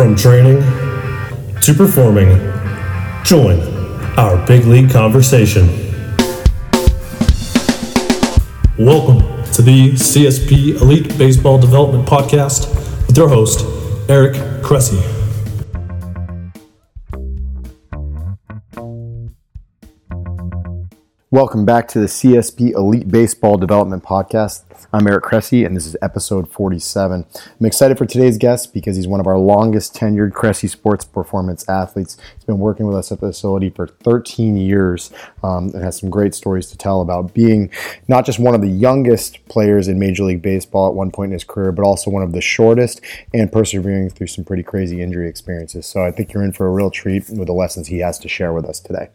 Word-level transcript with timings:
From 0.00 0.16
training 0.16 0.62
to 1.60 1.74
performing, 1.74 2.30
join 3.22 3.60
our 4.18 4.46
big 4.46 4.64
league 4.64 4.90
conversation. 4.90 5.66
Welcome 8.78 9.18
to 9.52 9.60
the 9.60 9.92
CSP 9.92 10.80
Elite 10.80 11.18
Baseball 11.18 11.58
Development 11.58 12.08
Podcast 12.08 12.74
with 13.08 13.18
your 13.18 13.28
host, 13.28 13.66
Eric 14.08 14.62
Cressy. 14.62 15.19
Welcome 21.32 21.64
back 21.64 21.86
to 21.90 22.00
the 22.00 22.06
CSP 22.06 22.72
Elite 22.72 23.08
Baseball 23.08 23.56
Development 23.56 24.02
Podcast. 24.02 24.64
I'm 24.92 25.06
Eric 25.06 25.22
Cressy, 25.22 25.64
and 25.64 25.76
this 25.76 25.86
is 25.86 25.96
episode 26.02 26.50
47. 26.50 27.24
I'm 27.60 27.66
excited 27.66 27.98
for 27.98 28.04
today's 28.04 28.36
guest 28.36 28.74
because 28.74 28.96
he's 28.96 29.06
one 29.06 29.20
of 29.20 29.28
our 29.28 29.38
longest 29.38 29.94
tenured 29.94 30.32
Cressy 30.32 30.66
Sports 30.66 31.04
Performance 31.04 31.68
athletes. 31.68 32.16
He's 32.34 32.42
been 32.42 32.58
working 32.58 32.84
with 32.84 32.96
us 32.96 33.12
at 33.12 33.20
the 33.20 33.28
facility 33.28 33.70
for 33.70 33.86
13 33.86 34.56
years 34.56 35.12
um, 35.44 35.70
and 35.72 35.84
has 35.84 36.00
some 36.00 36.10
great 36.10 36.34
stories 36.34 36.66
to 36.72 36.76
tell 36.76 37.00
about 37.00 37.32
being 37.32 37.70
not 38.08 38.26
just 38.26 38.40
one 38.40 38.56
of 38.56 38.60
the 38.60 38.66
youngest 38.66 39.38
players 39.46 39.86
in 39.86 40.00
Major 40.00 40.24
League 40.24 40.42
Baseball 40.42 40.88
at 40.88 40.94
one 40.94 41.12
point 41.12 41.28
in 41.28 41.34
his 41.34 41.44
career, 41.44 41.70
but 41.70 41.84
also 41.84 42.10
one 42.10 42.24
of 42.24 42.32
the 42.32 42.40
shortest 42.40 43.02
and 43.32 43.52
persevering 43.52 44.10
through 44.10 44.26
some 44.26 44.44
pretty 44.44 44.64
crazy 44.64 45.00
injury 45.00 45.28
experiences. 45.28 45.86
So 45.86 46.04
I 46.04 46.10
think 46.10 46.32
you're 46.32 46.42
in 46.42 46.50
for 46.50 46.66
a 46.66 46.72
real 46.72 46.90
treat 46.90 47.30
with 47.30 47.46
the 47.46 47.52
lessons 47.52 47.86
he 47.86 47.98
has 47.98 48.18
to 48.18 48.28
share 48.28 48.52
with 48.52 48.64
us 48.64 48.80
today. 48.80 49.10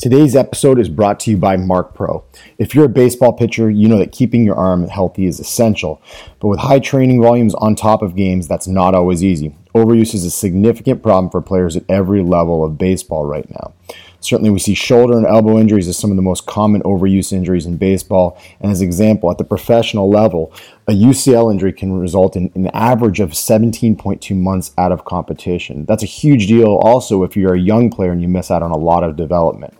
Today's 0.00 0.34
episode 0.34 0.78
is 0.78 0.88
brought 0.88 1.20
to 1.20 1.30
you 1.30 1.36
by 1.36 1.58
Marc 1.58 1.92
Pro. 1.92 2.24
If 2.56 2.74
you're 2.74 2.86
a 2.86 2.88
baseball 2.88 3.34
pitcher, 3.34 3.68
you 3.68 3.86
know 3.86 3.98
that 3.98 4.12
keeping 4.12 4.46
your 4.46 4.54
arm 4.54 4.88
healthy 4.88 5.26
is 5.26 5.38
essential. 5.38 6.00
But 6.40 6.48
with 6.48 6.60
high 6.60 6.78
training 6.78 7.20
volumes 7.20 7.54
on 7.56 7.74
top 7.74 8.00
of 8.00 8.16
games, 8.16 8.48
that's 8.48 8.66
not 8.66 8.94
always 8.94 9.22
easy. 9.22 9.54
Overuse 9.74 10.14
is 10.14 10.24
a 10.24 10.30
significant 10.30 11.02
problem 11.02 11.28
for 11.28 11.42
players 11.42 11.76
at 11.76 11.84
every 11.86 12.22
level 12.22 12.64
of 12.64 12.78
baseball 12.78 13.26
right 13.26 13.46
now. 13.50 13.74
Certainly, 14.20 14.50
we 14.50 14.58
see 14.58 14.74
shoulder 14.74 15.16
and 15.16 15.26
elbow 15.26 15.58
injuries 15.58 15.88
as 15.88 15.98
some 15.98 16.10
of 16.10 16.16
the 16.16 16.22
most 16.22 16.46
common 16.46 16.82
overuse 16.82 17.32
injuries 17.32 17.66
in 17.66 17.76
baseball. 17.76 18.40
And 18.60 18.70
as 18.70 18.80
an 18.80 18.86
example, 18.86 19.30
at 19.30 19.38
the 19.38 19.44
professional 19.44 20.10
level, 20.10 20.52
a 20.86 20.92
UCL 20.92 21.50
injury 21.50 21.72
can 21.72 21.92
result 21.92 22.36
in 22.36 22.50
an 22.54 22.68
average 22.68 23.20
of 23.20 23.30
17.2 23.30 24.36
months 24.36 24.72
out 24.76 24.92
of 24.92 25.04
competition. 25.04 25.84
That's 25.86 26.02
a 26.02 26.06
huge 26.06 26.46
deal 26.46 26.80
also 26.82 27.22
if 27.22 27.36
you're 27.36 27.54
a 27.54 27.60
young 27.60 27.90
player 27.90 28.12
and 28.12 28.20
you 28.20 28.28
miss 28.28 28.50
out 28.50 28.62
on 28.62 28.70
a 28.70 28.76
lot 28.76 29.04
of 29.04 29.16
development. 29.16 29.74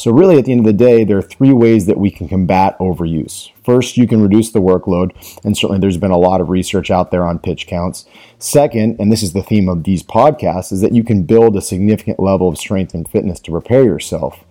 So, 0.00 0.10
really, 0.10 0.38
at 0.38 0.46
the 0.46 0.52
end 0.52 0.60
of 0.60 0.64
the 0.64 0.72
day, 0.72 1.04
there 1.04 1.18
are 1.18 1.22
three 1.22 1.52
ways 1.52 1.84
that 1.84 1.98
we 1.98 2.10
can 2.10 2.26
combat 2.26 2.78
overuse. 2.78 3.50
First, 3.62 3.98
you 3.98 4.06
can 4.06 4.22
reduce 4.22 4.50
the 4.50 4.62
workload, 4.62 5.12
and 5.44 5.54
certainly 5.54 5.78
there's 5.78 5.98
been 5.98 6.10
a 6.10 6.16
lot 6.16 6.40
of 6.40 6.48
research 6.48 6.90
out 6.90 7.10
there 7.10 7.22
on 7.22 7.38
pitch 7.38 7.66
counts. 7.66 8.06
Second, 8.38 8.96
and 8.98 9.12
this 9.12 9.22
is 9.22 9.34
the 9.34 9.42
theme 9.42 9.68
of 9.68 9.84
these 9.84 10.02
podcasts, 10.02 10.72
is 10.72 10.80
that 10.80 10.94
you 10.94 11.04
can 11.04 11.24
build 11.24 11.54
a 11.54 11.60
significant 11.60 12.18
level 12.18 12.48
of 12.48 12.56
strength 12.56 12.94
and 12.94 13.10
fitness 13.10 13.40
to 13.40 13.50
prepare 13.50 13.84
yourself. 13.84 14.42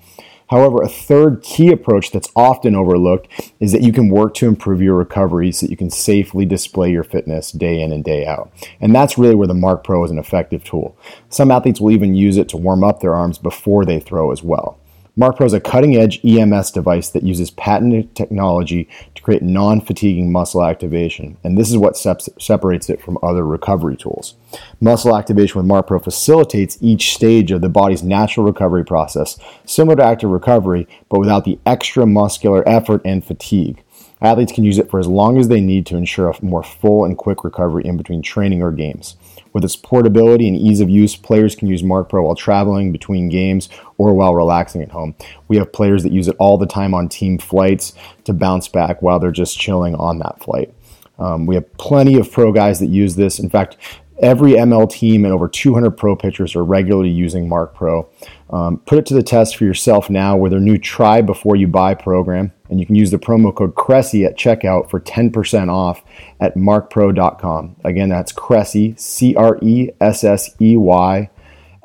However, 0.52 0.84
a 0.84 0.88
third 0.88 1.42
key 1.42 1.72
approach 1.72 2.12
that's 2.12 2.30
often 2.36 2.76
overlooked 2.76 3.28
is 3.60 3.72
that 3.72 3.82
you 3.82 3.92
can 3.92 4.10
work 4.10 4.36
to 4.36 4.48
improve 4.48 4.84
your 4.84 4.98
recovery 4.98 5.52
so 5.52 5.66
that 5.66 5.72
you 5.72 5.78
can 5.78 5.90
safely 5.90 6.46
display 6.46 6.92
your 6.92 7.04
fitness 7.04 7.52
day 7.52 7.82
in 7.82 7.92
and 7.92 8.04
day 8.04 8.28
out. 8.28 8.52
And 8.80 8.94
that's 8.94 9.18
really 9.18 9.34
where 9.34 9.48
the 9.48 9.56
Marc 9.56 9.84
Pro 9.84 10.04
is 10.04 10.12
an 10.12 10.20
effective 10.20 10.64
tool. 10.64 10.96
Some 11.30 11.50
athletes 11.50 11.82
will 11.82 11.90
even 11.90 12.14
use 12.14 12.38
it 12.38 12.50
to 12.50 12.58
warm 12.58 12.84
up 12.84 13.00
their 13.00 13.16
arms 13.16 13.40
before 13.40 13.84
they 13.84 14.00
throw 14.00 14.32
as 14.32 14.44
well. 14.44 14.79
MarcPro 15.20 15.46
is 15.46 15.52
a 15.52 15.60
cutting 15.60 15.98
edge 15.98 16.24
EMS 16.24 16.72
device 16.72 17.10
that 17.10 17.24
uses 17.24 17.52
patented 17.52 18.16
technology 18.16 18.88
to 19.16 19.22
create 19.22 19.42
non 19.42 19.82
fatiguing 19.82 20.32
muscle 20.32 20.64
activation, 20.64 21.36
and 21.44 21.58
this 21.58 21.70
is 21.70 21.78
what 21.78 21.98
separates 21.98 22.90
it 22.90 23.02
from 23.02 23.18
other 23.22 23.46
recovery 23.46 23.98
tools. 23.98 24.36
Muscle 24.80 25.14
activation 25.14 25.62
with 25.62 25.70
MarcPro 25.70 26.02
facilitates 26.02 26.78
each 26.80 27.14
stage 27.14 27.52
of 27.52 27.60
the 27.60 27.68
body's 27.68 28.02
natural 28.02 28.46
recovery 28.46 28.86
process, 28.86 29.38
similar 29.66 29.98
to 29.98 30.06
active 30.06 30.30
recovery, 30.30 30.88
but 31.10 31.20
without 31.20 31.44
the 31.44 31.60
extra 31.66 32.06
muscular 32.06 32.64
effort 32.66 33.02
and 33.04 33.26
fatigue. 33.26 33.84
Athletes 34.22 34.54
can 34.54 34.64
use 34.64 34.78
it 34.78 34.90
for 34.90 35.02
as 35.02 35.08
long 35.08 35.38
as 35.38 35.50
they 35.50 35.60
need 35.60 35.86
to 35.88 35.98
ensure 35.98 36.30
a 36.30 36.46
more 36.46 36.64
full 36.64 37.04
and 37.04 37.18
quick 37.18 37.44
recovery 37.44 37.86
in 37.86 37.98
between 37.98 38.22
training 38.22 38.62
or 38.62 38.72
games. 38.72 39.18
With 39.54 39.64
its 39.64 39.76
portability 39.76 40.48
and 40.48 40.58
ease 40.58 40.80
of 40.80 40.90
use, 40.90 41.16
players 41.16 41.56
can 41.56 41.68
use 41.68 41.84
Marc 41.84 42.10
Pro 42.10 42.24
while 42.24 42.36
traveling 42.36 42.92
between 42.92 43.30
games 43.30 43.70
or 43.98 44.14
while 44.14 44.36
relaxing 44.36 44.82
at 44.82 44.92
home. 44.92 45.16
We 45.48 45.58
have 45.58 45.74
players 45.74 46.04
that 46.04 46.12
use 46.12 46.28
it 46.28 46.36
all 46.40 46.58
the 46.58 46.68
time 46.68 46.94
on 46.94 47.10
team 47.10 47.38
flights 47.38 47.94
to 48.26 48.34
bounce 48.34 48.68
back 48.68 49.02
while 49.02 49.20
they're 49.20 49.32
just 49.32 49.60
chilling 49.60 49.96
on 49.96 50.20
that 50.20 50.44
flight. 50.44 50.74
Um, 51.18 51.46
we 51.46 51.56
have 51.56 51.72
plenty 51.78 52.18
of 52.20 52.32
pro 52.32 52.52
guys 52.52 52.80
that 52.80 52.88
use 52.88 53.16
this. 53.16 53.40
In 53.40 53.50
fact, 53.50 53.76
Every 54.22 54.52
ML 54.52 54.90
team 54.92 55.24
and 55.24 55.34
over 55.34 55.48
200 55.48 55.92
pro 55.92 56.16
pitchers 56.16 56.54
are 56.56 56.64
regularly 56.64 57.10
using 57.10 57.48
Marc 57.48 57.74
Pro. 57.74 58.10
Um, 58.52 58.78
put 58.80 58.98
it 58.98 59.06
to 59.08 59.14
the 59.14 59.24
test 59.24 59.56
for 59.56 59.64
yourself 59.64 60.10
now 60.10 60.36
with 60.36 60.52
their 60.52 60.60
new 60.60 60.78
Try 60.78 61.22
Before 61.22 61.56
You 61.56 61.68
Buy 61.68 61.94
program, 61.94 62.52
and 62.70 62.80
you 62.80 62.86
can 62.86 62.96
use 62.96 63.12
the 63.12 63.20
promo 63.20 63.56
code 63.56 63.76
Cressy 63.76 64.26
at 64.26 64.38
checkout 64.38 64.90
for 64.90 65.00
10% 65.00 65.70
off 65.70 66.02
at 66.40 66.56
marcpro.com. 66.56 67.76
Again, 67.84 68.10
that's 68.10 68.32
Cressy, 68.32 68.96
C 68.98 69.36
R 69.36 69.60
E 69.62 69.90
S 70.02 70.24
S 70.24 70.56
E 70.60 70.76
Y, 70.76 71.30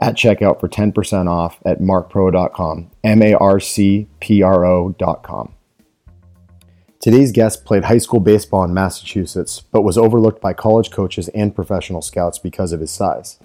at 0.00 0.14
checkout 0.14 0.58
for 0.58 0.68
10% 0.68 1.28
off 1.28 1.58
at 1.66 1.80
marcpro.com, 1.80 2.90
M 3.02 3.22
A 3.22 3.34
R 3.34 3.60
C 3.60 4.08
P 4.20 4.42
R 4.42 4.64
O.com. 4.64 5.54
Today's 6.98 7.32
guest 7.32 7.66
played 7.66 7.84
high 7.84 7.98
school 7.98 8.20
baseball 8.20 8.64
in 8.64 8.72
Massachusetts, 8.72 9.60
but 9.70 9.82
was 9.82 9.98
overlooked 9.98 10.40
by 10.40 10.54
college 10.54 10.90
coaches 10.90 11.28
and 11.28 11.54
professional 11.54 12.00
scouts 12.00 12.38
because 12.38 12.72
of 12.72 12.80
his 12.80 12.90
size. 12.90 13.38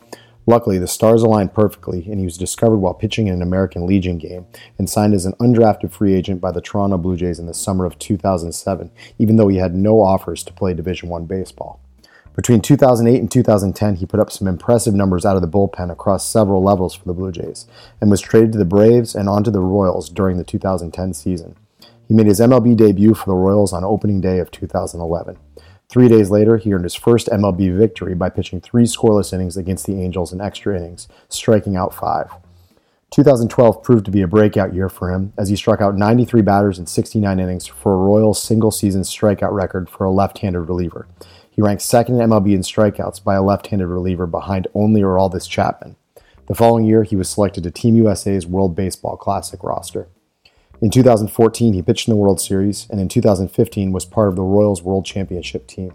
Luckily, 0.50 0.80
the 0.80 0.88
stars 0.88 1.22
aligned 1.22 1.54
perfectly, 1.54 2.08
and 2.10 2.18
he 2.18 2.26
was 2.26 2.36
discovered 2.36 2.78
while 2.78 2.96
pitching 2.96 3.28
in 3.28 3.36
an 3.36 3.44
American 3.44 3.86
Legion 3.86 4.18
game 4.18 4.48
and 4.80 4.90
signed 4.90 5.14
as 5.14 5.28
an 5.28 5.34
undrafted 5.34 5.92
free 5.92 6.16
agent 6.16 6.42
by 6.42 6.52
the 6.52 6.60
Toronto 6.60 6.98
Blue 6.98 7.16
Jays 7.16 7.38
in 7.38 7.46
the 7.46 7.54
summer 7.54 7.86
of 7.86 8.00
2007, 8.00 8.90
even 9.20 9.36
though 9.36 9.48
he 9.48 9.58
had 9.58 9.76
no 9.76 10.02
offers 10.02 10.44
to 10.44 10.52
play 10.52 10.74
Division 10.74 11.14
I 11.14 11.20
baseball. 11.20 11.80
Between 12.36 12.62
2008 12.62 13.20
and 13.20 13.30
2010, 13.30 13.98
he 13.98 14.08
put 14.08 14.20
up 14.20 14.32
some 14.32 14.48
impressive 14.48 14.96
numbers 14.96 15.24
out 15.24 15.36
of 15.36 15.44
the 15.44 15.48
bullpen 15.48 15.92
across 15.92 16.26
several 16.26 16.64
levels 16.64 16.96
for 16.96 17.06
the 17.06 17.14
Blue 17.14 17.32
Jays 17.32 17.68
and 18.02 18.10
was 18.10 18.20
traded 18.20 18.54
to 18.54 18.58
the 18.58 18.66
Braves 18.66 19.14
and 19.14 19.30
onto 19.30 19.52
the 19.52 19.62
Royals 19.62 20.10
during 20.10 20.38
the 20.38 20.44
2010 20.44 21.14
season. 21.14 21.58
He 22.08 22.16
made 22.16 22.26
his 22.26 22.40
MLB 22.40 22.76
debut 22.76 23.14
for 23.14 23.28
the 23.28 23.36
Royals 23.36 23.72
on 23.72 23.84
opening 23.84 24.20
day 24.20 24.40
of 24.40 24.50
2011. 24.50 25.38
Three 25.90 26.08
days 26.08 26.30
later, 26.30 26.58
he 26.58 26.72
earned 26.72 26.84
his 26.84 26.94
first 26.94 27.28
MLB 27.30 27.76
victory 27.76 28.14
by 28.14 28.30
pitching 28.30 28.62
three 28.62 28.84
scoreless 28.84 29.34
innings 29.34 29.58
against 29.58 29.88
the 29.88 30.00
Angels 30.00 30.32
in 30.32 30.40
extra 30.40 30.78
innings, 30.78 31.08
striking 31.30 31.76
out 31.76 31.96
five. 31.96 32.32
2012 33.10 33.82
proved 33.82 34.06
to 34.06 34.12
be 34.12 34.22
a 34.22 34.28
breakout 34.28 34.76
year 34.76 34.88
for 34.88 35.12
him 35.12 35.34
as 35.36 35.50
he 35.50 35.56
struck 35.56 35.82
out 35.82 35.98
93 35.98 36.44
batters 36.44 36.78
in 36.78 36.86
69 36.86 37.40
innings 37.40 37.66
for 37.66 37.94
a 37.94 37.98
Royals 37.98 38.42
single 38.42 38.70
season 38.70 39.02
strikeout 39.02 39.52
record 39.52 39.90
for 39.90 40.04
a 40.04 40.12
left 40.12 40.38
handed 40.38 40.62
reliever. 40.62 41.08
He 41.50 41.64
ranked 41.64 41.82
second 41.82 42.22
in 42.22 42.30
MLB 42.30 42.54
in 42.54 42.62
strikeouts 42.62 43.24
by 43.24 43.34
a 43.34 43.42
left 43.42 43.66
handed 43.68 43.88
reliever 43.88 44.28
behind 44.28 44.68
only 44.76 45.02
Aroldis 45.02 45.50
Chapman. 45.50 45.96
The 46.46 46.54
following 46.54 46.86
year, 46.86 47.02
he 47.02 47.16
was 47.16 47.30
selected 47.30 47.64
to 47.64 47.72
Team 47.72 47.96
USA's 47.96 48.46
World 48.46 48.76
Baseball 48.76 49.18
Classic 49.18 49.64
roster. 49.64 50.08
In 50.82 50.90
2014, 50.90 51.74
he 51.74 51.82
pitched 51.82 52.08
in 52.08 52.14
the 52.14 52.18
World 52.18 52.40
Series, 52.40 52.88
and 52.90 53.02
in 53.02 53.10
2015 53.10 53.92
was 53.92 54.06
part 54.06 54.30
of 54.30 54.38
the 54.38 54.42
Royals 54.42 54.82
World 54.82 55.06
Championship 55.06 55.68
team. 55.68 55.94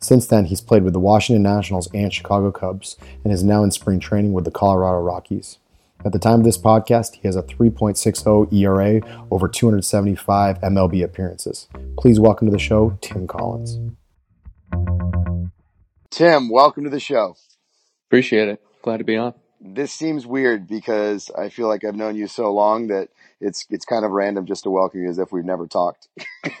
Since 0.00 0.26
then, 0.26 0.46
he's 0.46 0.60
played 0.60 0.82
with 0.82 0.92
the 0.92 0.98
Washington 0.98 1.44
Nationals 1.44 1.88
and 1.94 2.12
Chicago 2.12 2.50
Cubs, 2.50 2.96
and 3.22 3.32
is 3.32 3.44
now 3.44 3.62
in 3.62 3.70
spring 3.70 4.00
training 4.00 4.32
with 4.32 4.44
the 4.44 4.50
Colorado 4.50 4.98
Rockies. 4.98 5.58
At 6.04 6.10
the 6.10 6.18
time 6.18 6.40
of 6.40 6.44
this 6.44 6.58
podcast, 6.58 7.14
he 7.14 7.28
has 7.28 7.36
a 7.36 7.44
3.60 7.44 8.52
ERA 8.52 9.26
over 9.30 9.46
275 9.46 10.60
MLB 10.62 11.04
appearances. 11.04 11.68
Please 11.96 12.18
welcome 12.18 12.48
to 12.48 12.52
the 12.52 12.58
show, 12.58 12.98
Tim 13.00 13.28
Collins. 13.28 13.78
Tim, 16.10 16.50
welcome 16.50 16.82
to 16.82 16.90
the 16.90 16.98
show. 16.98 17.36
Appreciate 18.08 18.48
it. 18.48 18.60
Glad 18.82 18.96
to 18.96 19.04
be 19.04 19.16
on. 19.16 19.34
This 19.60 19.92
seems 19.92 20.26
weird 20.26 20.66
because 20.66 21.30
I 21.38 21.50
feel 21.50 21.68
like 21.68 21.84
I've 21.84 21.94
known 21.94 22.16
you 22.16 22.26
so 22.26 22.52
long 22.52 22.88
that 22.88 23.10
it's 23.44 23.66
it's 23.70 23.84
kind 23.84 24.04
of 24.04 24.10
random 24.10 24.46
just 24.46 24.64
to 24.64 24.70
welcome 24.70 25.02
you 25.02 25.08
as 25.08 25.18
if 25.18 25.30
we've 25.32 25.44
never 25.44 25.66
talked. 25.66 26.08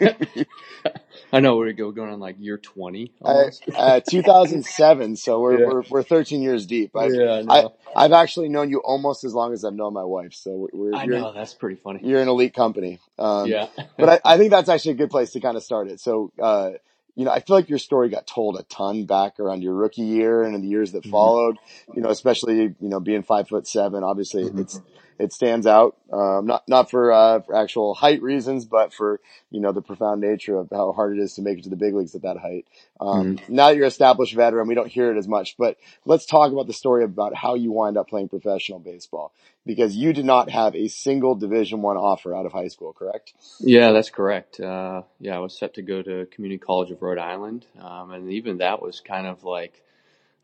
I 1.32 1.40
know 1.40 1.56
we're 1.56 1.72
going 1.72 1.98
on 1.98 2.20
like 2.20 2.36
year 2.38 2.58
twenty. 2.58 3.12
Uh, 3.24 3.46
uh, 3.74 4.00
2007, 4.00 5.16
so 5.16 5.40
we're, 5.40 5.58
yeah. 5.58 5.66
we're 5.66 5.82
we're 5.88 6.02
13 6.02 6.42
years 6.42 6.66
deep. 6.66 6.94
I've, 6.96 7.14
yeah, 7.14 7.42
I, 7.48 7.66
I've 7.96 8.12
actually 8.12 8.48
known 8.50 8.70
you 8.70 8.78
almost 8.78 9.24
as 9.24 9.34
long 9.34 9.52
as 9.52 9.64
I've 9.64 9.74
known 9.74 9.94
my 9.94 10.04
wife. 10.04 10.34
So 10.34 10.68
we're. 10.72 10.94
I 10.94 11.06
know 11.06 11.32
that's 11.32 11.54
pretty 11.54 11.76
funny. 11.76 12.00
You're 12.02 12.20
an 12.20 12.28
elite 12.28 12.54
company. 12.54 13.00
Um, 13.18 13.48
yeah, 13.48 13.68
but 13.98 14.08
I, 14.24 14.34
I 14.34 14.38
think 14.38 14.50
that's 14.50 14.68
actually 14.68 14.92
a 14.92 14.96
good 14.96 15.10
place 15.10 15.32
to 15.32 15.40
kind 15.40 15.56
of 15.56 15.62
start 15.62 15.88
it. 15.88 16.00
So. 16.00 16.32
Uh, 16.40 16.72
you 17.16 17.24
know, 17.24 17.30
I 17.30 17.38
feel 17.38 17.54
like 17.54 17.68
your 17.68 17.78
story 17.78 18.08
got 18.08 18.26
told 18.26 18.56
a 18.58 18.64
ton 18.64 19.04
back 19.04 19.38
around 19.38 19.62
your 19.62 19.72
rookie 19.72 20.02
year 20.02 20.42
and 20.42 20.56
in 20.56 20.62
the 20.62 20.66
years 20.66 20.90
that 20.92 21.02
mm-hmm. 21.02 21.12
followed, 21.12 21.58
you 21.94 22.02
know, 22.02 22.08
especially, 22.08 22.56
you 22.56 22.74
know, 22.80 22.98
being 22.98 23.22
five 23.22 23.46
foot 23.46 23.68
seven, 23.68 24.02
obviously 24.02 24.42
mm-hmm. 24.42 24.58
it's, 24.58 24.80
it 25.18 25.32
stands 25.32 25.66
out. 25.66 25.96
Um, 26.12 26.46
not 26.46 26.68
not 26.68 26.90
for, 26.90 27.12
uh, 27.12 27.40
for 27.40 27.56
actual 27.56 27.94
height 27.94 28.22
reasons, 28.22 28.64
but 28.64 28.92
for 28.92 29.20
you 29.50 29.60
know 29.60 29.72
the 29.72 29.82
profound 29.82 30.20
nature 30.20 30.56
of 30.56 30.68
how 30.70 30.92
hard 30.92 31.18
it 31.18 31.22
is 31.22 31.34
to 31.34 31.42
make 31.42 31.58
it 31.58 31.64
to 31.64 31.70
the 31.70 31.76
big 31.76 31.94
leagues 31.94 32.14
at 32.14 32.22
that 32.22 32.38
height. 32.38 32.66
Um, 33.00 33.24
Mm-hmm. 33.24 33.54
Now 33.54 33.68
that 33.68 33.76
you're 33.76 33.84
an 33.84 33.88
established 33.88 34.34
veteran, 34.34 34.68
we 34.68 34.74
don't 34.74 34.90
hear 34.90 35.10
it 35.10 35.18
as 35.18 35.28
much. 35.28 35.56
But 35.56 35.78
let's 36.04 36.26
talk 36.26 36.52
about 36.52 36.66
the 36.66 36.72
story 36.72 37.04
about 37.04 37.34
how 37.34 37.54
you 37.54 37.72
wind 37.72 37.96
up 37.96 38.08
playing 38.08 38.28
professional 38.28 38.78
baseball 38.78 39.32
because 39.66 39.96
you 39.96 40.12
did 40.12 40.24
not 40.24 40.50
have 40.50 40.74
a 40.74 40.88
single 40.88 41.34
Division 41.34 41.82
One 41.82 41.96
offer 41.96 42.34
out 42.34 42.46
of 42.46 42.52
high 42.52 42.68
school, 42.68 42.92
correct? 42.92 43.32
Yeah, 43.60 43.92
that's 43.92 44.10
correct. 44.10 44.60
Uh, 44.60 45.02
yeah, 45.20 45.36
I 45.36 45.38
was 45.38 45.56
set 45.56 45.74
to 45.74 45.82
go 45.82 46.02
to 46.02 46.26
Community 46.26 46.58
College 46.58 46.90
of 46.90 47.02
Rhode 47.02 47.18
Island, 47.18 47.64
um, 47.80 48.12
and 48.12 48.30
even 48.30 48.58
that 48.58 48.82
was 48.82 49.00
kind 49.00 49.26
of 49.26 49.44
like, 49.44 49.82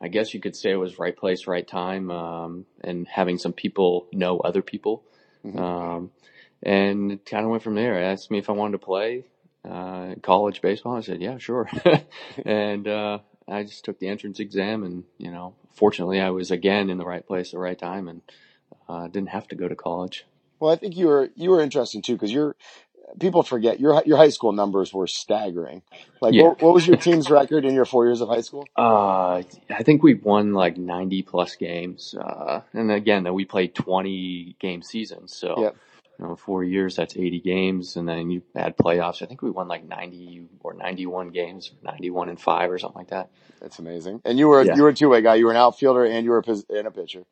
I 0.00 0.08
guess 0.08 0.32
you 0.34 0.40
could 0.40 0.56
say 0.56 0.70
it 0.70 0.76
was 0.76 0.98
right 0.98 1.16
place, 1.16 1.46
right 1.46 1.66
time, 1.66 2.10
um, 2.10 2.66
and 2.82 3.06
having 3.06 3.38
some 3.38 3.52
people 3.52 4.06
know 4.12 4.38
other 4.40 4.62
people, 4.62 5.02
Mhm. 5.44 5.58
um, 5.58 6.10
and 6.62 7.12
it 7.12 7.26
kind 7.26 7.44
of 7.44 7.50
went 7.50 7.62
from 7.62 7.74
there. 7.74 7.94
They 7.94 8.04
asked 8.04 8.30
me 8.30 8.38
if 8.38 8.48
I 8.48 8.52
wanted 8.52 8.72
to 8.72 8.84
play 8.84 9.24
uh, 9.68 10.14
college 10.22 10.62
baseball. 10.62 10.96
I 10.96 11.00
said, 11.00 11.20
yeah, 11.20 11.36
sure, 11.38 11.68
and 12.44 12.88
uh, 12.88 13.18
I 13.46 13.62
just 13.64 13.84
took 13.84 13.98
the 13.98 14.08
entrance 14.08 14.40
exam, 14.40 14.84
and 14.84 15.04
you 15.18 15.30
know, 15.30 15.54
fortunately, 15.74 16.20
I 16.20 16.30
was 16.30 16.50
again 16.50 16.88
in 16.90 16.98
the 16.98 17.04
right 17.04 17.26
place 17.26 17.48
at 17.48 17.52
the 17.52 17.58
right 17.58 17.78
time, 17.78 18.08
and 18.08 18.22
uh, 18.88 19.08
didn't 19.08 19.30
have 19.30 19.48
to 19.48 19.54
go 19.54 19.68
to 19.68 19.76
college. 19.76 20.24
Well, 20.60 20.70
I 20.72 20.76
think 20.76 20.96
you 20.96 21.06
were 21.08 21.30
you 21.36 21.50
were 21.50 21.60
interesting 21.60 22.02
too 22.02 22.14
because 22.14 22.32
you're 22.32 22.54
people 23.18 23.42
forget 23.42 23.80
your 23.80 24.02
your 24.06 24.16
high 24.16 24.28
school 24.28 24.52
numbers 24.52 24.92
were 24.94 25.06
staggering. 25.06 25.82
Like, 26.20 26.34
Yeah. 26.34 26.44
what, 26.44 26.62
what 26.62 26.74
was 26.74 26.86
your 26.86 26.96
team's 26.96 27.30
record 27.30 27.64
in 27.64 27.74
your 27.74 27.84
four 27.84 28.06
years 28.06 28.20
of 28.20 28.28
high 28.28 28.42
school? 28.42 28.66
Uh, 28.76 29.42
I 29.70 29.82
think 29.82 30.02
we 30.02 30.14
won 30.14 30.52
like 30.52 30.76
90 30.76 31.22
plus 31.22 31.56
games. 31.56 32.14
Uh, 32.18 32.60
and 32.72 32.90
again, 32.90 33.24
that 33.24 33.32
we 33.32 33.44
played 33.44 33.74
20 33.74 34.56
game 34.60 34.82
seasons. 34.82 35.34
So, 35.36 35.60
Yep. 35.62 35.76
you 36.18 36.24
know, 36.26 36.36
four 36.36 36.64
years, 36.64 36.96
that's 36.96 37.16
80 37.16 37.40
games. 37.40 37.96
And 37.96 38.08
then 38.08 38.30
you 38.30 38.42
add 38.54 38.76
playoffs. 38.76 39.22
I 39.22 39.26
think 39.26 39.42
we 39.42 39.50
won 39.50 39.68
like 39.68 39.84
90 39.86 40.48
or 40.62 40.74
91 40.74 41.30
games, 41.30 41.72
91 41.82 42.28
and 42.28 42.40
five 42.40 42.70
or 42.70 42.78
something 42.78 42.98
like 42.98 43.10
that. 43.10 43.30
That's 43.60 43.78
amazing. 43.78 44.22
And 44.24 44.38
you 44.38 44.48
were 44.48 44.62
Yeah. 44.64 44.74
you 44.76 44.82
were 44.82 44.88
a 44.90 44.94
two 44.94 45.08
way 45.08 45.20
guy. 45.22 45.34
You 45.36 45.46
were 45.46 45.52
an 45.52 45.56
outfielder 45.58 46.04
and 46.04 46.24
you 46.24 46.30
were 46.30 46.38
a, 46.38 46.42
pos- 46.42 46.64
and 46.70 46.86
a 46.86 46.90
pitcher. 46.90 47.24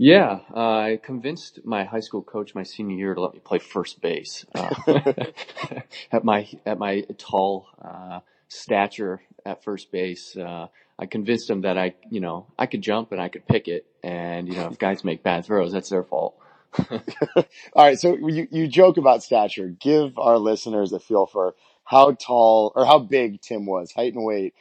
Yeah, 0.00 0.38
uh, 0.54 0.78
I 0.78 1.00
convinced 1.02 1.58
my 1.64 1.82
high 1.82 2.00
school 2.00 2.22
coach 2.22 2.54
my 2.54 2.62
senior 2.62 2.96
year 2.96 3.14
to 3.14 3.20
let 3.20 3.34
me 3.34 3.40
play 3.40 3.58
first 3.58 4.00
base. 4.00 4.46
Uh, 4.54 4.70
at 6.12 6.22
my 6.24 6.48
at 6.64 6.78
my 6.78 7.04
tall 7.18 7.66
uh, 7.82 8.20
stature 8.46 9.20
at 9.44 9.64
first 9.64 9.90
base, 9.90 10.36
uh, 10.36 10.68
I 11.00 11.06
convinced 11.06 11.50
him 11.50 11.62
that 11.62 11.76
I, 11.76 11.94
you 12.10 12.20
know, 12.20 12.46
I 12.56 12.66
could 12.66 12.80
jump 12.80 13.10
and 13.10 13.20
I 13.20 13.28
could 13.28 13.46
pick 13.48 13.66
it, 13.66 13.86
and 14.04 14.46
you 14.46 14.54
know, 14.54 14.68
if 14.68 14.78
guys 14.78 15.02
make 15.02 15.24
bad 15.24 15.44
throws, 15.44 15.72
that's 15.72 15.90
their 15.90 16.04
fault. 16.04 16.36
All 16.90 17.44
right. 17.74 17.98
So 17.98 18.16
you 18.16 18.46
you 18.52 18.68
joke 18.68 18.98
about 18.98 19.24
stature. 19.24 19.68
Give 19.68 20.16
our 20.16 20.38
listeners 20.38 20.92
a 20.92 21.00
feel 21.00 21.26
for 21.26 21.56
how 21.82 22.12
tall 22.12 22.72
or 22.76 22.84
how 22.84 23.00
big 23.00 23.40
Tim 23.40 23.66
was, 23.66 23.90
height 23.90 24.14
and 24.14 24.24
weight, 24.24 24.54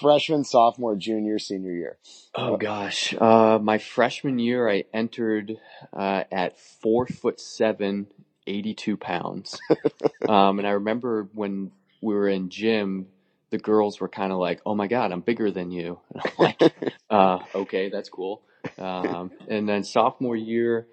freshman, 0.00 0.44
sophomore, 0.44 0.96
junior, 0.96 1.38
senior 1.38 1.72
year. 1.72 1.98
Oh 2.34 2.56
gosh, 2.56 3.14
uh, 3.18 3.58
my 3.62 3.78
freshman 3.78 4.38
year, 4.38 4.68
I 4.68 4.84
entered 4.92 5.58
uh, 5.92 6.24
at 6.30 6.58
four 6.58 7.06
foot 7.06 7.40
seven, 7.40 8.08
82 8.46 8.96
pounds. 8.96 9.60
um, 10.28 10.58
and 10.58 10.66
I 10.66 10.72
remember 10.72 11.28
when 11.32 11.70
we 12.00 12.14
were 12.14 12.28
in 12.28 12.50
gym, 12.50 13.08
the 13.50 13.58
girls 13.58 14.00
were 14.00 14.08
kind 14.08 14.32
of 14.32 14.38
like, 14.38 14.60
"Oh 14.66 14.74
my 14.74 14.86
god, 14.88 15.12
I'm 15.12 15.20
bigger 15.20 15.50
than 15.50 15.70
you." 15.70 16.00
And 16.12 16.22
I'm 16.22 16.32
like, 16.38 16.74
uh, 17.10 17.38
"Okay, 17.54 17.88
that's 17.88 18.08
cool." 18.08 18.42
Um, 18.78 19.30
and 19.48 19.68
then 19.68 19.84
sophomore 19.84 20.36
year, 20.36 20.86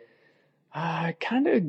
I 0.73 1.15
kind 1.19 1.47
of 1.47 1.63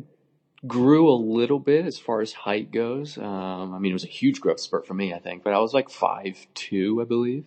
grew 0.66 1.10
a 1.10 1.16
little 1.16 1.58
bit 1.58 1.86
as 1.86 1.98
far 1.98 2.20
as 2.20 2.32
height 2.32 2.70
goes. 2.70 3.18
Um, 3.18 3.74
I 3.74 3.78
mean, 3.78 3.90
it 3.90 3.94
was 3.94 4.04
a 4.04 4.08
huge 4.08 4.40
growth 4.40 4.60
spurt 4.60 4.86
for 4.86 4.94
me, 4.94 5.12
I 5.12 5.18
think, 5.18 5.42
but 5.42 5.52
I 5.52 5.58
was 5.58 5.74
like 5.74 5.90
five 5.90 6.46
two, 6.54 7.00
I 7.00 7.04
believe. 7.04 7.46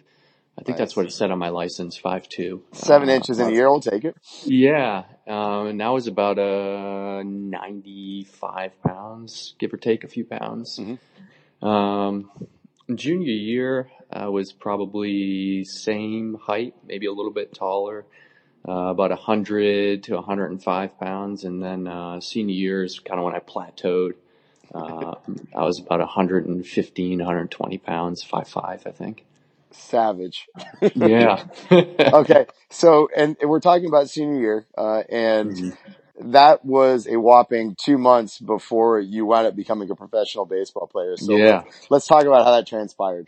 I 0.58 0.64
think 0.64 0.78
that's 0.78 0.96
what 0.96 1.06
it 1.06 1.12
said 1.12 1.32
on 1.32 1.38
my 1.38 1.50
license, 1.50 1.98
five 1.98 2.30
two. 2.30 2.64
Seven 2.72 3.10
inches 3.10 3.40
in 3.40 3.50
a 3.50 3.52
year. 3.52 3.70
We'll 3.70 3.82
take 3.82 4.06
it. 4.06 4.16
Yeah, 4.46 5.04
um, 5.28 5.68
and 5.68 5.82
that 5.82 5.90
was 5.90 6.08
about 6.08 6.40
uh, 6.40 7.24
95 7.26 8.82
pounds, 8.82 9.56
give 9.60 9.74
or 9.74 9.78
take 9.78 10.06
a 10.06 10.08
few 10.08 10.24
pounds. 10.24 10.80
Mhm. 10.80 10.98
Um, 11.66 12.32
junior 12.94 13.34
year 13.34 13.90
uh, 14.12 14.32
was 14.32 14.54
probably 14.54 15.66
same 15.66 16.36
height, 16.42 16.74
maybe 16.86 17.06
a 17.06 17.12
little 17.12 17.34
bit 17.34 17.54
taller, 17.54 18.06
uh, 18.68 18.72
about 18.90 19.12
100 19.12 20.04
to 20.04 20.16
105 20.16 21.00
pounds, 21.00 21.44
and 21.44 21.62
then 21.62 21.88
uh, 21.88 22.20
senior 22.20 22.54
year 22.56 22.84
is 22.84 23.00
kind 23.00 23.20
of 23.20 23.26
when 23.26 23.36
I 23.36 23.40
plateaued. 23.40 24.14
Uh, 24.74 25.16
I 25.56 25.64
was 25.64 25.80
about 25.80 26.00
115, 26.00 27.20
120 27.20 27.78
pounds, 27.78 28.24
five 28.24 28.48
five, 28.48 28.84
I 28.86 28.92
think. 28.92 29.24
Savage. 29.72 30.48
Yeah. 30.96 31.46
okay. 31.72 32.46
So, 32.70 33.10
and 33.16 33.38
we're 33.42 33.60
talking 33.60 33.88
about 33.88 34.10
senior 34.10 34.40
year, 34.40 34.68
uh, 34.78 35.04
and 35.10 35.56
Mhm. 35.56 35.78
that 36.34 36.66
was 36.66 37.08
a 37.08 37.20
whopping 37.20 37.76
two 37.80 37.98
months 37.98 38.40
before 38.40 39.00
you 39.00 39.26
wound 39.26 39.48
up 39.48 39.56
becoming 39.56 39.90
a 39.92 39.96
professional 39.96 40.46
baseball 40.46 40.88
player. 40.88 41.18
So 41.18 41.36
Yeah. 41.38 41.64
let's, 41.64 41.88
let's 41.90 42.08
talk 42.08 42.24
about 42.26 42.46
how 42.46 42.52
that 42.52 42.68
transpired. 42.68 43.28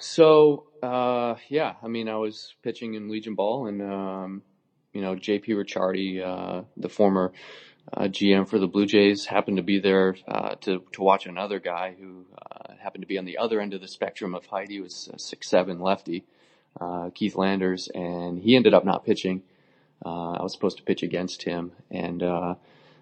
So, 0.00 0.64
uh, 0.82 1.36
yeah, 1.48 1.74
I 1.82 1.88
mean, 1.88 2.08
I 2.08 2.16
was 2.16 2.54
pitching 2.62 2.94
in 2.94 3.08
Legion 3.08 3.34
Ball 3.34 3.66
and, 3.66 3.82
um, 3.82 4.42
you 4.96 5.02
know, 5.02 5.14
JP 5.14 5.48
Ricciardi, 5.48 6.22
uh, 6.24 6.62
the 6.78 6.88
former, 6.88 7.30
uh, 7.92 8.04
GM 8.04 8.48
for 8.48 8.58
the 8.58 8.66
Blue 8.66 8.86
Jays 8.86 9.26
happened 9.26 9.58
to 9.58 9.62
be 9.62 9.78
there, 9.78 10.16
uh, 10.26 10.54
to, 10.62 10.82
to 10.92 11.02
watch 11.02 11.26
another 11.26 11.60
guy 11.60 11.94
who, 12.00 12.24
uh, 12.34 12.72
happened 12.80 13.02
to 13.02 13.06
be 13.06 13.18
on 13.18 13.26
the 13.26 13.36
other 13.36 13.60
end 13.60 13.74
of 13.74 13.82
the 13.82 13.88
spectrum 13.88 14.34
of 14.34 14.46
height. 14.46 14.70
He 14.70 14.80
was 14.80 15.10
six, 15.18 15.50
seven 15.50 15.80
lefty, 15.80 16.24
uh, 16.80 17.10
Keith 17.14 17.36
Landers, 17.36 17.90
and 17.94 18.38
he 18.38 18.56
ended 18.56 18.72
up 18.72 18.86
not 18.86 19.04
pitching. 19.04 19.42
Uh, 20.02 20.32
I 20.32 20.42
was 20.42 20.54
supposed 20.54 20.78
to 20.78 20.82
pitch 20.82 21.02
against 21.02 21.42
him 21.42 21.72
and, 21.90 22.22
uh, 22.22 22.54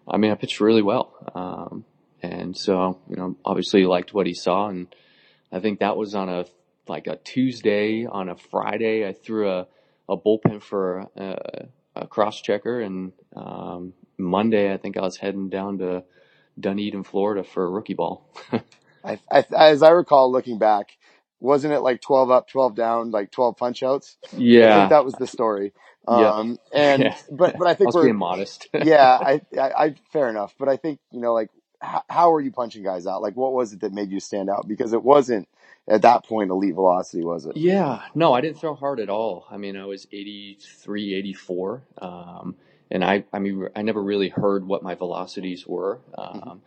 I 0.07 0.17
mean, 0.17 0.33
I 0.33 0.35
pitched 0.35 0.61
really 0.61 0.83
well. 0.83 1.15
Um, 1.33 1.85
and 2.23 2.57
so, 2.57 2.99
you 3.09 3.17
know, 3.17 3.37
obviously 3.45 3.81
he 3.81 3.87
liked 3.87 4.13
what 4.13 4.27
he 4.27 4.35
saw 4.35 4.69
and 4.69 4.93
I 5.53 5.61
think 5.61 5.79
that 5.79 5.97
was 5.97 6.17
on 6.17 6.29
a 6.29 6.47
like 6.89 7.07
a 7.07 7.17
Tuesday 7.17 8.07
on 8.07 8.29
a 8.29 8.35
Friday. 8.35 9.07
I 9.07 9.13
threw 9.13 9.49
a, 9.49 9.67
a 10.09 10.17
bullpen 10.17 10.61
for 10.61 11.09
a 11.97 12.07
cross 12.07 12.41
checker, 12.41 12.81
and 12.81 13.13
um, 13.37 13.93
Monday 14.19 14.73
I 14.73 14.77
think 14.77 14.97
I 14.97 15.03
was 15.03 15.17
heading 15.17 15.49
down 15.49 15.79
to 15.79 16.05
Dunedin, 16.59 17.05
Florida 17.05 17.45
for 17.45 17.65
a 17.65 17.71
rookie 17.71 17.95
ball. 17.95 18.29
I, 19.05 19.19
I, 19.31 19.45
as 19.57 19.83
I 19.83 19.91
recall 19.91 20.33
looking 20.33 20.59
back, 20.59 20.97
wasn't 21.41 21.75
it 21.75 21.81
like 21.81 22.01
12 22.01 22.31
up, 22.31 22.49
12 22.49 22.75
down, 22.75 23.11
like 23.11 23.31
12 23.31 23.57
punch 23.57 23.83
outs? 23.83 24.17
I 24.33 24.37
yeah, 24.37 24.75
think 24.75 24.91
that 24.91 25.05
was 25.05 25.17
the 25.17 25.27
story. 25.27 25.73
Yeah. 26.11 26.33
Um, 26.33 26.59
and, 26.73 27.11
Yeah. 27.15 27.17
but, 27.31 27.57
but 27.59 27.67
I 27.69 27.75
I 27.75 27.75
think 27.75 27.89
was 27.89 27.95
we're, 27.95 28.05
being 28.05 28.17
modest. 28.17 28.69
yeah, 28.83 29.19
I, 29.23 29.43
I, 29.59 29.71
I, 29.85 29.95
fair 30.13 30.29
enough. 30.29 30.55
But 30.59 30.69
I 30.69 30.77
think, 30.77 31.01
you 31.11 31.21
know, 31.21 31.35
like, 31.35 31.51
how, 31.81 32.03
how 32.09 32.33
are 32.35 32.41
you 32.41 32.53
punching 32.53 32.83
guys 32.83 33.07
out? 33.07 33.23
Like, 33.23 33.37
what 33.37 33.53
was 33.53 33.73
it 33.73 33.81
that 33.81 33.93
made 33.93 34.11
you 34.11 34.21
stand 34.21 34.49
out? 34.51 34.67
Because 34.69 34.93
it 34.93 35.03
wasn't 35.03 35.49
at 35.87 36.03
that 36.03 36.25
point 36.25 36.51
elite 36.51 36.75
velocity, 36.75 37.23
was 37.23 37.47
it? 37.47 37.57
Yeah, 37.57 38.03
no, 38.15 38.33
I 38.33 38.41
didn't 38.41 38.59
throw 38.59 38.75
hard 38.75 39.01
at 39.01 39.11
all. 39.11 39.47
I 39.51 39.57
mean, 39.57 39.77
I 39.77 39.85
was 39.85 40.07
83, 40.11 41.15
84. 41.15 41.83
Um, 41.99 42.57
and 42.91 43.05
I, 43.05 43.25
I 43.33 43.39
mean, 43.39 43.69
I 43.77 43.83
never 43.83 44.03
really 44.03 44.29
heard 44.29 44.67
what 44.67 44.83
my 44.83 44.95
velocities 44.95 45.67
were. 45.67 46.01
Um, 46.17 46.63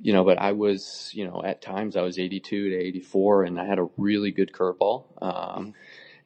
you 0.00 0.12
know, 0.12 0.24
but 0.24 0.38
I 0.38 0.52
was, 0.52 1.10
you 1.12 1.26
know, 1.26 1.42
at 1.44 1.60
times 1.60 1.96
I 1.96 2.02
was 2.02 2.18
82 2.18 2.70
to 2.70 2.76
84 2.76 3.44
and 3.44 3.60
I 3.60 3.66
had 3.66 3.78
a 3.78 3.88
really 3.96 4.30
good 4.30 4.52
curveball. 4.52 5.04
Um, 5.20 5.74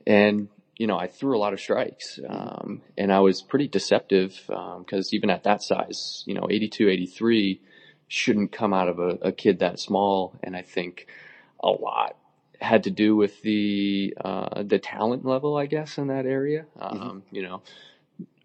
and, 0.07 0.49
you 0.77 0.87
know, 0.87 0.99
I 0.99 1.09
threw 1.09 1.37
a 1.37 1.41
lot 1.41 1.53
of 1.53 1.61
strikes. 1.61 2.21
Um, 2.29 2.83
and 2.99 3.13
I 3.13 3.21
was 3.21 3.43
pretty 3.43 3.67
deceptive, 3.67 4.39
um, 4.51 4.85
cause 4.85 5.13
even 5.13 5.31
at 5.31 5.45
that 5.45 5.63
size, 5.63 6.23
you 6.27 6.35
know, 6.35 6.47
82, 6.49 6.89
83 6.89 7.61
shouldn't 8.09 8.53
come 8.53 8.73
out 8.73 8.89
of 8.89 8.99
a, 8.99 9.19
a 9.23 9.33
kid 9.33 9.59
that 9.61 9.81
small. 9.81 10.35
And 10.43 10.55
I 10.57 10.63
think 10.63 11.09
a 11.63 11.69
lot 11.69 12.17
had 12.61 12.85
to 12.85 12.91
do 12.91 13.17
with 13.17 13.41
the 13.43 14.15
uh, 14.23 14.63
the 14.63 14.79
talent 14.79 15.25
level, 15.25 15.57
I 15.57 15.67
guess, 15.67 15.99
in 15.99 16.09
that 16.09 16.27
area. 16.27 16.67
Um, 16.81 17.23
You 17.31 17.43
know, 17.43 17.63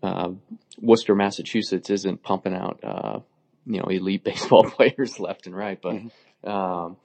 uh, 0.03 0.31
Worcester, 0.79 1.15
Massachusetts, 1.15 1.89
isn't 1.89 2.23
pumping 2.23 2.53
out 2.53 2.79
uh, 2.83 3.19
you 3.65 3.79
know 3.79 3.85
elite 3.85 4.23
baseball 4.29 4.63
players 4.63 5.19
left 5.19 5.47
and 5.47 5.55
right, 5.55 5.79
but 5.81 5.95
um, 6.49 6.97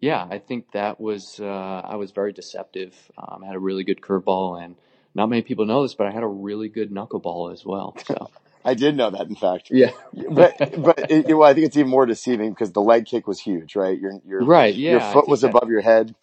yeah, 0.00 0.26
I 0.30 0.38
think 0.38 0.72
that 0.72 1.00
was 1.00 1.40
uh, 1.40 1.44
I 1.84 1.96
was 1.96 2.12
very 2.12 2.32
deceptive. 2.32 2.94
Um, 3.16 3.42
I 3.42 3.46
had 3.46 3.56
a 3.56 3.60
really 3.60 3.84
good 3.84 4.00
curveball, 4.00 4.62
and 4.62 4.76
not 5.14 5.28
many 5.28 5.42
people 5.42 5.66
know 5.66 5.82
this, 5.82 5.94
but 5.94 6.06
I 6.06 6.12
had 6.12 6.22
a 6.22 6.28
really 6.28 6.68
good 6.68 6.90
knuckleball 6.90 7.52
as 7.52 7.64
well. 7.64 7.96
So 8.06 8.30
I 8.68 8.74
did 8.74 8.96
know 8.96 9.10
that, 9.10 9.26
in 9.28 9.34
fact. 9.34 9.70
yeah, 9.70 9.92
But, 10.12 10.58
but 10.82 11.10
it, 11.10 11.34
well, 11.34 11.48
I 11.48 11.54
think 11.54 11.66
it's 11.66 11.76
even 11.76 11.90
more 11.90 12.04
deceiving 12.04 12.50
because 12.50 12.72
the 12.72 12.82
leg 12.82 13.06
kick 13.06 13.26
was 13.26 13.40
huge, 13.40 13.74
right? 13.74 13.98
Your, 13.98 14.12
your, 14.26 14.44
right. 14.44 14.74
Yeah, 14.74 14.92
your 14.92 15.00
foot 15.00 15.26
was 15.28 15.40
that- 15.40 15.48
above 15.48 15.70
your 15.70 15.80
head. 15.80 16.14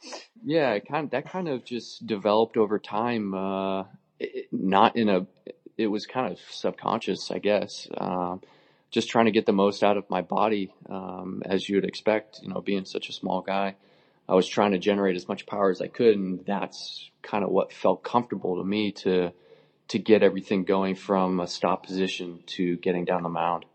Yeah, 0.47 0.73
it 0.73 0.87
kind 0.87 1.05
of, 1.05 1.09
that 1.11 1.27
kind 1.27 1.47
of 1.47 1.65
just 1.65 2.05
developed 2.05 2.55
over 2.55 2.77
time. 2.77 3.33
Uh, 3.33 3.85
it, 4.19 4.47
not 4.51 4.95
in 4.95 5.09
a, 5.09 5.25
it 5.75 5.87
was 5.87 6.05
kind 6.05 6.31
of 6.31 6.39
subconscious, 6.51 7.31
I 7.31 7.39
guess. 7.39 7.87
Um, 7.97 8.41
just 8.91 9.09
trying 9.09 9.25
to 9.25 9.31
get 9.31 9.47
the 9.47 9.53
most 9.53 9.83
out 9.83 9.97
of 9.97 10.07
my 10.07 10.21
body, 10.21 10.71
um, 10.87 11.41
as 11.45 11.67
you 11.67 11.77
would 11.77 11.85
expect, 11.85 12.41
you 12.43 12.49
know, 12.49 12.61
being 12.61 12.85
such 12.85 13.09
a 13.09 13.13
small 13.13 13.41
guy. 13.41 13.75
I 14.29 14.35
was 14.35 14.47
trying 14.47 14.71
to 14.71 14.77
generate 14.77 15.15
as 15.15 15.27
much 15.27 15.47
power 15.47 15.71
as 15.71 15.81
I 15.81 15.87
could, 15.87 16.15
and 16.15 16.45
that's 16.45 17.09
kind 17.23 17.43
of 17.43 17.49
what 17.49 17.73
felt 17.73 18.03
comfortable 18.03 18.57
to 18.57 18.63
me 18.63 18.91
to 18.91 19.33
to 19.89 19.99
get 19.99 20.23
everything 20.23 20.63
going 20.63 20.95
from 20.95 21.39
a 21.39 21.47
stop 21.47 21.85
position 21.85 22.39
to 22.47 22.77
getting 22.77 23.05
down 23.05 23.23
the 23.23 23.29
mound. 23.29 23.65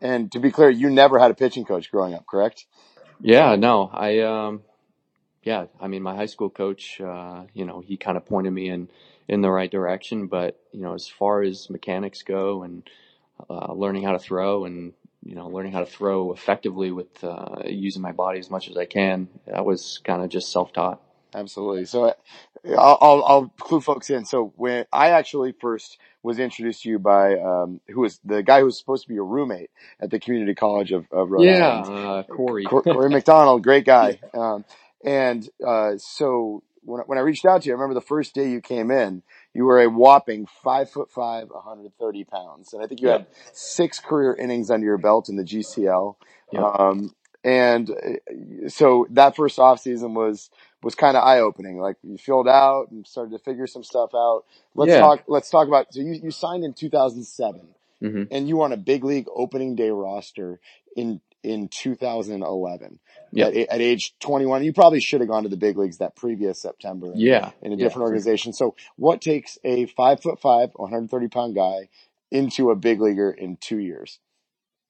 And 0.00 0.30
to 0.32 0.40
be 0.40 0.50
clear, 0.50 0.70
you 0.70 0.90
never 0.90 1.18
had 1.18 1.30
a 1.30 1.34
pitching 1.34 1.64
coach 1.64 1.90
growing 1.90 2.14
up, 2.14 2.26
correct? 2.26 2.66
Yeah, 3.20 3.56
no, 3.56 3.90
I 3.92 4.20
um, 4.20 4.62
yeah, 5.42 5.66
I 5.80 5.88
mean, 5.88 6.02
my 6.02 6.14
high 6.14 6.26
school 6.26 6.50
coach, 6.50 7.00
uh, 7.00 7.44
you 7.52 7.64
know, 7.64 7.80
he 7.80 7.96
kind 7.96 8.16
of 8.16 8.26
pointed 8.26 8.52
me 8.52 8.68
in 8.68 8.88
in 9.26 9.42
the 9.42 9.50
right 9.50 9.70
direction, 9.70 10.26
but 10.26 10.60
you 10.72 10.82
know, 10.82 10.94
as 10.94 11.08
far 11.08 11.42
as 11.42 11.68
mechanics 11.68 12.22
go 12.22 12.62
and 12.62 12.88
uh, 13.50 13.72
learning 13.72 14.04
how 14.04 14.12
to 14.12 14.18
throw 14.18 14.64
and 14.64 14.92
you 15.24 15.34
know, 15.34 15.48
learning 15.48 15.72
how 15.72 15.80
to 15.80 15.86
throw 15.86 16.32
effectively 16.32 16.90
with 16.92 17.22
uh, 17.24 17.62
using 17.66 18.02
my 18.02 18.12
body 18.12 18.38
as 18.38 18.50
much 18.50 18.68
as 18.70 18.76
I 18.76 18.86
can. 18.86 19.28
That 19.46 19.64
was 19.64 20.00
kind 20.04 20.22
of 20.22 20.30
just 20.30 20.50
self-taught. 20.52 21.02
Absolutely. 21.34 21.84
So 21.84 22.14
I'll, 22.66 22.98
I'll, 23.00 23.24
I'll, 23.24 23.52
clue 23.58 23.80
folks 23.80 24.10
in. 24.10 24.24
So 24.24 24.52
when 24.56 24.86
I 24.92 25.10
actually 25.10 25.52
first 25.52 25.98
was 26.22 26.38
introduced 26.38 26.82
to 26.82 26.90
you 26.90 26.98
by, 26.98 27.38
um, 27.38 27.80
who 27.88 28.00
was 28.00 28.18
the 28.24 28.42
guy 28.42 28.60
who 28.60 28.66
was 28.66 28.78
supposed 28.78 29.02
to 29.02 29.08
be 29.08 29.14
your 29.14 29.26
roommate 29.26 29.70
at 30.00 30.10
the 30.10 30.18
community 30.18 30.54
college 30.54 30.92
of, 30.92 31.06
of 31.12 31.30
Rhode 31.30 31.44
yeah, 31.44 31.68
Island. 31.68 32.06
Uh, 32.06 32.22
Corey. 32.34 32.64
Corey 32.64 33.10
McDonald, 33.10 33.62
great 33.62 33.84
guy. 33.86 34.18
Um, 34.34 34.64
and, 35.04 35.48
uh, 35.64 35.96
so 35.98 36.62
when, 36.82 37.02
when 37.02 37.18
I 37.18 37.20
reached 37.20 37.44
out 37.44 37.62
to 37.62 37.66
you, 37.68 37.72
I 37.72 37.76
remember 37.76 37.94
the 37.94 38.06
first 38.06 38.34
day 38.34 38.50
you 38.50 38.60
came 38.60 38.90
in, 38.90 39.22
you 39.54 39.64
were 39.64 39.82
a 39.82 39.88
whopping 39.88 40.46
five 40.62 40.90
foot 40.90 41.10
five, 41.10 41.50
130 41.50 42.24
pounds. 42.24 42.72
And 42.72 42.82
I 42.82 42.86
think 42.86 43.02
you 43.02 43.08
had 43.08 43.26
six 43.52 44.00
career 44.00 44.34
innings 44.34 44.70
under 44.70 44.86
your 44.86 44.98
belt 44.98 45.28
in 45.28 45.36
the 45.36 45.44
GCL. 45.44 46.16
Um, 46.56 47.14
and 47.44 47.90
uh, 47.90 48.68
so 48.68 49.06
that 49.10 49.36
first 49.36 49.58
off 49.58 49.80
season 49.80 50.14
was, 50.14 50.50
was 50.82 50.94
kind 50.94 51.16
of 51.16 51.24
eye 51.24 51.40
opening. 51.40 51.78
Like 51.78 51.96
you 52.02 52.18
filled 52.18 52.48
out 52.48 52.90
and 52.90 53.06
started 53.06 53.32
to 53.32 53.38
figure 53.38 53.66
some 53.66 53.84
stuff 53.84 54.10
out. 54.14 54.44
Let's 54.74 54.90
yeah. 54.90 55.00
talk, 55.00 55.24
let's 55.26 55.50
talk 55.50 55.68
about, 55.68 55.92
so 55.92 56.00
you, 56.00 56.12
you 56.22 56.30
signed 56.30 56.64
in 56.64 56.72
2007 56.72 57.68
mm-hmm. 58.02 58.22
and 58.30 58.48
you 58.48 58.58
were 58.58 58.64
on 58.64 58.72
a 58.72 58.76
big 58.76 59.04
league 59.04 59.26
opening 59.34 59.74
day 59.74 59.90
roster 59.90 60.60
in, 60.96 61.20
in 61.42 61.68
2011 61.68 62.98
yep. 63.32 63.48
at, 63.48 63.56
at 63.56 63.80
age 63.80 64.14
21. 64.20 64.64
You 64.64 64.72
probably 64.72 65.00
should 65.00 65.20
have 65.20 65.28
gone 65.28 65.42
to 65.42 65.48
the 65.48 65.56
big 65.56 65.76
leagues 65.76 65.98
that 65.98 66.14
previous 66.14 66.60
September. 66.60 67.12
In, 67.12 67.20
yeah. 67.20 67.50
In 67.62 67.72
a 67.72 67.76
different 67.76 68.02
yeah. 68.02 68.04
organization. 68.04 68.52
So 68.52 68.76
what 68.96 69.20
takes 69.20 69.58
a 69.64 69.86
five 69.86 70.22
foot 70.22 70.40
five, 70.40 70.70
130 70.74 71.28
pound 71.28 71.54
guy 71.54 71.88
into 72.30 72.70
a 72.70 72.76
big 72.76 73.00
leaguer 73.00 73.30
in 73.30 73.56
two 73.56 73.78
years? 73.78 74.18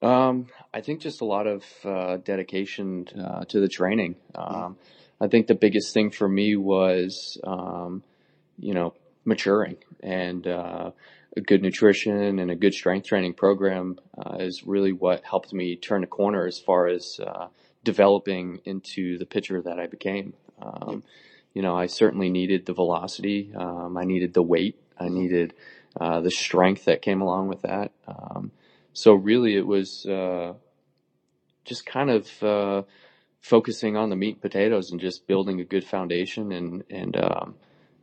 Um, 0.01 0.47
I 0.73 0.81
think 0.81 1.01
just 1.01 1.21
a 1.21 1.25
lot 1.25 1.47
of 1.47 1.65
uh, 1.85 2.19
dedication 2.19 3.09
uh, 3.19 3.45
to 3.47 3.61
the 3.61 3.69
training. 3.69 4.17
Um, 4.35 4.47
mm-hmm. 4.47 4.73
I 5.21 5.29
think 5.29 5.47
the 5.47 5.55
biggest 5.55 5.93
thing 5.93 6.11
for 6.11 6.29
me 6.29 6.57
was, 6.57 7.39
um, 7.45 8.03
you 8.59 8.75
know, 8.75 8.95
maturing 9.25 9.77
and 10.01 10.47
uh, 10.47 10.91
a 11.37 11.41
good 11.41 11.63
nutrition 11.63 12.39
and 12.39 12.51
a 12.51 12.57
good 12.57 12.75
strength 12.75 13.09
training 13.09 13.35
program 13.35 13.99
uh, 14.17 14.37
is 14.41 14.65
really 14.65 14.93
what 14.93 15.25
helped 15.25 15.53
me 15.53 15.77
turn 15.77 16.01
the 16.03 16.07
corner 16.07 16.47
as 16.47 16.59
far 16.59 16.87
as 16.87 17.21
uh, 17.25 17.49
developing 17.85 18.61
into 18.65 19.19
the 19.19 19.27
pitcher 19.27 19.61
that 19.63 19.79
I 19.79 19.87
became. 19.87 20.35
Um, 20.61 21.03
you 21.55 21.63
know, 21.63 21.77
I 21.77 21.87
certainly 21.87 22.31
needed 22.31 22.67
the 22.67 22.73
velocity. 22.73 23.53
Um, 23.57 23.97
I 23.97 24.05
needed 24.05 24.35
the 24.35 24.43
weight. 24.43 24.79
I 24.99 25.09
needed 25.09 25.55
uh, 26.01 26.21
the 26.21 26.31
strength 26.31 26.85
that 26.85 27.03
came 27.03 27.21
along 27.21 27.49
with 27.49 27.63
that. 27.63 27.93
Um, 28.07 28.53
so 28.93 29.15
really, 29.15 29.57
it 29.57 29.67
was 29.67 30.07
uh, 30.07 30.55
just 31.65 31.87
kind 31.87 32.11
of 32.11 32.43
uh, 32.43 32.83
focusing 33.41 33.97
on 33.97 34.11
the 34.11 34.17
meat 34.17 34.35
and 34.35 34.43
potatoes 34.43 34.91
and 34.91 35.01
just 35.01 35.27
building 35.27 35.61
a 35.61 35.65
good 35.65 35.85
foundation 35.85 36.53
and 36.53 36.85
and 36.91 37.17
um, 37.17 37.55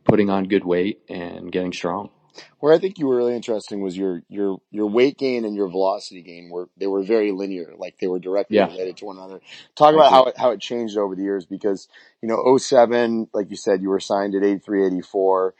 putting 0.04 0.30
on 0.30 0.44
good 0.44 0.64
weight 0.64 1.00
and 1.08 1.50
getting 1.52 1.72
strong. 1.72 2.10
Where 2.58 2.72
I 2.72 2.78
think 2.78 2.98
you 2.98 3.06
were 3.06 3.16
really 3.16 3.34
interesting 3.34 3.80
was 3.80 3.96
your 3.96 4.22
your 4.28 4.58
your 4.70 4.86
weight 4.86 5.18
gain 5.18 5.44
and 5.44 5.56
your 5.56 5.68
velocity 5.68 6.22
gain 6.22 6.50
were 6.50 6.68
they 6.76 6.86
were 6.86 7.02
very 7.02 7.32
linear, 7.32 7.74
like 7.78 7.98
they 7.98 8.06
were 8.06 8.18
directly 8.18 8.56
yeah. 8.56 8.66
related 8.66 8.98
to 8.98 9.06
one 9.06 9.16
another. 9.16 9.40
Talk 9.74 9.94
about 9.94 10.10
how 10.10 10.24
it 10.24 10.36
how 10.36 10.50
it 10.50 10.60
changed 10.60 10.98
over 10.98 11.14
the 11.16 11.22
years 11.22 11.46
because 11.46 11.88
you 12.22 12.28
know 12.28 12.58
07, 12.58 13.28
like 13.32 13.50
you 13.50 13.56
said, 13.56 13.80
you 13.82 13.88
were 13.88 14.00
signed 14.00 14.34
at 14.34 14.44
83, 14.44 14.86
84. 14.86 15.54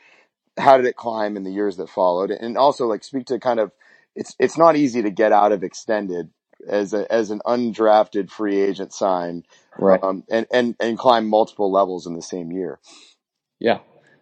How 0.57 0.77
did 0.77 0.85
it 0.85 0.95
climb 0.95 1.37
in 1.37 1.43
the 1.43 1.51
years 1.51 1.77
that 1.77 1.89
followed? 1.89 2.31
And 2.31 2.57
also 2.57 2.87
like 2.87 3.03
speak 3.03 3.25
to 3.27 3.39
kind 3.39 3.59
of 3.59 3.71
it's 4.15 4.35
it's 4.39 4.57
not 4.57 4.75
easy 4.75 5.01
to 5.01 5.11
get 5.11 5.31
out 5.31 5.51
of 5.51 5.63
extended 5.63 6.29
as 6.67 6.93
a 6.93 7.11
as 7.11 7.31
an 7.31 7.41
undrafted 7.45 8.29
free 8.29 8.61
agent 8.61 8.93
sign, 8.93 9.43
right? 9.77 10.01
Um, 10.03 10.23
and 10.29 10.45
and 10.51 10.75
and 10.79 10.97
climb 10.97 11.27
multiple 11.27 11.71
levels 11.71 12.07
in 12.07 12.15
the 12.15 12.21
same 12.21 12.51
year. 12.51 12.79
Yeah, 13.59 13.79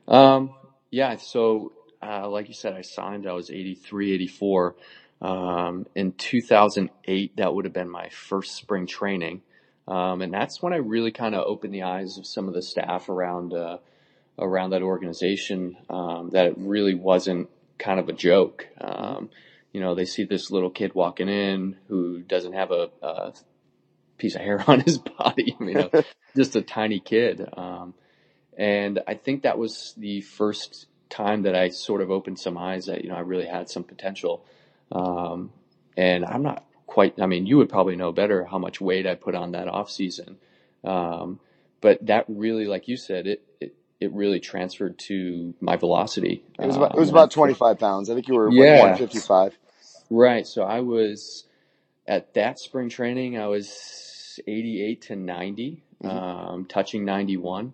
um, 0.07 0.53
yeah. 0.91 1.17
So 1.17 1.73
uh, 2.05 2.29
like 2.29 2.47
you 2.47 2.53
said, 2.53 2.73
I 2.73 2.81
signed, 2.81 3.27
I 3.27 3.33
was 3.33 3.49
83, 3.49 4.13
84. 4.13 4.75
Um, 5.21 5.87
in 5.95 6.11
2008, 6.11 7.37
that 7.37 7.53
would 7.53 7.65
have 7.65 7.73
been 7.73 7.89
my 7.89 8.09
first 8.09 8.55
spring 8.55 8.85
training. 8.85 9.41
Um, 9.87 10.21
and 10.21 10.33
that's 10.33 10.61
when 10.61 10.73
I 10.73 10.77
really 10.77 11.11
kind 11.11 11.35
of 11.35 11.45
opened 11.45 11.73
the 11.73 11.83
eyes 11.83 12.17
of 12.17 12.25
some 12.25 12.47
of 12.47 12.53
the 12.53 12.61
staff 12.61 13.09
around, 13.09 13.53
uh, 13.53 13.77
around 14.37 14.71
that 14.71 14.81
organization, 14.81 15.77
um, 15.89 16.31
that 16.31 16.47
it 16.47 16.55
really 16.57 16.95
wasn't 16.95 17.49
kind 17.77 17.99
of 17.99 18.09
a 18.09 18.13
joke. 18.13 18.67
Um, 19.75 19.79
you 19.79 19.81
know, 19.81 19.95
they 19.95 20.05
see 20.05 20.23
this 20.23 20.51
little 20.51 20.69
kid 20.69 20.93
walking 20.95 21.27
in 21.27 21.75
who 21.87 22.21
doesn't 22.21 22.53
have 22.53 22.71
a, 22.71 22.89
a 23.01 23.33
piece 24.17 24.35
of 24.35 24.41
hair 24.41 24.63
on 24.67 24.79
his 24.79 24.97
body, 24.97 25.55
you 25.59 25.73
know, 25.73 25.89
just 26.35 26.55
a 26.55 26.61
tiny 26.61 26.99
kid. 26.99 27.47
Um, 27.57 27.93
and 28.57 29.01
I 29.07 29.15
think 29.15 29.43
that 29.43 29.57
was 29.57 29.93
the 29.97 30.21
first 30.21 30.87
time 31.09 31.43
that 31.43 31.55
I 31.55 31.69
sort 31.69 32.01
of 32.01 32.09
opened 32.09 32.39
some 32.39 32.57
eyes 32.57 32.85
that, 32.85 33.03
you 33.03 33.09
know, 33.09 33.15
I 33.15 33.19
really 33.19 33.45
had 33.45 33.69
some 33.69 33.83
potential. 33.83 34.45
Um, 34.91 35.51
and 35.97 36.25
I'm 36.25 36.41
not 36.41 36.65
quite, 36.87 37.19
I 37.19 37.25
mean, 37.25 37.45
you 37.45 37.57
would 37.57 37.69
probably 37.69 37.97
know 37.97 38.13
better 38.13 38.45
how 38.45 38.57
much 38.57 38.79
weight 38.79 39.05
I 39.05 39.15
put 39.15 39.35
on 39.35 39.51
that 39.51 39.67
off 39.67 39.91
season. 39.91 40.37
Um, 40.83 41.39
but 41.81 42.05
that 42.05 42.25
really, 42.27 42.65
like 42.65 42.87
you 42.87 42.97
said, 42.97 43.27
it, 43.27 43.43
it, 43.59 43.75
it 43.99 44.13
really 44.13 44.39
transferred 44.39 44.97
to 44.99 45.53
my 45.59 45.75
velocity. 45.75 46.43
It 46.57 46.65
was 46.65 46.77
about, 46.77 46.95
it 46.95 46.99
was 46.99 47.09
um, 47.09 47.15
about 47.15 47.31
25 47.31 47.79
pounds. 47.79 48.09
I 48.09 48.13
think 48.13 48.27
you 48.27 48.35
were 48.35 48.49
yeah. 48.51 48.79
155. 48.79 49.57
Right. 50.09 50.45
So 50.45 50.63
I 50.63 50.81
was 50.81 51.45
at 52.07 52.33
that 52.35 52.59
spring 52.59 52.89
training, 52.89 53.37
I 53.37 53.47
was 53.47 54.39
88 54.45 55.01
to 55.03 55.15
90, 55.15 55.83
mm-hmm. 56.03 56.07
um, 56.07 56.65
touching 56.65 57.05
91. 57.05 57.73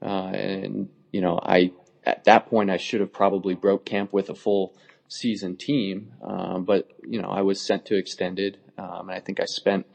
Uh, 0.00 0.06
and, 0.06 0.88
you 1.12 1.20
know, 1.20 1.38
I 1.40 1.72
at 2.04 2.24
that 2.24 2.46
point, 2.46 2.70
I 2.70 2.76
should 2.76 3.00
have 3.00 3.12
probably 3.12 3.54
broke 3.54 3.84
camp 3.84 4.12
with 4.12 4.30
a 4.30 4.34
full 4.34 4.74
season 5.08 5.56
team. 5.56 6.12
Um, 6.22 6.64
but 6.64 6.88
you 7.06 7.20
know, 7.20 7.28
I 7.28 7.42
was 7.42 7.60
sent 7.60 7.86
to 7.86 7.96
extended, 7.96 8.58
um, 8.78 9.08
and 9.08 9.12
I 9.12 9.20
think 9.20 9.40
I 9.40 9.44
spent 9.44 9.86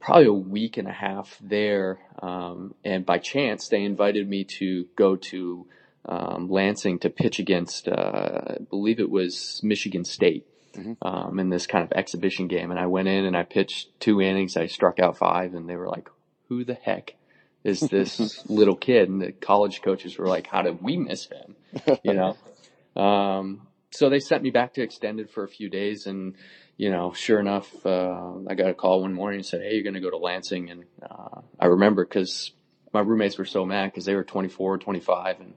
probably 0.00 0.26
a 0.26 0.32
week 0.32 0.76
and 0.76 0.88
a 0.88 0.92
half 0.92 1.36
there. 1.40 1.98
Um, 2.20 2.74
and 2.84 3.04
by 3.04 3.18
chance, 3.18 3.68
they 3.68 3.82
invited 3.82 4.28
me 4.28 4.44
to 4.58 4.86
go 4.96 5.16
to 5.16 5.66
um, 6.04 6.48
Lansing 6.48 7.00
to 7.00 7.10
pitch 7.10 7.38
against, 7.38 7.88
uh, 7.88 7.92
I 7.92 8.56
believe 8.70 9.00
it 9.00 9.10
was 9.10 9.60
Michigan 9.64 10.04
State. 10.04 10.46
Mm-hmm. 10.76 10.92
Um, 11.00 11.38
in 11.38 11.48
this 11.48 11.66
kind 11.66 11.84
of 11.84 11.92
exhibition 11.92 12.48
game, 12.48 12.70
and 12.70 12.78
I 12.78 12.86
went 12.86 13.08
in 13.08 13.24
and 13.24 13.36
I 13.36 13.44
pitched 13.44 13.98
two 13.98 14.20
innings. 14.20 14.56
I 14.56 14.66
struck 14.66 15.00
out 15.00 15.16
five, 15.16 15.54
and 15.54 15.68
they 15.68 15.76
were 15.76 15.88
like, 15.88 16.08
"Who 16.48 16.64
the 16.64 16.74
heck 16.74 17.16
is 17.66 17.80
this 17.80 18.44
little 18.48 18.76
kid? 18.76 19.08
And 19.08 19.20
the 19.20 19.32
college 19.32 19.82
coaches 19.82 20.16
were 20.16 20.28
like, 20.28 20.46
how 20.46 20.62
did 20.62 20.80
we 20.80 20.96
miss 20.96 21.26
him? 21.26 21.56
You 22.02 22.14
know? 22.14 22.36
Um, 22.96 23.66
so 23.90 24.08
they 24.08 24.20
sent 24.20 24.42
me 24.42 24.48
back 24.48 24.72
to 24.72 24.82
extended 24.82 25.28
for 25.28 25.44
a 25.44 25.48
few 25.48 25.68
days 25.68 26.06
and, 26.06 26.34
you 26.78 26.88
know, 26.88 27.12
sure 27.12 27.38
enough, 27.38 27.68
uh, 27.84 28.32
I 28.48 28.54
got 28.54 28.70
a 28.70 28.74
call 28.74 29.02
one 29.02 29.12
morning 29.12 29.40
and 29.40 29.46
said, 29.46 29.60
Hey, 29.60 29.74
you're 29.74 29.82
going 29.82 29.92
to 29.92 30.00
go 30.00 30.08
to 30.08 30.16
Lansing. 30.16 30.70
And, 30.70 30.84
uh, 31.02 31.42
I 31.60 31.66
remember 31.66 32.06
cause 32.06 32.52
my 32.94 33.00
roommates 33.00 33.36
were 33.36 33.44
so 33.44 33.66
mad 33.66 33.92
cause 33.92 34.06
they 34.06 34.14
were 34.14 34.24
24, 34.24 34.78
25 34.78 35.40
and, 35.40 35.48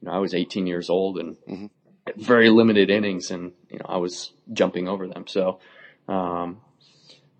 you 0.00 0.08
know, 0.08 0.10
I 0.10 0.18
was 0.18 0.34
18 0.34 0.66
years 0.66 0.90
old 0.90 1.18
and 1.18 1.36
mm-hmm. 1.48 1.66
Very 2.16 2.50
limited 2.50 2.90
innings 2.90 3.30
and, 3.30 3.52
you 3.70 3.78
know, 3.78 3.86
I 3.88 3.98
was 3.98 4.32
jumping 4.52 4.88
over 4.88 5.06
them. 5.08 5.26
So, 5.26 5.60
um, 6.08 6.60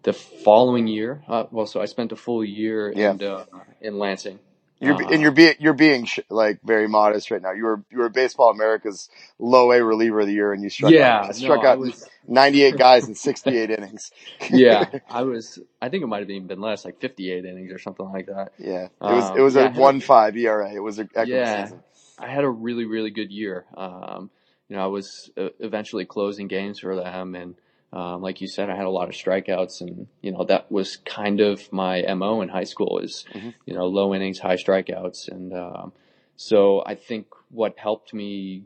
the 0.03 0.13
following 0.13 0.87
year, 0.87 1.23
uh, 1.29 1.45
well, 1.51 1.67
so 1.67 1.81
I 1.81 1.87
spent 1.87 2.13
a 2.13 2.17
full 2.17 2.45
year 2.45 2.93
yeah. 2.95 3.13
in, 3.13 3.23
uh, 3.23 3.45
in 3.81 3.99
Lansing. 3.99 4.39
You're, 4.83 4.95
uh, 4.95 5.11
and 5.11 5.23
you're 5.23 5.31
being 5.31 5.55
you're 5.61 5.75
being 5.75 6.07
sh- 6.07 6.19
like 6.29 6.59
very 6.65 6.89
modest 6.89 7.31
right 7.31 7.41
now. 7.41 7.53
You 7.53 7.65
were 7.65 7.85
you 7.89 7.99
were 7.99 8.09
Baseball 8.09 8.51
America's 8.51 9.09
low 9.39 9.71
A 9.71 9.81
reliever 9.81 10.21
of 10.21 10.27
the 10.27 10.33
year, 10.33 10.53
and 10.53 10.61
you 10.61 10.71
struck 10.71 10.91
yeah, 10.91 11.21
out, 11.21 11.37
struck 11.37 11.63
no, 11.63 11.69
out 11.69 11.79
was, 11.79 12.05
98 12.27 12.77
guys 12.77 13.07
in 13.07 13.15
68 13.15 13.71
innings. 13.71 14.11
yeah, 14.51 14.87
I 15.09 15.23
was. 15.23 15.61
I 15.81 15.89
think 15.89 16.03
it 16.03 16.09
might 16.09 16.19
have 16.19 16.31
even 16.31 16.49
been 16.49 16.61
less, 16.61 16.85
like 16.85 17.01
58 17.01 17.45
innings 17.45 17.71
or 17.71 17.79
something 17.79 18.11
like 18.11 18.27
that. 18.27 18.55
Yeah, 18.59 18.87
it 18.87 18.91
was 19.01 19.31
um, 19.31 19.39
it 19.39 19.41
was 19.41 19.55
yeah, 19.55 19.73
a 19.73 19.79
one 19.79 20.01
five 20.01 20.37
ERA. 20.37 20.73
It 20.75 20.81
was 20.81 20.99
a 20.99 21.09
yeah. 21.27 21.67
Season. 21.67 21.81
I 22.19 22.27
had 22.27 22.43
a 22.43 22.51
really 22.51 22.85
really 22.85 23.11
good 23.11 23.31
year. 23.31 23.65
Um, 23.77 24.31
you 24.69 24.77
know, 24.77 24.83
I 24.83 24.87
was 24.87 25.31
uh, 25.37 25.49
eventually 25.59 26.05
closing 26.05 26.49
games 26.49 26.79
for 26.79 26.97
them, 26.97 27.35
and 27.35 27.55
um, 27.93 28.23
like 28.23 28.41
you 28.41 28.49
said, 28.49 28.71
I 28.71 28.77
had 28.77 28.87
a 28.87 28.91
lot 28.91 29.09
of 29.09 29.15
strikeouts, 29.15 29.83
and 29.83 30.07
you 30.23 30.33
know 30.33 30.45
that 30.45 30.73
was 30.73 30.97
kind 30.97 31.41
of 31.41 31.71
my 31.73 32.03
mo 32.15 32.41
in 32.41 32.49
high 32.49 32.65
school 32.65 32.99
is 32.99 33.27
mm-hmm. 33.35 33.51
you 33.67 33.75
know 33.75 33.87
low 33.87 34.15
innings, 34.15 34.39
high 34.39 34.57
strikeouts, 34.57 35.29
and 35.29 35.53
um, 35.53 35.93
so 36.37 36.83
I 36.87 36.95
think 36.95 37.27
what 37.51 37.79
helped 37.79 38.15
me 38.15 38.65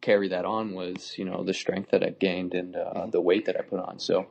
carry 0.00 0.28
that 0.28 0.44
on 0.44 0.74
was 0.74 1.14
you 1.16 1.24
know 1.24 1.44
the 1.44 1.54
strength 1.54 1.90
that 1.92 2.02
I 2.02 2.10
gained 2.10 2.54
and 2.54 2.76
uh, 2.76 2.78
mm-hmm. 2.78 3.10
the 3.10 3.20
weight 3.20 3.46
that 3.46 3.56
I 3.58 3.62
put 3.62 3.80
on. 3.80 3.98
So, 3.98 4.26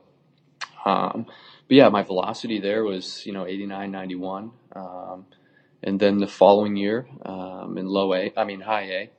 um, 0.84 1.26
but 1.66 1.74
yeah, 1.76 1.88
my 1.88 2.02
velocity 2.02 2.60
there 2.60 2.84
was 2.84 3.26
you 3.26 3.32
know 3.32 3.44
89, 3.44 3.90
91, 3.90 4.52
um, 4.76 5.26
and 5.82 5.98
then 5.98 6.18
the 6.18 6.28
following 6.28 6.76
year 6.76 7.08
um, 7.26 7.76
in 7.76 7.86
low 7.86 8.14
A, 8.14 8.32
I 8.36 8.44
mean 8.44 8.60
high 8.60 8.82
A, 8.82 9.10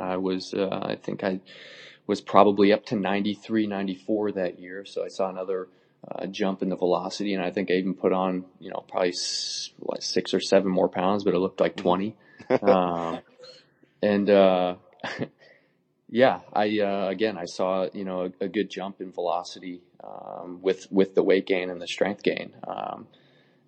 I 0.00 0.16
was 0.16 0.54
uh, 0.54 0.80
I 0.82 0.96
think 0.96 1.24
I 1.24 1.40
was 2.06 2.20
probably 2.20 2.72
up 2.72 2.84
to 2.86 2.96
93, 2.96 3.66
94 3.66 4.32
that 4.32 4.58
year. 4.58 4.84
So 4.84 5.04
I 5.04 5.08
saw 5.08 5.30
another 5.30 5.68
uh, 6.06 6.26
jump 6.26 6.62
in 6.62 6.68
the 6.68 6.76
velocity, 6.76 7.34
and 7.34 7.42
I 7.42 7.50
think 7.50 7.70
I 7.70 7.74
even 7.74 7.94
put 7.94 8.12
on, 8.12 8.44
you 8.60 8.70
know, 8.70 8.84
probably 8.88 9.14
like 9.80 10.02
six 10.02 10.34
or 10.34 10.40
seven 10.40 10.70
more 10.70 10.88
pounds, 10.88 11.24
but 11.24 11.34
it 11.34 11.38
looked 11.38 11.60
like 11.60 11.76
20. 11.76 12.14
um, 12.62 13.20
and 14.02 14.28
uh, 14.28 14.74
yeah, 16.08 16.40
I 16.52 16.78
uh, 16.80 17.08
again 17.08 17.38
I 17.38 17.46
saw 17.46 17.88
you 17.92 18.04
know 18.04 18.32
a, 18.40 18.44
a 18.44 18.48
good 18.48 18.70
jump 18.70 19.00
in 19.00 19.12
velocity 19.12 19.80
um, 20.02 20.60
with 20.60 20.86
with 20.90 21.14
the 21.14 21.22
weight 21.22 21.46
gain 21.46 21.70
and 21.70 21.80
the 21.80 21.88
strength 21.88 22.22
gain, 22.22 22.54
um, 22.66 23.06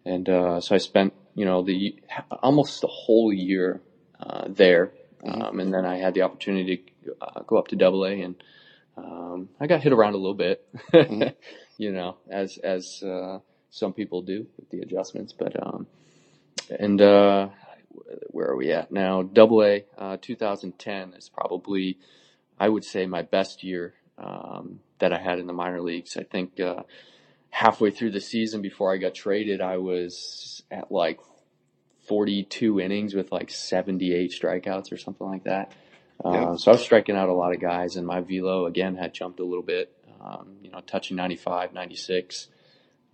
and 0.05 0.29
uh, 0.29 0.61
so 0.61 0.75
I 0.75 0.79
spent 0.79 1.15
you 1.35 1.47
know 1.47 1.63
the 1.63 1.97
almost 2.43 2.83
the 2.83 2.89
whole 2.89 3.33
year 3.33 3.81
uh, 4.21 4.45
there 4.49 4.93
Mm-hmm. 5.27 5.43
Um, 5.43 5.61
and 5.61 5.75
then 5.75 5.85
I 5.85 5.97
had 5.97 6.15
the 6.15 6.23
opportunity 6.23 6.85
to 7.05 7.17
uh, 7.21 7.43
go 7.47 7.57
up 7.57 7.69
to 7.69 7.77
Double 7.77 8.05
A, 8.05 8.21
and 8.21 8.37
um, 8.97 9.49
I 9.61 9.67
got 9.67 9.83
hit 9.83 9.93
around 9.93 10.15
a 10.15 10.19
little 10.19 10.35
bit, 10.35 10.67
mm-hmm. 10.93 11.29
you 11.79 11.93
know, 11.93 12.17
as 12.31 12.59
as 12.59 13.03
uh, 13.03 13.41
some 13.71 13.93
people 13.93 14.23
do 14.23 14.47
with 14.57 14.71
the 14.71 14.81
adjustments. 14.81 15.33
But 15.33 15.61
um, 15.61 15.87
and 16.71 17.01
uh, 17.01 17.49
where 18.31 18.49
are 18.49 18.57
we 18.57 18.73
at 18.73 18.93
now? 18.93 19.23
Double 19.23 19.63
A, 19.63 19.85
uh, 19.99 20.17
2010 20.21 21.15
is 21.15 21.29
probably, 21.29 21.99
I 22.59 22.69
would 22.69 22.85
say, 22.85 23.07
my 23.07 23.23
best 23.23 23.65
year 23.65 23.95
um, 24.19 24.81
that 24.99 25.13
I 25.13 25.19
had 25.19 25.39
in 25.39 25.47
the 25.47 25.53
minor 25.53 25.81
leagues. 25.81 26.17
I 26.17 26.23
think 26.23 26.61
uh, 26.61 26.83
halfway 27.51 27.91
through 27.91 28.13
the 28.13 28.21
season 28.21 28.63
before 28.63 28.93
I 28.93 28.99
got 28.99 29.15
traded, 29.15 29.61
I 29.61 29.79
was 29.79 30.63
at 30.71 30.91
like 30.91 31.19
42 32.09 32.81
innings 32.81 33.15
with 33.15 33.33
like 33.33 33.51
78 33.51 34.31
strikeouts 34.33 34.93
or 34.93 34.97
something 34.97 35.27
like 35.27 35.45
that. 35.45 35.73
Uh, 36.25 36.57
So 36.57 36.71
I 36.71 36.75
was 36.75 36.83
striking 36.83 37.17
out 37.17 37.29
a 37.29 37.35
lot 37.35 37.55
of 37.55 37.61
guys, 37.61 37.97
and 37.97 38.07
my 38.07 38.21
velo 38.21 38.67
again 38.67 38.97
had 38.97 39.13
jumped 39.13 39.41
a 39.41 39.45
little 39.45 39.63
bit. 39.63 39.93
Um, 40.21 40.57
you 40.63 40.71
know, 40.71 40.81
touching 40.81 41.17
95, 41.17 41.73
96. 41.73 42.49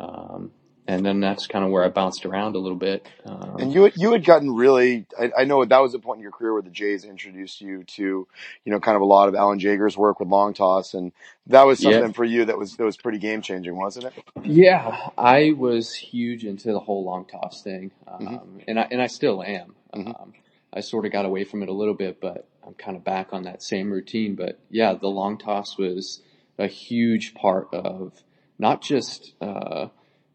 Um, 0.00 0.52
and 0.86 1.06
then 1.06 1.20
that's 1.20 1.46
kind 1.46 1.64
of 1.64 1.70
where 1.70 1.84
I 1.84 1.88
bounced 1.88 2.26
around 2.26 2.56
a 2.56 2.58
little 2.58 2.76
bit. 2.76 3.06
Um, 3.24 3.56
and 3.58 3.72
you 3.72 3.90
you 3.94 4.12
had 4.12 4.24
gotten 4.24 4.50
really, 4.50 5.06
I, 5.18 5.30
I, 5.38 5.44
know 5.44 5.64
that 5.64 5.78
was 5.78 5.94
a 5.94 5.98
point 5.98 6.18
in 6.18 6.22
your 6.22 6.32
career 6.32 6.52
where 6.54 6.62
the 6.62 6.70
Jays 6.70 7.04
introduced 7.04 7.60
you 7.60 7.84
to, 7.84 8.26
you 8.64 8.72
know, 8.72 8.80
kind 8.80 8.96
of 8.96 9.02
a 9.02 9.04
lot 9.04 9.28
of 9.28 9.34
Alan 9.36 9.60
Jaeger's 9.60 9.96
work 9.96 10.18
with 10.18 10.28
long 10.28 10.54
toss, 10.54 10.94
and 10.94 11.12
that 11.46 11.66
was 11.66 11.80
something 11.80 12.06
yeah. 12.06 12.12
for 12.12 12.24
you 12.24 12.46
that 12.46 12.58
was 12.58 12.76
that 12.76 12.84
was 12.84 12.96
pretty 12.96 13.18
game 13.18 13.42
changing, 13.42 13.76
wasn't 13.76 14.06
it? 14.06 14.12
Yeah, 14.42 15.10
I 15.16 15.52
was 15.56 15.94
huge 15.94 16.44
into 16.44 16.72
the 16.72 16.80
whole 16.80 17.04
long 17.04 17.26
toss 17.26 17.62
thing, 17.62 17.92
um, 18.08 18.20
mm-hmm. 18.20 18.58
and 18.66 18.80
I 18.80 18.88
and 18.90 19.00
I 19.00 19.06
still 19.06 19.42
am. 19.42 19.74
Mm-hmm. 19.94 20.08
Um, 20.08 20.32
I 20.72 20.80
sort 20.80 21.06
of 21.06 21.12
got 21.12 21.26
away 21.26 21.44
from 21.44 21.62
it 21.62 21.68
a 21.68 21.72
little 21.72 21.94
bit, 21.94 22.20
but 22.20 22.48
I'm 22.66 22.74
kind 22.74 22.96
of 22.96 23.04
back 23.04 23.28
on 23.32 23.44
that 23.44 23.62
same 23.62 23.92
routine. 23.92 24.34
But 24.34 24.58
yeah, 24.68 24.94
the 24.94 25.08
long 25.08 25.38
toss 25.38 25.78
was 25.78 26.22
a 26.58 26.66
huge 26.66 27.34
part 27.34 27.72
of 27.72 28.20
not 28.58 28.82
just. 28.82 29.34
Uh, 29.40 29.88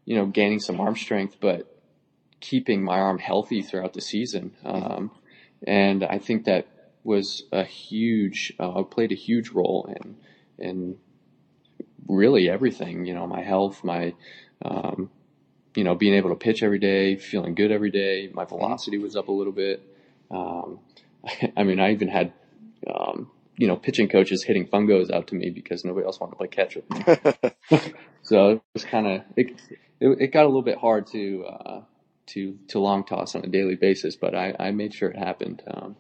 you 0.08 0.16
know, 0.16 0.26
gaining 0.26 0.62
some 0.62 0.80
arm 0.80 0.96
strength, 0.96 1.36
but 1.42 1.70
keeping 2.40 2.82
my 2.82 2.98
arm 2.98 3.20
healthy 3.20 3.62
throughout 3.62 3.92
the 3.92 4.00
season. 4.00 4.54
Um, 4.64 5.12
and 5.68 6.02
I 6.06 6.18
think 6.18 6.46
that 6.46 6.66
was 7.04 7.44
a 7.52 7.66
huge, 7.66 8.54
uh, 8.58 8.84
played 8.84 9.12
a 9.12 9.16
huge 9.16 9.50
role 9.50 9.94
in, 9.94 10.16
in 10.58 10.98
really 12.08 12.50
everything, 12.50 13.06
you 13.06 13.14
know, 13.14 13.28
my 13.28 13.44
health, 13.44 13.84
my, 13.84 14.14
um, 14.64 15.12
you 15.76 15.84
know, 15.84 15.94
being 15.94 16.14
able 16.14 16.30
to 16.30 16.38
pitch 16.38 16.64
every 16.64 16.80
day, 16.80 17.18
feeling 17.18 17.54
good 17.54 17.74
every 17.74 17.92
day. 17.92 18.30
My 18.34 18.46
velocity 18.46 18.98
was 18.98 19.18
up 19.18 19.28
a 19.28 19.34
little 19.34 19.52
bit. 19.52 19.84
Um, 20.32 20.80
I 21.58 21.64
mean, 21.64 21.82
I 21.82 21.92
even 21.92 22.08
had, 22.08 22.32
um, 22.90 23.30
you 23.58 23.68
know, 23.68 23.76
pitching 23.76 24.08
coaches 24.08 24.44
hitting 24.44 24.68
fungos 24.68 25.12
out 25.12 25.28
to 25.28 25.36
me 25.36 25.50
because 25.50 25.84
nobody 25.84 26.06
else 26.06 26.18
wanted 26.18 26.32
to 26.32 26.38
play 26.38 26.48
catch 26.48 26.78
with 26.78 26.90
me. 26.90 27.92
so 28.22 28.50
it 28.52 28.62
was 28.74 28.86
kind 28.86 29.08
of, 29.08 29.22
it, 29.36 29.60
it, 30.00 30.22
it, 30.22 30.28
got 30.34 30.44
a 30.44 30.48
little 30.48 30.62
bit 30.62 30.78
hard 30.78 31.08
to, 31.08 31.46
uh, 31.46 31.82
to, 32.28 32.58
to 32.70 32.80
long 32.80 33.04
toss 33.04 33.36
on 33.36 33.44
a 33.44 33.48
daily 33.48 33.76
basis, 33.76 34.16
but 34.16 34.36
I, 34.36 34.56
I 34.60 34.72
made 34.72 34.94
sure 34.94 35.10
it 35.10 35.18
happened. 35.18 35.64
Um, 35.68 35.96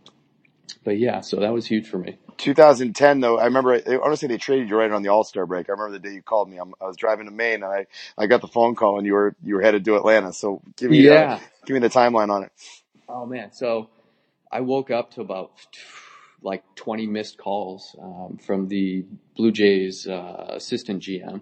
but 0.83 0.97
yeah, 0.97 1.21
so 1.21 1.39
that 1.39 1.53
was 1.53 1.65
huge 1.65 1.87
for 1.87 1.97
me. 1.97 2.17
2010 2.37 3.19
though, 3.19 3.39
I 3.39 3.45
remember, 3.45 3.73
I 3.73 3.97
want 3.97 4.13
to 4.13 4.17
say 4.17 4.27
they 4.27 4.37
traded 4.37 4.69
you 4.69 4.77
right 4.77 4.91
on 4.91 5.01
the 5.01 5.09
All-Star 5.09 5.45
break. 5.45 5.69
I 5.69 5.73
remember 5.73 5.93
the 5.93 5.99
day 5.99 6.13
you 6.13 6.21
called 6.21 6.49
me. 6.49 6.57
I'm, 6.57 6.73
i 6.79 6.85
was 6.85 6.97
driving 6.97 7.25
to 7.25 7.31
Maine 7.31 7.63
and 7.63 7.65
I, 7.65 7.87
I 8.17 8.27
got 8.27 8.41
the 8.41 8.47
phone 8.47 8.75
call 8.75 8.97
and 8.97 9.05
you 9.05 9.13
were, 9.13 9.35
you 9.43 9.55
were 9.55 9.61
headed 9.61 9.85
to 9.85 9.95
Atlanta. 9.95 10.33
So 10.33 10.61
give 10.75 10.91
me, 10.91 11.07
uh, 11.07 11.13
yeah. 11.13 11.33
Uh, 11.33 11.39
give 11.65 11.73
me 11.73 11.79
the 11.79 11.89
timeline 11.89 12.29
on 12.29 12.43
it. 12.43 12.51
Oh 13.09 13.25
man. 13.25 13.53
So 13.53 13.89
I 14.51 14.61
woke 14.61 14.91
up 14.91 15.11
to 15.15 15.21
about 15.21 15.51
like 16.41 16.63
20 16.75 17.07
missed 17.07 17.37
calls 17.37 17.95
um, 18.01 18.37
from 18.37 18.67
the 18.67 19.05
Blue 19.35 19.51
Jays 19.51 20.07
uh, 20.07 20.45
assistant 20.49 21.03
GM. 21.03 21.41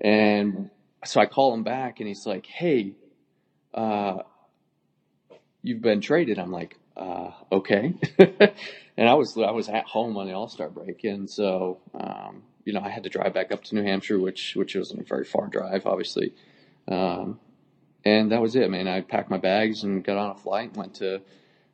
And 0.00 0.70
so 1.04 1.20
I 1.20 1.26
call 1.26 1.54
him 1.54 1.62
back 1.62 2.00
and 2.00 2.08
he's 2.08 2.26
like, 2.26 2.46
Hey, 2.46 2.92
uh, 3.74 4.18
you've 5.62 5.80
been 5.80 6.00
traded. 6.00 6.38
I'm 6.38 6.52
like, 6.52 6.76
uh, 6.96 7.30
okay. 7.50 7.94
and 8.18 9.08
I 9.08 9.14
was, 9.14 9.36
I 9.36 9.50
was 9.50 9.68
at 9.68 9.84
home 9.86 10.16
on 10.16 10.26
the 10.26 10.34
All-Star 10.34 10.68
break. 10.68 11.04
And 11.04 11.28
so, 11.28 11.78
um, 11.94 12.42
you 12.64 12.72
know, 12.72 12.80
I 12.80 12.90
had 12.90 13.04
to 13.04 13.08
drive 13.08 13.34
back 13.34 13.52
up 13.52 13.64
to 13.64 13.74
New 13.74 13.82
Hampshire, 13.82 14.18
which, 14.18 14.54
which 14.54 14.74
wasn't 14.74 15.00
a 15.00 15.04
very 15.04 15.24
far 15.24 15.46
drive, 15.46 15.86
obviously. 15.86 16.34
Um, 16.88 17.40
and 18.04 18.32
that 18.32 18.42
was 18.42 18.56
it, 18.56 18.70
man. 18.70 18.88
I 18.88 19.00
packed 19.00 19.30
my 19.30 19.38
bags 19.38 19.84
and 19.84 20.04
got 20.04 20.16
on 20.16 20.30
a 20.30 20.34
flight 20.34 20.68
and 20.68 20.76
went 20.76 20.94
to, 20.96 21.22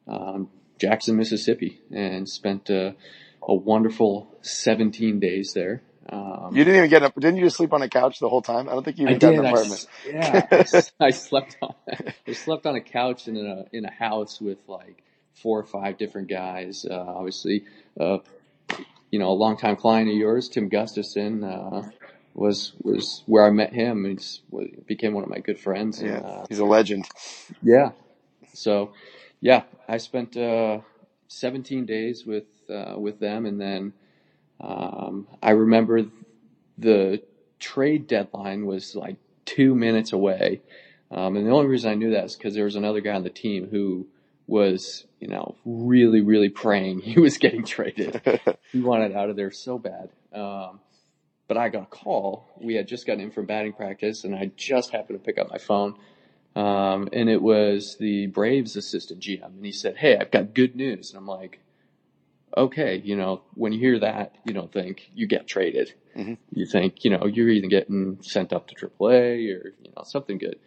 um, 0.06 0.48
Jackson, 0.78 1.16
Mississippi, 1.16 1.80
and 1.90 2.28
spent 2.28 2.70
uh, 2.70 2.92
a 3.42 3.54
wonderful 3.54 4.36
17 4.42 5.18
days 5.18 5.52
there. 5.54 5.82
Um, 6.10 6.56
you 6.56 6.64
didn't 6.64 6.76
even 6.76 6.90
get 6.90 7.02
up. 7.02 7.14
Didn't 7.14 7.36
you 7.36 7.44
just 7.44 7.56
sleep 7.56 7.72
on 7.72 7.82
a 7.82 7.88
couch 7.88 8.18
the 8.18 8.28
whole 8.28 8.42
time? 8.42 8.68
I 8.68 8.72
don't 8.72 8.84
think 8.84 8.98
you 8.98 9.06
even 9.06 9.18
got 9.18 9.34
an 9.34 9.44
apartment. 9.44 9.86
I, 10.06 10.08
yeah, 10.08 10.46
I, 10.50 10.82
I, 11.06 11.10
slept 11.10 11.58
on. 11.60 11.74
I 12.26 12.32
slept 12.32 12.66
on 12.66 12.76
a 12.76 12.80
couch 12.80 13.28
in 13.28 13.36
a 13.36 13.64
in 13.76 13.84
a 13.84 13.90
house 13.90 14.40
with 14.40 14.58
like 14.66 15.02
four 15.34 15.58
or 15.58 15.64
five 15.64 15.98
different 15.98 16.28
guys. 16.28 16.86
Uh, 16.88 16.94
obviously, 16.94 17.64
uh, 18.00 18.18
you 19.10 19.18
know, 19.18 19.28
a 19.28 19.34
longtime 19.34 19.76
client 19.76 20.08
of 20.08 20.16
yours, 20.16 20.48
Tim 20.48 20.68
Gustafson, 20.68 21.44
uh, 21.44 21.90
was 22.34 22.72
was 22.82 23.22
where 23.26 23.44
I 23.44 23.50
met 23.50 23.72
him. 23.72 24.04
He's 24.04 24.40
became 24.86 25.12
one 25.12 25.24
of 25.24 25.30
my 25.30 25.38
good 25.38 25.58
friends. 25.58 26.00
Yeah, 26.02 26.16
and, 26.16 26.26
uh, 26.26 26.46
he's 26.48 26.58
a 26.58 26.64
legend. 26.64 27.06
Yeah. 27.62 27.90
So, 28.54 28.92
yeah, 29.40 29.64
I 29.86 29.98
spent 29.98 30.36
uh, 30.36 30.80
17 31.28 31.86
days 31.86 32.24
with 32.24 32.46
uh, 32.68 32.94
with 32.98 33.20
them, 33.20 33.46
and 33.46 33.60
then 33.60 33.92
um, 34.60 35.26
I 35.42 35.50
remember 35.50 36.06
the 36.76 37.22
trade 37.58 38.06
deadline 38.06 38.66
was 38.66 38.94
like 38.94 39.16
two 39.44 39.74
minutes 39.74 40.12
away, 40.12 40.60
um, 41.10 41.36
and 41.36 41.46
the 41.46 41.50
only 41.50 41.66
reason 41.66 41.90
I 41.90 41.94
knew 41.94 42.10
that 42.10 42.24
is 42.26 42.36
because 42.36 42.54
there 42.54 42.64
was 42.64 42.76
another 42.76 43.00
guy 43.00 43.14
on 43.14 43.24
the 43.24 43.30
team 43.30 43.68
who 43.70 44.06
was, 44.46 45.04
you 45.20 45.28
know, 45.28 45.54
really, 45.64 46.20
really 46.20 46.48
praying 46.48 47.00
he 47.02 47.20
was 47.20 47.38
getting 47.38 47.64
traded. 47.64 48.20
he 48.72 48.80
wanted 48.80 49.12
out 49.12 49.30
of 49.30 49.36
there 49.36 49.50
so 49.50 49.78
bad. 49.78 50.10
Um, 50.32 50.80
but 51.46 51.56
I 51.56 51.70
got 51.70 51.84
a 51.84 51.86
call. 51.86 52.46
We 52.60 52.74
had 52.74 52.86
just 52.86 53.06
gotten 53.06 53.22
in 53.22 53.30
from 53.30 53.46
batting 53.46 53.72
practice, 53.72 54.24
and 54.24 54.34
I 54.34 54.50
just 54.56 54.90
happened 54.90 55.18
to 55.18 55.24
pick 55.24 55.38
up 55.38 55.50
my 55.50 55.58
phone 55.58 55.94
um, 56.58 57.08
and 57.12 57.28
it 57.28 57.40
was 57.40 57.96
the 57.98 58.26
Braves 58.26 58.74
assistant 58.74 59.20
GM. 59.20 59.44
And 59.44 59.64
he 59.64 59.70
said, 59.70 59.96
Hey, 59.96 60.16
I've 60.16 60.32
got 60.32 60.54
good 60.54 60.74
news. 60.74 61.10
And 61.10 61.18
I'm 61.18 61.26
like, 61.26 61.60
okay, 62.56 63.00
you 63.04 63.16
know, 63.16 63.42
when 63.54 63.72
you 63.72 63.78
hear 63.78 63.98
that, 64.00 64.36
you 64.44 64.52
don't 64.52 64.72
think 64.72 65.10
you 65.14 65.26
get 65.26 65.46
traded. 65.46 65.92
Mm-hmm. 66.16 66.34
You 66.52 66.66
think, 66.66 67.04
you 67.04 67.10
know, 67.10 67.26
you're 67.26 67.48
either 67.48 67.68
getting 67.68 68.18
sent 68.22 68.52
up 68.52 68.68
to 68.68 68.74
AAA 68.74 69.54
or, 69.54 69.74
you 69.82 69.92
know, 69.96 70.02
something 70.04 70.38
good. 70.38 70.58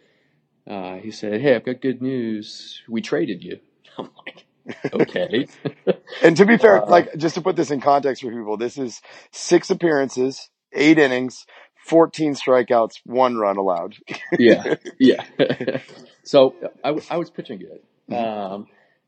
Uh, 0.66 0.96
he 0.96 1.10
said, 1.10 1.40
Hey, 1.40 1.54
I've 1.54 1.64
got 1.64 1.80
good 1.80 2.00
news. 2.00 2.82
We 2.88 3.02
traded 3.02 3.42
you. 3.42 3.58
I'm 3.98 4.10
like, 4.26 4.46
okay. 4.92 5.48
and 6.22 6.36
to 6.36 6.46
be 6.46 6.56
fair, 6.56 6.82
uh, 6.82 6.88
like, 6.88 7.16
just 7.16 7.34
to 7.34 7.40
put 7.42 7.56
this 7.56 7.70
in 7.70 7.80
context 7.80 8.22
for 8.22 8.30
people, 8.30 8.56
this 8.56 8.78
is 8.78 9.02
six 9.32 9.70
appearances, 9.70 10.50
eight 10.72 10.98
innings, 10.98 11.46
14 11.86 12.34
strikeouts, 12.34 13.00
one 13.04 13.36
run 13.36 13.56
allowed. 13.56 13.96
yeah. 14.38 14.76
Yeah. 14.98 15.24
so 16.22 16.54
I, 16.84 16.96
I 17.10 17.16
was 17.16 17.30
pitching 17.30 17.58
good. 17.58 17.80
Mm-hmm. 18.10 18.52
Um, 18.52 18.66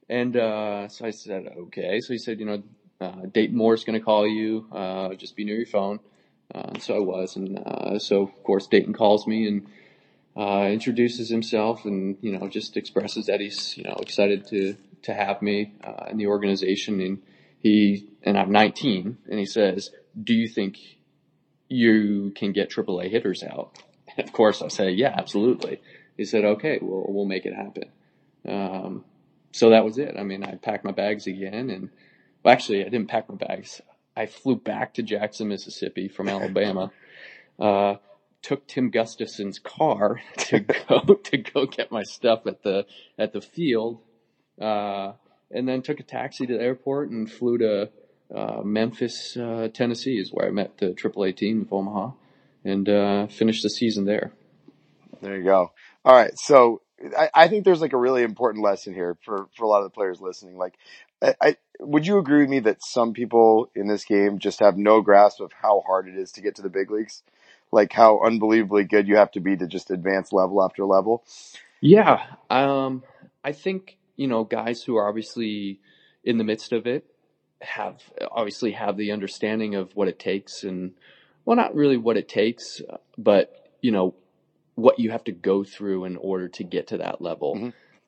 and, 0.08 0.36
uh, 0.36 0.88
so 0.88 1.06
I 1.06 1.10
said, 1.10 1.48
okay. 1.66 2.00
So 2.00 2.12
he 2.12 2.18
said, 2.18 2.40
you 2.40 2.46
know, 2.46 2.62
uh, 3.00 3.26
Dayton 3.32 3.56
Moore's 3.56 3.84
going 3.84 3.98
to 3.98 4.04
call 4.04 4.26
you, 4.26 4.66
uh, 4.72 5.14
just 5.14 5.36
be 5.36 5.44
near 5.44 5.56
your 5.56 5.66
phone. 5.66 6.00
Uh, 6.54 6.78
so 6.78 6.96
I 6.96 7.00
was, 7.00 7.36
and 7.36 7.58
uh, 7.58 7.98
so 7.98 8.22
of 8.22 8.42
course 8.42 8.66
Dayton 8.66 8.92
calls 8.92 9.26
me 9.26 9.48
and 9.48 9.66
uh, 10.36 10.68
introduces 10.70 11.28
himself, 11.28 11.84
and 11.84 12.18
you 12.20 12.36
know 12.36 12.48
just 12.48 12.76
expresses 12.76 13.26
that 13.26 13.40
he's 13.40 13.76
you 13.76 13.84
know 13.84 13.96
excited 14.00 14.46
to 14.48 14.76
to 15.02 15.14
have 15.14 15.42
me 15.42 15.72
uh, 15.82 16.06
in 16.10 16.16
the 16.16 16.26
organization, 16.26 17.00
and 17.00 17.22
he 17.58 18.08
and 18.22 18.38
I'm 18.38 18.52
19, 18.52 19.18
and 19.28 19.38
he 19.38 19.46
says, 19.46 19.90
"Do 20.22 20.34
you 20.34 20.48
think 20.48 20.78
you 21.68 22.32
can 22.34 22.52
get 22.52 22.70
AAA 22.70 23.10
hitters 23.10 23.42
out?" 23.42 23.78
And 24.16 24.26
of 24.26 24.32
course, 24.32 24.60
I 24.62 24.68
say, 24.68 24.90
"Yeah, 24.90 25.14
absolutely." 25.16 25.80
He 26.16 26.24
said, 26.24 26.44
"Okay, 26.44 26.78
we'll 26.80 27.06
we'll 27.08 27.24
make 27.24 27.46
it 27.46 27.54
happen." 27.54 27.90
Um, 28.46 29.04
so 29.54 29.70
that 29.70 29.84
was 29.84 29.98
it. 29.98 30.16
I 30.18 30.24
mean, 30.24 30.42
I 30.42 30.56
packed 30.56 30.84
my 30.84 30.90
bags 30.90 31.28
again, 31.28 31.70
and 31.70 31.88
well, 32.42 32.52
actually, 32.52 32.80
I 32.80 32.88
didn't 32.88 33.06
pack 33.06 33.28
my 33.28 33.36
bags. 33.36 33.80
I 34.16 34.26
flew 34.26 34.56
back 34.56 34.94
to 34.94 35.02
Jackson, 35.04 35.46
Mississippi 35.46 36.08
from 36.08 36.28
Alabama. 36.28 36.90
Uh, 37.56 37.94
took 38.42 38.66
Tim 38.66 38.90
Gustafson's 38.90 39.60
car 39.60 40.20
to 40.38 40.58
go 40.58 41.02
to 41.14 41.36
go 41.38 41.66
get 41.66 41.92
my 41.92 42.02
stuff 42.02 42.48
at 42.48 42.64
the 42.64 42.84
at 43.16 43.32
the 43.32 43.40
field, 43.40 44.00
uh, 44.60 45.12
and 45.52 45.68
then 45.68 45.82
took 45.82 46.00
a 46.00 46.02
taxi 46.02 46.46
to 46.46 46.54
the 46.54 46.60
airport 46.60 47.10
and 47.10 47.30
flew 47.30 47.58
to 47.58 47.90
uh, 48.34 48.62
Memphis, 48.64 49.36
uh, 49.36 49.68
Tennessee, 49.72 50.18
is 50.18 50.32
where 50.32 50.48
I 50.48 50.50
met 50.50 50.78
the 50.78 50.88
AAA 50.88 51.36
team 51.36 51.62
of 51.62 51.72
Omaha, 51.72 52.10
and 52.64 52.88
uh, 52.88 53.26
finished 53.28 53.62
the 53.62 53.70
season 53.70 54.04
there. 54.04 54.32
There 55.22 55.36
you 55.36 55.44
go. 55.44 55.70
All 56.04 56.16
right, 56.16 56.36
so 56.36 56.82
I, 57.16 57.30
I 57.34 57.48
think 57.48 57.64
there's 57.64 57.80
like 57.80 57.92
a 57.92 57.98
really 57.98 58.22
important 58.22 58.64
lesson 58.64 58.94
here 58.94 59.16
for 59.24 59.48
for 59.56 59.64
a 59.64 59.68
lot 59.68 59.78
of 59.78 59.84
the 59.84 59.94
players 59.94 60.20
listening. 60.20 60.56
Like, 60.56 60.74
I, 61.22 61.34
I 61.40 61.56
would 61.80 62.06
you 62.06 62.18
agree 62.18 62.40
with 62.40 62.48
me 62.48 62.60
that 62.60 62.82
some 62.82 63.12
people 63.12 63.70
in 63.74 63.88
this 63.88 64.04
game 64.04 64.38
just 64.38 64.60
have 64.60 64.76
no 64.76 65.00
grasp 65.00 65.40
of 65.40 65.52
how 65.52 65.82
hard 65.86 66.08
it 66.08 66.16
is 66.16 66.32
to 66.32 66.40
get 66.40 66.56
to 66.56 66.62
the 66.62 66.68
big 66.68 66.90
leagues? 66.90 67.22
Like 67.72 67.92
how 67.92 68.20
unbelievably 68.24 68.84
good 68.84 69.08
you 69.08 69.16
have 69.16 69.32
to 69.32 69.40
be 69.40 69.56
to 69.56 69.66
just 69.66 69.90
advance 69.90 70.32
level 70.32 70.62
after 70.62 70.84
level. 70.84 71.24
Yeah, 71.80 72.22
um, 72.48 73.02
I 73.42 73.52
think 73.52 73.98
you 74.16 74.28
know 74.28 74.44
guys 74.44 74.82
who 74.82 74.96
are 74.96 75.08
obviously 75.08 75.80
in 76.22 76.38
the 76.38 76.44
midst 76.44 76.72
of 76.72 76.86
it 76.86 77.04
have 77.60 78.00
obviously 78.30 78.72
have 78.72 78.96
the 78.96 79.12
understanding 79.12 79.74
of 79.74 79.94
what 79.94 80.08
it 80.08 80.18
takes 80.18 80.64
and 80.64 80.92
well 81.44 81.56
not 81.56 81.74
really 81.74 81.96
what 81.96 82.16
it 82.16 82.28
takes 82.28 82.82
but 83.16 83.70
you 83.80 83.90
know 83.90 84.14
what 84.74 84.98
you 84.98 85.10
have 85.10 85.24
to 85.24 85.32
go 85.32 85.64
through 85.64 86.04
in 86.04 86.16
order 86.16 86.48
to 86.48 86.64
get 86.64 86.88
to 86.88 86.98
that 86.98 87.20
level 87.20 87.56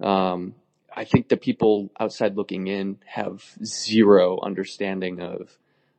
Mhm. 0.00 0.06
um, 0.06 0.54
i 0.94 1.04
think 1.04 1.28
the 1.28 1.36
people 1.36 1.90
outside 1.98 2.36
looking 2.36 2.66
in 2.66 2.98
have 3.06 3.44
zero 3.64 4.38
understanding 4.42 5.20
of 5.20 5.58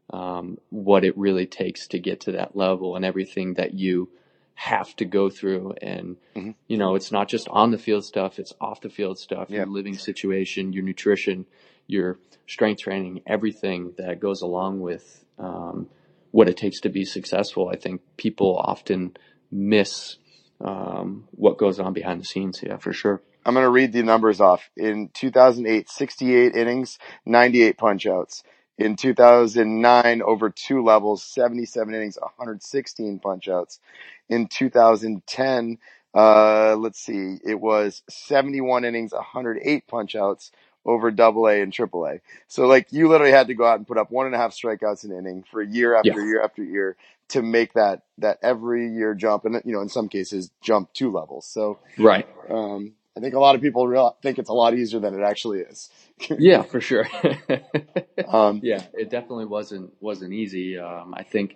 um, 0.09 0.57
what 0.69 1.03
it 1.03 1.17
really 1.17 1.45
takes 1.45 1.87
to 1.87 1.99
get 1.99 2.21
to 2.21 2.31
that 2.33 2.55
level 2.55 2.95
and 2.95 3.03
everything 3.03 3.55
that 3.55 3.73
you 3.73 4.09
have 4.55 4.95
to 4.95 5.05
go 5.05 5.29
through 5.29 5.73
and 5.81 6.15
Mhm. 6.35 6.55
you 6.67 6.77
know 6.77 6.95
it's 6.95 7.11
not 7.11 7.27
just 7.27 7.47
on 7.49 7.71
the 7.71 7.77
field 7.77 8.03
stuff 8.05 8.39
it's 8.39 8.53
off 8.61 8.81
the 8.81 8.89
field 8.89 9.17
stuff 9.19 9.49
Yeah. 9.49 9.57
your 9.59 9.67
living 9.67 9.95
situation 9.97 10.73
your 10.73 10.83
nutrition 10.83 11.45
your 11.87 12.17
strength 12.47 12.81
training 12.81 13.21
everything 13.27 13.93
that 13.97 14.19
goes 14.19 14.41
along 14.41 14.79
with 14.79 15.23
um, 15.37 15.89
what 16.31 16.49
it 16.49 16.57
takes 16.57 16.79
to 16.81 16.89
be 16.89 17.05
successful 17.05 17.69
i 17.69 17.75
think 17.75 18.01
people 18.17 18.57
often 18.57 19.15
miss 19.51 20.17
um, 20.61 21.27
what 21.31 21.57
goes 21.57 21.79
on 21.79 21.93
behind 21.93 22.19
the 22.19 22.25
scenes 22.25 22.61
yeah 22.63 22.77
for 22.77 22.93
sure 22.93 23.21
I'm 23.47 23.53
going 23.53 23.63
to 23.63 23.69
read 23.69 23.93
the 23.93 24.03
numbers 24.03 24.41
off. 24.41 24.69
In 24.75 25.09
2008, 25.13 25.89
68 25.89 26.53
innings, 26.53 26.99
98 27.25 27.77
punch 27.77 28.05
outs. 28.05 28.43
In 28.77 28.97
2009, 28.97 30.21
over 30.21 30.49
two 30.49 30.83
levels, 30.83 31.23
77 31.23 31.95
innings, 31.95 32.17
116 32.21 33.19
punch 33.19 33.47
outs. 33.47 33.79
In 34.27 34.49
2010, 34.49 35.77
uh, 36.13 36.75
let's 36.75 36.99
see, 36.99 37.37
it 37.45 37.57
was 37.57 38.03
71 38.09 38.83
innings, 38.83 39.13
108 39.13 39.87
punch 39.87 40.13
outs 40.17 40.51
over 40.87 41.11
double 41.11 41.47
A 41.47 41.61
and 41.61 41.71
triple 41.71 42.05
A. 42.07 42.21
So 42.47 42.65
like 42.65 42.91
you 42.91 43.07
literally 43.09 43.33
had 43.33 43.47
to 43.47 43.53
go 43.53 43.65
out 43.65 43.77
and 43.77 43.87
put 43.87 43.97
up 43.97 44.09
one 44.09 44.25
and 44.25 44.33
a 44.33 44.37
half 44.39 44.51
strikeouts 44.53 45.03
an 45.03 45.11
inning 45.11 45.43
for 45.43 45.61
year 45.61 45.95
after 45.95 46.09
Yeah. 46.09 46.25
year 46.25 46.41
after 46.41 46.63
year 46.63 46.95
to 47.29 47.41
make 47.41 47.73
that, 47.73 48.03
that 48.19 48.39
every 48.41 48.89
year 48.89 49.13
jump. 49.13 49.45
And, 49.45 49.61
you 49.65 49.73
know, 49.73 49.81
in 49.81 49.89
some 49.89 50.07
cases 50.09 50.49
jump 50.61 50.93
two 50.93 51.11
levels. 51.11 51.45
So, 51.45 51.79
right 51.97 52.25
um, 52.49 52.93
I 53.15 53.19
think 53.19 53.33
a 53.33 53.39
lot 53.39 53.55
of 53.55 53.61
people 53.61 53.87
real, 53.87 54.15
think 54.21 54.39
it's 54.39 54.49
a 54.49 54.53
lot 54.53 54.73
easier 54.75 54.99
than 54.99 55.13
it 55.13 55.23
actually 55.23 55.59
is. 55.59 55.89
yeah 56.37 56.63
for 56.63 56.79
sure 56.81 57.07
Um, 58.27 58.61
yeah 58.63 58.83
it 58.93 59.09
definitely 59.09 59.45
wasn't 59.45 59.93
wasn't 60.01 60.33
easy 60.33 60.77
um, 60.77 61.13
i 61.15 61.23
think 61.23 61.55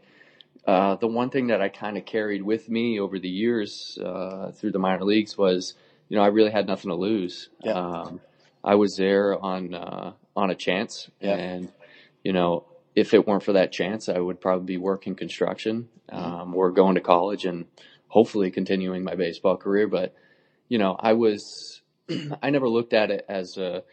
uh, 0.68 0.96
the 0.96 1.08
one 1.08 1.30
thing 1.32 1.48
that 1.48 1.60
i 1.62 1.70
kind 1.70 1.98
of 1.98 2.06
carried 2.06 2.44
with 2.44 2.70
me 2.70 3.00
over 3.00 3.18
the 3.20 3.28
years 3.30 3.98
uh, 4.04 4.52
through 4.52 4.72
the 4.72 4.80
minor 4.80 5.04
leagues 5.04 5.38
was 5.38 5.74
you 6.08 6.18
know 6.18 6.24
i 6.24 6.28
really 6.28 6.52
had 6.52 6.68
nothing 6.68 6.90
to 6.90 6.96
lose 6.96 7.50
Yeah. 7.64 7.74
um, 7.74 8.22
i 8.64 8.76
was 8.76 8.96
there 8.96 9.38
on 9.40 9.74
uh, 9.74 10.14
on 10.36 10.50
a 10.52 10.56
chance 10.56 11.10
Yeah. 11.20 11.36
and 11.36 11.70
you 12.24 12.34
know 12.34 12.66
if 12.96 13.14
it 13.14 13.26
weren't 13.28 13.44
for 13.44 13.54
that 13.54 13.72
chance 13.72 14.10
i 14.10 14.18
would 14.20 14.40
probably 14.42 14.66
be 14.66 14.78
working 14.78 15.16
construction 15.16 15.90
um, 16.10 16.54
or 16.56 16.72
going 16.72 16.96
to 16.96 17.02
college 17.02 17.46
and 17.46 17.66
hopefully 18.08 18.52
continuing 18.52 19.04
my 19.04 19.16
baseball 19.16 19.58
career 19.58 19.88
but 19.88 20.14
you 20.68 20.78
know 20.78 20.96
i 21.00 21.14
was 21.14 21.82
i 22.42 22.50
never 22.50 22.68
looked 22.68 22.94
at 22.94 23.12
it 23.12 23.26
as 23.30 23.58
a 23.58 23.84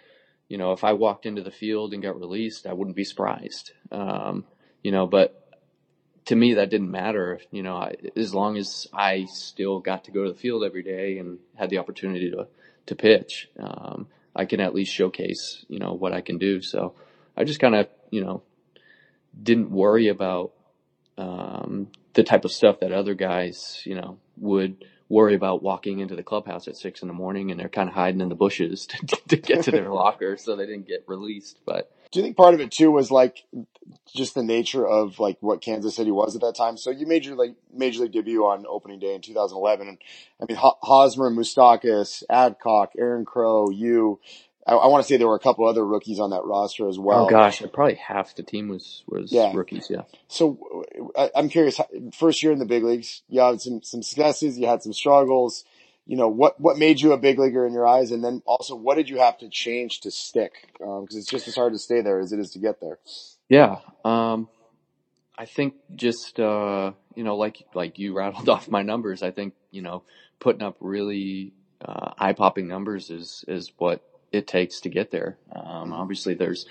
you 0.49 0.57
know, 0.57 0.73
if 0.73 0.83
I 0.83 0.95
walked 0.95 1.27
into 1.27 1.43
the 1.43 1.51
field 1.51 1.93
and 1.93 2.03
got 2.03 2.19
released, 2.19 2.67
I 2.67 2.73
wouldn't 2.73 2.97
be 2.97 3.05
surprised. 3.05 3.73
Um, 3.93 4.47
you 4.83 4.91
know, 4.91 5.07
but 5.07 5.59
to 6.25 6.35
me, 6.37 6.55
that 6.55 6.71
didn't 6.71 6.91
matter. 6.91 7.41
You 7.51 7.63
know, 7.63 7.77
I, 7.77 7.97
as 8.17 8.35
long 8.35 8.57
as 8.57 8.87
I 8.93 9.27
still 9.27 9.81
got 9.81 10.05
to 10.05 10.11
go 10.11 10.25
to 10.25 10.33
the 10.33 10.39
field 10.39 10.65
every 10.65 10.83
day 10.83 11.19
and 11.19 11.39
had 11.55 11.69
the 11.69 11.77
opportunity 11.77 12.31
to 12.31 12.49
to 12.87 12.95
pitch, 12.97 13.51
um, 13.59 14.07
I 14.39 14.45
can 14.45 14.61
at 14.61 14.75
least 14.75 14.95
showcase, 14.95 15.67
you 15.69 15.81
know, 15.81 15.93
what 15.93 16.13
I 16.13 16.21
can 16.21 16.39
do. 16.39 16.63
So 16.63 16.95
I 17.37 17.43
just 17.43 17.59
kind 17.59 17.75
of, 17.75 17.89
you 18.11 18.25
know, 18.25 18.43
didn't 19.41 19.71
worry 19.73 20.09
about 20.09 20.53
um, 21.19 21.89
the 22.15 22.23
type 22.23 22.45
of 22.45 22.53
stuff 22.53 22.81
that 22.81 22.93
other 22.93 23.15
guys, 23.15 23.83
you 23.85 23.97
know, 23.97 24.19
would 24.37 24.85
worry 25.09 25.35
about 25.35 25.63
walking 25.63 25.99
into 25.99 26.15
the 26.15 26.23
clubhouse 26.23 26.69
at 26.69 26.77
six 26.77 27.03
in 27.03 27.09
the 27.09 27.15
morning 27.15 27.51
and 27.51 27.59
they're 27.59 27.69
kind 27.69 27.89
of 27.89 27.95
hiding 27.97 28.21
in 28.21 28.29
the 28.29 28.37
bushes 28.37 28.87
to, 28.87 29.07
to 29.29 29.37
get 29.37 29.65
to 29.65 29.73
their 29.73 29.91
locker 29.93 30.37
so 30.37 30.55
they 30.55 30.67
didn't 30.67 30.87
get 30.87 31.03
released. 31.09 31.59
But 31.67 31.91
do 32.11 32.19
you 32.21 32.25
think 32.25 32.37
part 32.37 32.55
of 32.55 32.61
it 32.61 32.71
too 32.71 32.91
was 32.91 33.11
like 33.11 33.45
just 34.15 34.35
the 34.35 34.43
nature 34.43 34.87
of 34.87 35.19
like 35.19 35.37
what 35.41 35.61
Kansas 35.61 35.97
City 35.97 36.11
was 36.11 36.35
at 36.35 36.43
that 36.43 36.55
time? 36.57 36.77
So 36.77 36.91
you 36.91 37.07
made 37.07 37.25
your 37.25 37.37
like 37.37 37.55
major 37.73 38.03
league 38.03 38.13
debut 38.13 38.45
on 38.45 38.67
opening 38.69 38.99
day 38.99 39.15
in 39.15 39.21
2011, 39.21 39.89
and 39.89 39.99
I 40.41 40.45
mean 40.49 40.57
Ho- 40.59 40.79
Hosmer, 40.83 41.31
Moustakas, 41.31 42.23
Adcock, 42.31 42.93
Aaron 42.99 43.25
Crow, 43.25 43.71
you. 43.71 44.21
I, 44.67 44.75
I 44.75 44.87
want 44.89 45.03
to 45.03 45.09
say 45.09 45.17
there 45.17 45.29
were 45.29 45.35
a 45.35 45.41
couple 45.41 45.67
other 45.67 45.85
rookies 45.85 46.21
on 46.21 46.31
that 46.31 46.45
roster 46.45 46.89
as 46.89 46.99
oh, 46.99 47.03
well. 47.03 47.27
oh 47.27 47.31
gosh, 47.31 47.63
probably 47.73 47.95
half 47.95 48.35
the 48.35 48.43
team 48.43 48.69
was 48.69 49.03
was 49.09 49.33
Yeah. 49.33 49.53
rookies. 49.55 49.89
Yeah. 49.91 50.03
So 50.29 50.85
I, 51.17 51.31
I'm 51.35 51.49
curious. 51.49 51.81
First 52.13 52.43
year 52.43 52.53
in 52.53 52.59
the 52.59 52.67
big 52.67 52.85
leagues, 52.85 53.23
you 53.29 53.41
had 53.41 53.61
some 53.61 53.83
some 53.83 54.03
successes, 54.03 54.59
you 54.59 54.67
had 54.67 54.83
some 54.83 54.93
struggles. 54.93 55.65
You 56.09 56.17
know 56.17 56.29
what 56.29 56.61
what 56.61 56.77
made 56.79 57.01
you 57.01 57.13
a 57.13 57.19
big 57.19 57.39
leaguer 57.39 57.65
in 57.65 57.73
your 57.73 57.87
eyes, 57.87 58.11
and 58.11 58.25
then 58.25 58.43
also 58.47 58.75
what 58.75 58.97
did 58.97 59.09
you 59.09 59.19
have 59.19 59.39
to 59.39 59.49
change 59.49 60.01
to 60.01 60.11
stick? 60.11 60.73
Because 60.73 61.15
it's 61.15 61.31
just 61.31 61.47
as 61.47 61.55
hard 61.55 61.73
to 61.75 61.79
stay 61.79 62.01
there 62.01 62.19
as 62.19 62.33
it 62.33 62.41
is 62.41 62.51
to 62.53 62.59
get 62.59 62.81
there. 62.81 62.99
Yeah. 63.49 63.77
Um, 64.05 64.49
I 65.39 65.45
think 65.45 65.75
just, 65.95 66.41
uh, 66.41 66.93
you 67.15 67.23
know, 67.23 67.37
like, 67.37 67.63
like 67.73 67.99
you 67.99 68.13
rattled 68.13 68.49
off 68.49 68.69
my 68.69 68.83
numbers, 68.83 69.23
I 69.23 69.31
think, 69.31 69.55
you 69.71 69.83
know, 69.83 70.03
putting 70.41 70.63
up 70.63 70.77
really, 70.81 71.53
uh, 71.81 72.11
eye 72.19 72.33
popping 72.33 72.67
numbers 72.67 73.09
is, 73.09 73.45
is 73.47 73.73
what 73.79 74.03
it 74.33 74.49
takes 74.49 74.81
to 74.81 74.89
get 74.89 75.13
there. 75.13 75.39
Um, 75.55 75.93
obviously 75.93 76.35
there's 76.35 76.67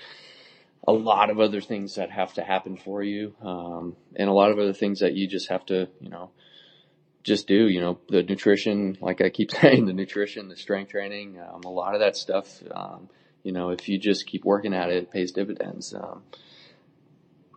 a 0.86 0.92
lot 0.92 1.30
of 1.30 1.40
other 1.40 1.62
things 1.62 1.94
that 1.94 2.10
have 2.10 2.34
to 2.34 2.42
happen 2.42 2.76
for 2.76 3.02
you. 3.02 3.34
Um, 3.40 3.96
and 4.14 4.28
a 4.28 4.34
lot 4.34 4.50
of 4.50 4.58
other 4.58 4.74
things 4.74 5.00
that 5.00 5.14
you 5.14 5.26
just 5.26 5.48
have 5.48 5.64
to, 5.66 5.88
you 6.00 6.10
know, 6.10 6.30
just 7.28 7.46
do, 7.46 7.68
you 7.68 7.80
know, 7.80 7.98
the 8.08 8.22
nutrition, 8.22 8.98
like 9.00 9.20
I 9.20 9.30
keep 9.30 9.50
saying, 9.60 9.86
the 9.86 9.92
nutrition, 9.92 10.48
the 10.48 10.56
strength 10.56 10.90
training, 10.90 11.38
um, 11.40 11.62
a 11.64 11.70
lot 11.70 11.94
of 11.94 12.00
that 12.00 12.16
stuff, 12.16 12.62
um, 12.70 13.08
you 13.42 13.52
know, 13.52 13.70
if 13.70 13.88
you 13.88 13.98
just 13.98 14.26
keep 14.26 14.44
working 14.44 14.74
at 14.74 14.90
it, 14.90 15.04
it 15.04 15.10
pays 15.12 15.32
dividends. 15.32 15.94
Um, 15.94 16.22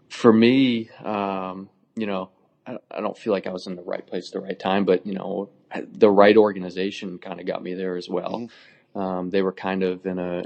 for 0.09 0.31
me, 0.31 0.89
um, 1.03 1.69
you 1.95 2.05
know, 2.05 2.29
I, 2.67 2.77
I 2.91 3.01
don't 3.01 3.17
feel 3.17 3.33
like 3.33 3.47
I 3.47 3.51
was 3.51 3.65
in 3.65 3.75
the 3.75 3.81
right 3.81 4.05
place 4.05 4.27
at 4.27 4.33
the 4.33 4.41
right 4.41 4.59
time, 4.59 4.85
but 4.85 5.07
you 5.07 5.13
know, 5.13 5.49
the 5.91 6.09
right 6.09 6.37
organization 6.37 7.17
kind 7.17 7.39
of 7.39 7.47
got 7.47 7.63
me 7.63 7.73
there 7.73 7.97
as 7.97 8.07
well. 8.07 8.47
Um, 8.93 9.29
they 9.29 9.41
were 9.41 9.53
kind 9.53 9.83
of 9.83 10.05
in 10.05 10.19
a, 10.19 10.43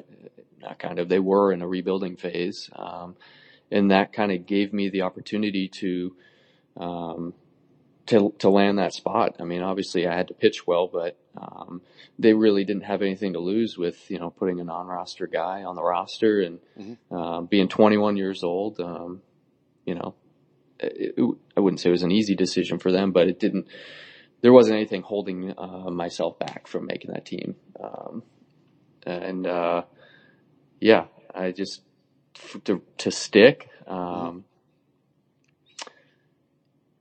not 0.62 0.80
kind 0.80 1.00
of, 1.00 1.10
they 1.10 1.20
were 1.20 1.52
in 1.52 1.62
a 1.62 1.68
rebuilding 1.68 2.16
phase. 2.16 2.70
Um, 2.74 3.16
and 3.72 3.92
that 3.92 4.14
kind 4.14 4.32
of 4.32 4.46
gave 4.46 4.72
me 4.72 4.90
the 4.90 5.02
opportunity 5.02 5.68
to, 5.68 6.16
um, 6.78 7.34
to, 8.08 8.34
to 8.40 8.50
land 8.50 8.78
that 8.80 8.94
spot. 8.94 9.38
I 9.40 9.44
mean, 9.44 9.62
obviously 9.62 10.08
I 10.08 10.16
had 10.16 10.28
to 10.28 10.34
pitch 10.34 10.68
well, 10.68 10.88
but, 10.88 11.18
um, 11.38 11.82
they 12.20 12.34
really 12.34 12.64
didn't 12.64 12.84
have 12.84 13.02
anything 13.02 13.34
to 13.34 13.40
lose 13.40 13.78
with, 13.78 14.10
you 14.10 14.20
know, 14.20 14.30
putting 14.30 14.60
a 14.60 14.64
non-roster 14.64 15.28
guy 15.28 15.64
on 15.64 15.76
the 15.76 15.84
roster 15.84 16.42
and, 16.42 16.60
Mhm. 16.78 16.98
um, 17.12 17.46
being 17.48 17.68
21 17.68 18.16
years 18.16 18.44
old. 18.44 18.80
Um, 18.80 19.22
you 19.86 19.96
know, 19.96 20.14
it, 20.80 21.16
it, 21.18 21.36
I 21.58 21.60
wouldn't 21.60 21.80
say 21.80 21.90
it 21.90 21.92
was 21.92 22.04
an 22.04 22.12
easy 22.12 22.36
decision 22.36 22.80
for 22.80 22.92
them, 22.92 23.12
but 23.12 23.28
it 23.28 23.40
didn't. 23.40 23.68
There 24.42 24.54
wasn't 24.54 24.76
anything 24.76 25.02
holding 25.02 25.54
uh, 25.58 25.90
myself 25.90 26.38
back 26.38 26.68
from 26.68 26.86
making 26.86 27.12
that 27.12 27.26
team, 27.26 27.56
um, 27.82 28.24
and 29.06 29.48
uh, 29.48 29.84
yeah, 30.80 31.06
I 31.34 31.52
just 31.52 31.82
to, 32.66 32.82
to 33.00 33.12
stick. 33.12 33.70
Um, 33.88 34.44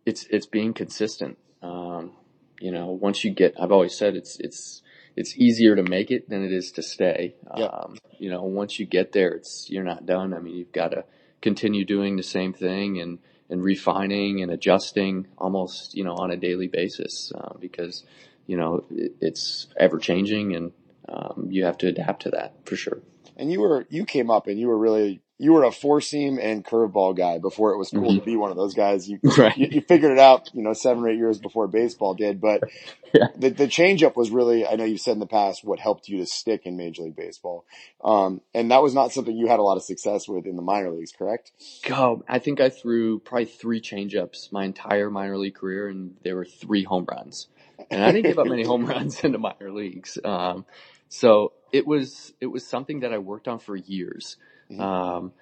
it's 0.07 0.27
it's 0.31 0.47
being 0.47 0.73
consistent. 0.73 1.39
Um, 1.63 2.13
you 2.61 2.71
know, 2.71 2.87
once 2.87 3.25
you 3.25 3.31
get, 3.31 3.55
I've 3.61 3.73
always 3.73 3.97
said 3.97 4.17
it's 4.17 4.39
it's 4.41 4.83
it's 5.17 5.37
easier 5.37 5.77
to 5.77 5.83
make 5.83 6.11
it 6.11 6.29
than 6.29 6.45
it 6.45 6.53
is 6.53 6.73
to 6.73 6.83
stay. 6.83 7.35
Yep. 7.57 7.71
Um, 7.73 7.99
you 8.19 8.31
know, 8.31 8.43
once 8.43 8.79
you 8.79 8.87
get 8.87 9.13
there, 9.13 9.31
it's 9.31 9.69
you're 9.71 9.85
not 9.85 10.07
done. 10.07 10.35
I 10.35 10.41
mean, 10.41 10.57
you've 10.57 10.73
got 10.73 10.89
to 10.89 11.05
continue 11.41 11.85
doing 11.85 12.17
the 12.17 12.23
same 12.23 12.53
thing 12.53 13.01
and 13.01 13.19
and 13.51 13.63
refining 13.63 14.43
and 14.43 14.51
adjusting 14.51 15.27
almost 15.37 15.95
you 15.95 16.03
know 16.03 16.15
on 16.15 16.31
a 16.31 16.37
daily 16.37 16.69
basis 16.69 17.33
uh, 17.35 17.55
because 17.59 18.05
you 18.47 18.57
know 18.57 18.85
it, 18.91 19.13
it's 19.21 19.67
ever 19.79 19.99
changing 19.99 20.57
and 20.57 20.73
um, 21.09 21.49
you 21.51 21.65
have 21.65 21.77
to 21.79 21.87
adapt 21.87 22.23
to 22.23 22.31
that 22.31 22.55
for 22.65 22.77
sure. 22.77 23.01
And 23.37 23.53
you 23.53 23.61
were 23.61 23.87
you 23.91 24.05
came 24.05 24.31
up 24.31 24.47
and 24.47 24.59
you 24.59 24.69
were 24.69 24.79
really 24.79 25.21
you 25.37 25.53
were 25.53 25.65
a 25.65 25.73
four 25.73 26.01
seam 26.01 26.39
and 26.39 26.65
curveball 26.65 27.17
guy 27.17 27.39
before 27.39 27.73
it 27.73 27.79
was 27.79 27.91
cool 27.91 28.03
mm-hmm. 28.03 28.19
to 28.21 28.25
be 28.25 28.37
one 28.37 28.51
of 28.51 28.57
those 28.57 28.75
guys. 28.75 29.09
You, 29.09 29.19
right. 29.39 29.57
you, 29.57 29.69
you 29.71 29.81
figured 29.81 30.13
it 30.13 30.19
out, 30.19 30.51
you 30.55 30.63
know, 30.63 30.73
seven 30.73 31.03
or 31.03 31.09
eight 31.09 31.17
years 31.17 31.39
before 31.39 31.67
baseball 31.67 32.15
did. 32.15 32.41
But 32.41 32.63
yeah. 33.13 33.29
the 33.37 33.51
the 33.51 33.67
changeup 33.67 34.15
was 34.15 34.31
really, 34.31 34.67
I 34.67 34.77
know 34.77 34.85
you've 34.85 35.01
said 35.01 35.13
in 35.13 35.19
the 35.19 35.27
past, 35.27 35.65
what 35.65 35.81
helped 35.81 36.09
you 36.09 36.19
to 36.19 36.27
stick 36.27 36.67
in 36.67 36.77
Major 36.77 37.03
League 37.03 37.17
Baseball. 37.17 37.65
Um, 38.03 38.43
and 38.55 38.71
that 38.71 38.83
was 38.83 38.95
not 38.95 39.13
something 39.13 39.37
you 39.37 39.49
had 39.49 39.59
a 39.59 39.63
lot 39.63 39.77
of 39.77 39.83
success 39.83 40.29
with 40.29 40.47
in 40.47 40.55
the 40.55 40.63
minor 40.63 40.91
leagues, 40.91 41.13
correct? 41.13 41.51
Go. 41.85 42.23
I 42.29 42.39
think 42.39 42.61
I 42.61 42.69
threw 42.69 43.19
probably 43.19 43.47
three 43.47 43.81
changeups 43.81 44.53
my 44.53 44.65
entire 44.65 45.11
minor 45.11 45.37
league 45.37 45.57
career, 45.57 45.89
and 45.89 46.17
there 46.23 46.37
were 46.37 46.45
three 46.45 46.85
home 46.85 47.07
runs. 47.11 47.49
And 47.91 48.05
I 48.05 48.13
didn't 48.13 48.27
give 48.27 48.39
up 48.39 48.47
many 48.47 48.65
home 48.65 48.87
runs 48.87 49.25
in 49.25 49.33
the 49.33 49.39
minor 49.39 49.73
leagues. 49.73 50.17
Um, 50.25 50.65
so 51.09 51.53
it 51.73 51.87
was 51.87 52.33
it 52.41 52.47
was 52.47 52.65
something 52.65 53.01
that 53.01 53.13
I 53.13 53.19
worked 53.19 53.49
on 53.49 53.59
for 53.59 53.75
years. 53.77 54.37
Mm-hmm. 54.71 54.81
Um, 54.81 55.33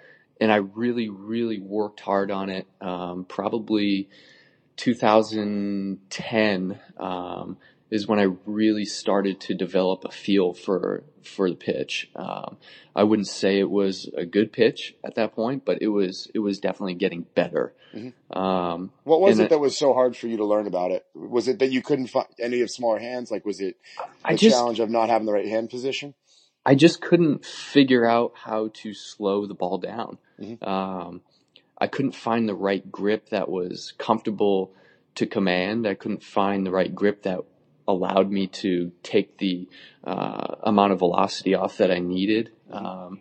and 0.41 0.53
I 0.53 0.57
really, 0.57 1.09
really 1.09 1.61
worked 1.61 2.01
hard 2.01 2.31
on 2.31 2.51
it. 2.51 2.67
Um, 2.81 3.25
probably 3.25 4.09
2010 4.77 6.81
um, 6.99 7.57
is 7.91 8.09
when 8.09 8.19
I 8.19 8.29
really 8.47 8.85
started 8.85 9.41
to 9.43 9.55
develop 9.55 10.05
a 10.05 10.11
feel 10.11 10.55
for 10.55 11.05
for 11.23 11.49
the 11.49 11.57
pitch. 11.57 12.11
Um, 12.17 12.57
I 12.97 13.05
wouldn't 13.05 13.29
say 13.29 13.59
it 13.59 13.71
was 13.71 14.11
a 14.17 14.25
good 14.25 14.53
pitch 14.53 14.97
at 15.05 15.15
that 15.15 15.35
point, 15.35 15.65
but 15.65 15.83
it 15.83 15.89
was 15.89 16.29
it 16.35 16.41
was 16.41 16.59
definitely 16.59 16.95
getting 16.95 17.27
better. 17.35 17.75
Mm-hmm. 17.95 18.37
Um, 18.37 18.91
what 19.05 19.21
was 19.21 19.39
it 19.39 19.51
that 19.51 19.61
was 19.61 19.77
so 19.77 19.93
hard 19.93 20.17
for 20.17 20.27
you 20.27 20.39
to 20.39 20.45
learn 20.45 20.67
about 20.67 20.91
it? 20.91 21.05
Was 21.15 21.49
it 21.49 21.59
that 21.59 21.71
you 21.71 21.83
couldn't 21.83 22.07
find 22.07 22.27
any 22.41 22.63
of 22.63 22.71
smaller 22.71 22.99
hands? 22.99 23.31
Like 23.31 23.45
was 23.45 23.61
it 23.61 23.77
the 24.29 24.37
just, 24.37 24.57
challenge 24.57 24.81
of 24.81 24.91
not 24.91 25.11
having 25.11 25.27
the 25.27 25.33
right 25.33 25.47
hand 25.47 25.71
position? 25.71 26.15
I 26.65 26.75
just 26.75 27.01
couldn't 27.01 27.45
figure 27.45 28.07
out 28.07 28.33
how 28.37 28.71
to 28.75 28.95
slow 28.95 29.47
the 29.47 29.55
ball 29.55 29.79
down. 29.79 30.19
Mm-hmm. 30.41 30.63
Um, 30.65 31.23
I 31.77 31.89
couldn't 31.89 32.15
find 32.15 32.49
the 32.49 32.55
right 32.55 32.91
grip 32.91 33.31
that 33.31 33.49
was 33.49 33.93
comfortable 33.99 34.73
to 35.17 35.27
command. 35.27 35.87
I 35.87 35.95
couldn't 35.95 36.23
find 36.23 36.65
the 36.65 36.71
right 36.71 36.95
grip 36.95 37.25
that 37.25 37.41
allowed 37.89 38.31
me 38.31 38.47
to 38.47 38.93
take 39.03 39.39
the 39.39 39.69
uh, 40.05 40.55
amount 40.63 40.93
of 40.93 41.01
velocity 41.01 41.55
off 41.55 41.79
that 41.79 41.91
I 41.91 41.99
needed. 41.99 42.53
Mm-hmm. 42.73 42.87
Um, 42.87 43.21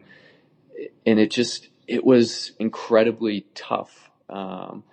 and 1.06 1.20
it 1.20 1.32
just, 1.32 1.68
it 1.88 2.04
was 2.04 2.52
incredibly 2.60 3.48
tough 3.56 4.12
um, 4.30 4.84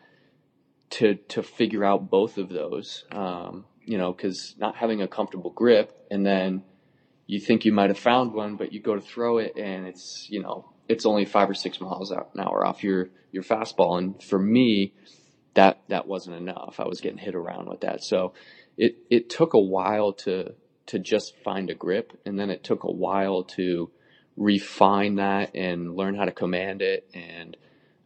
to, 0.90 1.16
to 1.28 1.42
figure 1.42 1.84
out 1.84 2.08
both 2.08 2.38
of 2.38 2.48
those, 2.48 3.04
um, 3.12 3.66
you 3.84 3.98
know, 3.98 4.12
because 4.12 4.54
not 4.58 4.76
having 4.76 5.02
a 5.02 5.08
comfortable 5.08 5.50
grip 5.50 6.06
and 6.10 6.24
then 6.24 6.62
you 7.28 7.38
think 7.38 7.66
you 7.66 7.72
might 7.72 7.90
have 7.90 7.98
found 7.98 8.32
one, 8.32 8.56
but 8.56 8.72
you 8.72 8.80
go 8.80 8.94
to 8.94 9.02
throw 9.02 9.36
it 9.36 9.52
and 9.56 9.86
it's, 9.86 10.26
you 10.30 10.42
know, 10.42 10.72
it's 10.88 11.04
only 11.04 11.26
five 11.26 11.48
or 11.48 11.54
six 11.54 11.78
miles 11.78 12.10
an 12.10 12.24
hour 12.40 12.66
off 12.66 12.82
your, 12.82 13.10
your 13.30 13.42
fastball. 13.42 13.98
And 13.98 14.20
for 14.22 14.38
me, 14.38 14.94
that, 15.52 15.82
that 15.88 16.08
wasn't 16.08 16.36
enough. 16.36 16.80
I 16.80 16.86
was 16.86 17.02
getting 17.02 17.18
hit 17.18 17.34
around 17.34 17.68
with 17.68 17.82
that. 17.82 18.02
So 18.02 18.32
it, 18.78 18.96
it 19.10 19.28
took 19.28 19.52
a 19.52 19.60
while 19.60 20.14
to, 20.14 20.54
to 20.86 20.98
just 20.98 21.36
find 21.44 21.68
a 21.68 21.74
grip. 21.74 22.18
And 22.24 22.40
then 22.40 22.48
it 22.48 22.64
took 22.64 22.84
a 22.84 22.90
while 22.90 23.44
to 23.44 23.90
refine 24.38 25.16
that 25.16 25.54
and 25.54 25.94
learn 25.94 26.14
how 26.14 26.24
to 26.24 26.32
command 26.32 26.80
it 26.80 27.10
and, 27.12 27.58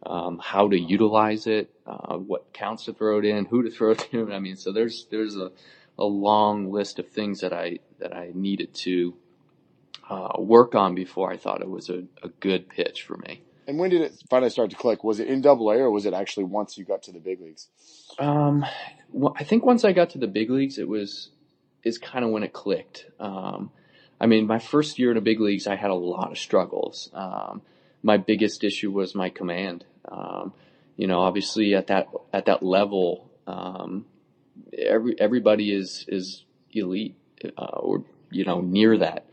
um, 0.05 0.37
how 0.43 0.67
to 0.67 0.77
utilize 0.77 1.47
it, 1.47 1.69
uh, 1.87 2.17
what 2.17 2.51
counts 2.51 2.85
to 2.85 2.93
throw 2.93 3.19
it 3.19 3.25
in, 3.25 3.45
who 3.45 3.63
to 3.63 3.71
throw 3.71 3.91
it 3.91 3.99
to. 4.11 4.33
I 4.33 4.39
mean, 4.39 4.57
so 4.57 4.73
there's, 4.73 5.07
there's 5.09 5.37
a, 5.37 5.53
a 5.97 6.03
long 6.03 6.71
list 6.73 6.99
of 6.99 7.07
things 7.07 7.39
that 7.39 7.53
I 7.53 7.79
that 8.03 8.15
I 8.15 8.31
needed 8.33 8.73
to 8.73 9.15
uh, 10.09 10.33
work 10.37 10.75
on 10.75 10.93
before 10.93 11.31
I 11.31 11.37
thought 11.37 11.61
it 11.61 11.69
was 11.69 11.89
a, 11.89 12.03
a 12.21 12.27
good 12.41 12.69
pitch 12.69 13.03
for 13.03 13.17
me. 13.17 13.41
And 13.65 13.79
when 13.79 13.89
did 13.89 14.01
it 14.01 14.21
finally 14.29 14.49
start 14.49 14.71
to 14.71 14.75
click? 14.75 15.05
Was 15.05 15.21
it 15.21 15.29
in 15.29 15.39
Double 15.41 15.71
A 15.71 15.77
or 15.77 15.89
was 15.89 16.05
it 16.05 16.13
actually 16.13 16.43
once 16.43 16.77
you 16.77 16.83
got 16.83 17.03
to 17.03 17.13
the 17.13 17.19
big 17.19 17.39
leagues? 17.39 17.69
Um, 18.19 18.65
well, 19.13 19.33
I 19.39 19.45
think 19.45 19.65
once 19.65 19.85
I 19.85 19.93
got 19.93 20.09
to 20.11 20.17
the 20.17 20.27
big 20.27 20.49
leagues, 20.49 20.77
it 20.77 20.87
was 20.87 21.29
is 21.81 21.97
kind 21.97 22.25
of 22.25 22.31
when 22.31 22.43
it 22.43 22.51
clicked. 22.51 23.05
Um, 23.19 23.71
I 24.19 24.25
mean, 24.25 24.47
my 24.47 24.59
first 24.59 24.99
year 24.99 25.11
in 25.11 25.15
the 25.15 25.21
big 25.21 25.39
leagues, 25.39 25.65
I 25.65 25.75
had 25.75 25.89
a 25.89 25.95
lot 25.95 26.31
of 26.31 26.37
struggles. 26.37 27.09
Um, 27.13 27.61
my 28.01 28.17
biggest 28.17 28.63
issue 28.65 28.91
was 28.91 29.15
my 29.15 29.29
command. 29.29 29.85
Um, 30.09 30.53
you 30.97 31.07
know, 31.07 31.21
obviously 31.21 31.73
at 31.73 31.87
that 31.87 32.07
at 32.33 32.45
that 32.47 32.63
level, 32.63 33.31
um, 33.47 34.05
every 34.77 35.15
everybody 35.17 35.73
is 35.73 36.03
is 36.09 36.43
elite 36.71 37.15
uh, 37.57 37.77
or 37.79 38.03
you 38.31 38.45
know 38.45 38.61
near 38.61 38.97
that, 38.97 39.25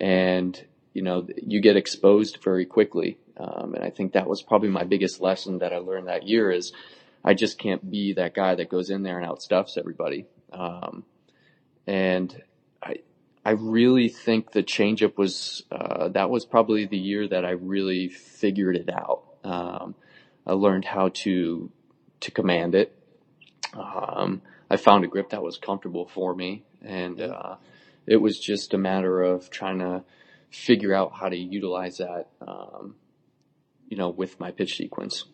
and 0.00 0.62
you 0.92 1.02
know 1.02 1.26
you 1.36 1.60
get 1.60 1.76
exposed 1.76 2.38
very 2.42 2.64
quickly. 2.64 3.18
Um, 3.36 3.74
and 3.74 3.84
I 3.84 3.90
think 3.90 4.12
that 4.12 4.28
was 4.28 4.42
probably 4.42 4.68
my 4.68 4.84
biggest 4.84 5.20
lesson 5.20 5.58
that 5.58 5.72
I 5.72 5.78
learned 5.78 6.06
that 6.06 6.28
year 6.28 6.50
is 6.52 6.72
I 7.24 7.34
just 7.34 7.58
can't 7.58 7.90
be 7.90 8.12
that 8.12 8.34
guy 8.34 8.54
that 8.54 8.68
goes 8.68 8.90
in 8.90 9.02
there 9.02 9.18
and 9.18 9.28
outstuffs 9.28 9.76
everybody. 9.76 10.26
Um, 10.52 11.04
and 11.86 12.42
I 12.82 12.96
I 13.44 13.50
really 13.50 14.08
think 14.08 14.52
the 14.52 14.62
changeup 14.62 15.16
was 15.16 15.64
uh, 15.70 16.08
that 16.08 16.30
was 16.30 16.44
probably 16.44 16.86
the 16.86 16.98
year 16.98 17.26
that 17.28 17.44
I 17.44 17.50
really 17.50 18.08
figured 18.08 18.76
it 18.76 18.88
out. 18.88 19.22
Um, 19.42 19.94
I 20.46 20.52
learned 20.52 20.84
how 20.84 21.08
to 21.08 21.70
to 22.20 22.30
command 22.30 22.74
it. 22.74 22.96
Um, 23.74 24.42
I 24.70 24.76
found 24.76 25.04
a 25.04 25.08
grip 25.08 25.30
that 25.30 25.42
was 25.42 25.58
comfortable 25.58 26.06
for 26.06 26.34
me, 26.34 26.64
and 26.82 27.20
uh, 27.20 27.56
it 28.06 28.16
was 28.16 28.38
just 28.38 28.74
a 28.74 28.78
matter 28.78 29.22
of 29.22 29.50
trying 29.50 29.78
to 29.78 30.04
figure 30.50 30.94
out 30.94 31.12
how 31.14 31.28
to 31.28 31.36
utilize 31.36 31.98
that, 31.98 32.28
um, 32.46 32.94
you 33.88 33.96
know, 33.96 34.10
with 34.10 34.38
my 34.38 34.50
pitch 34.50 34.76
sequence. 34.76 35.24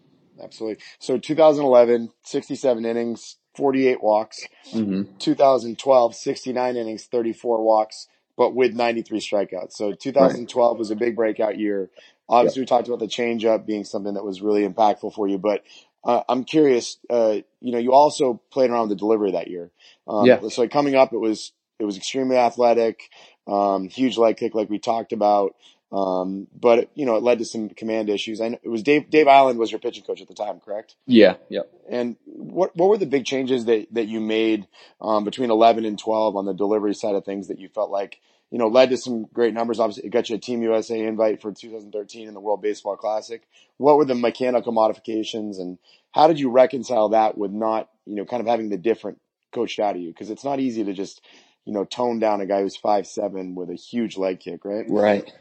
Absolutely. 0.42 0.82
So 0.98 1.18
2011, 1.18 2.10
67 2.22 2.84
innings, 2.84 3.36
48 3.54 4.02
walks. 4.02 4.46
Mm-hmm. 4.72 5.18
2012, 5.18 6.14
69 6.14 6.76
innings, 6.76 7.04
34 7.04 7.62
walks, 7.62 8.08
but 8.36 8.54
with 8.54 8.74
93 8.74 9.20
strikeouts. 9.20 9.72
So 9.72 9.92
2012 9.92 10.72
right. 10.72 10.78
was 10.78 10.90
a 10.90 10.96
big 10.96 11.16
breakout 11.16 11.58
year. 11.58 11.90
Obviously, 12.28 12.60
yep. 12.60 12.70
we 12.70 12.76
talked 12.76 12.88
about 12.88 13.00
the 13.00 13.06
changeup 13.06 13.66
being 13.66 13.84
something 13.84 14.14
that 14.14 14.24
was 14.24 14.40
really 14.40 14.66
impactful 14.66 15.12
for 15.12 15.28
you, 15.28 15.36
but 15.36 15.62
uh, 16.04 16.22
I'm 16.28 16.44
curious. 16.44 16.98
Uh, 17.08 17.38
you 17.60 17.72
know, 17.72 17.78
you 17.78 17.92
also 17.92 18.40
played 18.50 18.70
around 18.70 18.88
with 18.88 18.90
the 18.90 18.96
delivery 18.96 19.32
that 19.32 19.48
year. 19.48 19.70
Um, 20.08 20.26
yeah. 20.26 20.40
So 20.48 20.66
coming 20.68 20.94
up, 20.94 21.12
it 21.12 21.18
was 21.18 21.52
it 21.78 21.84
was 21.84 21.96
extremely 21.96 22.36
athletic, 22.36 23.10
um, 23.46 23.88
huge 23.88 24.16
leg 24.16 24.36
kick, 24.36 24.54
like 24.54 24.70
we 24.70 24.78
talked 24.78 25.12
about. 25.12 25.54
Um, 25.92 26.46
but 26.54 26.88
you 26.94 27.04
know, 27.04 27.16
it 27.16 27.22
led 27.22 27.38
to 27.38 27.44
some 27.44 27.68
command 27.68 28.08
issues. 28.10 28.40
I 28.40 28.48
know 28.48 28.58
it 28.62 28.68
was 28.68 28.82
Dave 28.82 29.10
Dave 29.10 29.26
Eiland 29.26 29.56
was 29.56 29.72
your 29.72 29.80
pitching 29.80 30.04
coach 30.04 30.20
at 30.20 30.28
the 30.28 30.34
time, 30.34 30.60
correct? 30.60 30.94
Yeah. 31.06 31.34
Yep. 31.48 31.70
And 31.90 32.16
what 32.24 32.76
what 32.76 32.88
were 32.88 32.98
the 32.98 33.06
big 33.06 33.24
changes 33.24 33.64
that 33.64 33.88
that 33.92 34.06
you 34.06 34.20
made 34.20 34.68
um, 35.00 35.24
between 35.24 35.50
11 35.50 35.84
and 35.84 35.98
12 35.98 36.36
on 36.36 36.44
the 36.44 36.54
delivery 36.54 36.94
side 36.94 37.16
of 37.16 37.24
things 37.24 37.48
that 37.48 37.58
you 37.58 37.68
felt 37.68 37.90
like 37.90 38.20
you 38.50 38.58
know, 38.58 38.66
led 38.66 38.90
to 38.90 38.96
some 38.96 39.26
great 39.32 39.54
numbers. 39.54 39.78
Obviously, 39.78 40.06
it 40.06 40.10
got 40.10 40.28
you 40.28 40.36
a 40.36 40.38
Team 40.38 40.62
USA 40.62 40.98
invite 40.98 41.40
for 41.40 41.52
2013 41.52 42.26
in 42.26 42.34
the 42.34 42.40
World 42.40 42.60
Baseball 42.60 42.96
Classic. 42.96 43.42
What 43.76 43.96
were 43.96 44.04
the 44.04 44.14
mechanical 44.14 44.72
modifications 44.72 45.58
and 45.58 45.78
how 46.12 46.26
did 46.26 46.40
you 46.40 46.50
reconcile 46.50 47.10
that 47.10 47.38
with 47.38 47.52
not, 47.52 47.88
you 48.06 48.16
know, 48.16 48.24
kind 48.24 48.40
of 48.40 48.48
having 48.48 48.68
the 48.68 48.76
different 48.76 49.20
coached 49.52 49.78
out 49.78 49.94
of 49.94 50.02
you? 50.02 50.12
Cause 50.12 50.30
it's 50.30 50.44
not 50.44 50.58
easy 50.58 50.82
to 50.84 50.92
just, 50.92 51.24
you 51.64 51.72
know, 51.72 51.84
tone 51.84 52.18
down 52.18 52.40
a 52.40 52.46
guy 52.46 52.62
who's 52.62 52.76
five, 52.76 53.06
seven 53.06 53.54
with 53.54 53.70
a 53.70 53.76
huge 53.76 54.16
leg 54.16 54.40
kick, 54.40 54.64
right? 54.64 54.84
Right. 54.88 55.32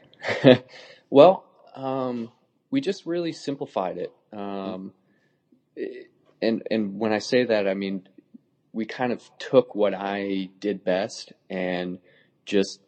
well, 1.10 1.46
um, 1.76 2.32
we 2.70 2.80
just 2.80 3.08
really 3.08 3.32
simplified 3.32 3.98
it. 3.98 4.14
Um, 4.32 4.94
and, 6.42 6.62
and 6.70 7.00
when 7.00 7.12
I 7.12 7.20
say 7.20 7.46
that, 7.46 7.68
I 7.68 7.74
mean, 7.74 8.08
we 8.72 8.86
kind 8.86 9.12
of 9.12 9.24
took 9.40 9.74
what 9.74 9.96
I 9.96 10.50
did 10.60 10.84
best 10.84 11.34
and 11.50 11.98
just 12.46 12.82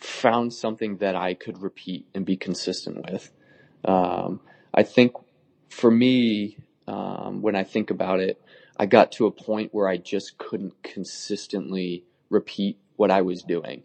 found 0.00 0.52
something 0.52 0.98
that 0.98 1.16
I 1.16 1.34
could 1.34 1.62
repeat 1.62 2.06
and 2.14 2.24
be 2.24 2.36
consistent 2.36 3.10
with. 3.10 3.30
Um, 3.84 4.40
I 4.72 4.82
think 4.82 5.12
for 5.68 5.90
me, 5.90 6.58
um, 6.86 7.42
when 7.42 7.56
I 7.56 7.64
think 7.64 7.90
about 7.90 8.20
it, 8.20 8.40
I 8.76 8.86
got 8.86 9.12
to 9.12 9.26
a 9.26 9.30
point 9.30 9.74
where 9.74 9.88
I 9.88 9.96
just 9.96 10.38
couldn't 10.38 10.82
consistently 10.82 12.04
repeat 12.30 12.78
what 12.96 13.10
I 13.10 13.22
was 13.22 13.42
doing. 13.42 13.82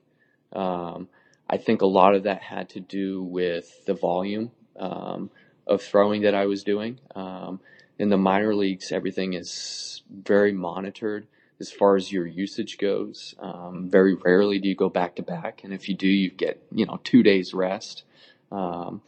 Um, 0.53 1.07
I 1.49 1.57
think 1.57 1.81
a 1.81 1.87
lot 1.87 2.15
of 2.15 2.23
that 2.23 2.41
had 2.41 2.69
to 2.69 2.79
do 2.79 3.23
with 3.23 3.85
the 3.85 3.93
volume 3.93 4.51
um, 4.79 5.29
of 5.67 5.81
throwing 5.81 6.21
that 6.21 6.35
I 6.35 6.45
was 6.45 6.63
doing. 6.63 6.99
Um, 7.15 7.59
in 7.99 8.09
the 8.09 8.17
minor 8.17 8.55
leagues, 8.55 8.91
everything 8.91 9.33
is 9.33 10.03
very 10.09 10.51
monitored 10.51 11.27
as 11.59 11.71
far 11.71 11.95
as 11.95 12.11
your 12.11 12.25
usage 12.25 12.77
goes. 12.77 13.35
Um, 13.39 13.89
very 13.89 14.15
rarely 14.15 14.59
do 14.59 14.67
you 14.67 14.75
go 14.75 14.89
back 14.89 15.15
to 15.15 15.23
back, 15.23 15.63
and 15.63 15.73
if 15.73 15.87
you 15.87 15.95
do, 15.95 16.07
you 16.07 16.29
get 16.29 16.63
you 16.71 16.85
know 16.85 16.99
two 17.03 17.23
days 17.23 17.53
rest. 17.53 18.03
Um, 18.51 19.01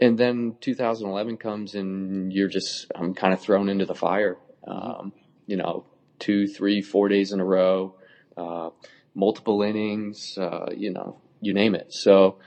and 0.00 0.16
then 0.16 0.56
2011 0.60 1.38
comes, 1.38 1.74
and 1.74 2.32
you're 2.32 2.48
just 2.48 2.90
I'm 2.94 3.14
kind 3.14 3.32
of 3.32 3.40
thrown 3.40 3.68
into 3.68 3.84
the 3.84 3.94
fire. 3.94 4.38
Um, 4.66 5.12
you 5.46 5.56
know, 5.56 5.84
two, 6.18 6.46
three, 6.46 6.82
four 6.82 7.08
days 7.08 7.32
in 7.32 7.40
a 7.40 7.44
row, 7.44 7.94
uh, 8.36 8.70
multiple 9.14 9.62
innings. 9.62 10.36
Uh, 10.38 10.70
you 10.76 10.92
know, 10.92 11.20
you 11.40 11.52
name 11.54 11.74
it. 11.74 11.92
So 11.92 12.38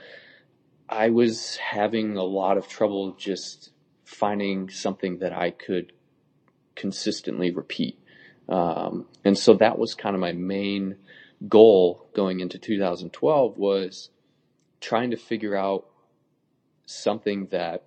I 0.88 1.10
was 1.10 1.56
having 1.56 2.16
a 2.16 2.22
lot 2.22 2.58
of 2.58 2.68
trouble 2.68 3.12
just 3.12 3.70
finding 4.04 4.68
something 4.68 5.18
that 5.18 5.32
I 5.32 5.50
could 5.50 5.92
consistently 6.74 7.50
repeat. 7.50 7.98
Um, 8.48 9.06
and 9.24 9.36
so 9.38 9.54
that 9.54 9.78
was 9.78 9.94
kind 9.94 10.14
of 10.14 10.20
my 10.20 10.32
main 10.32 10.96
goal 11.48 12.08
going 12.14 12.40
into 12.40 12.58
2012 12.58 13.58
was 13.58 14.10
trying 14.80 15.10
to 15.10 15.16
figure 15.16 15.56
out 15.56 15.86
something 16.86 17.46
that 17.50 17.84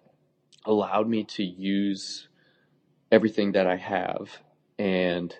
allowed 0.65 1.07
me 1.07 1.23
to 1.23 1.43
use 1.43 2.27
everything 3.11 3.53
that 3.53 3.67
I 3.67 3.75
have 3.77 4.39
and 4.79 5.35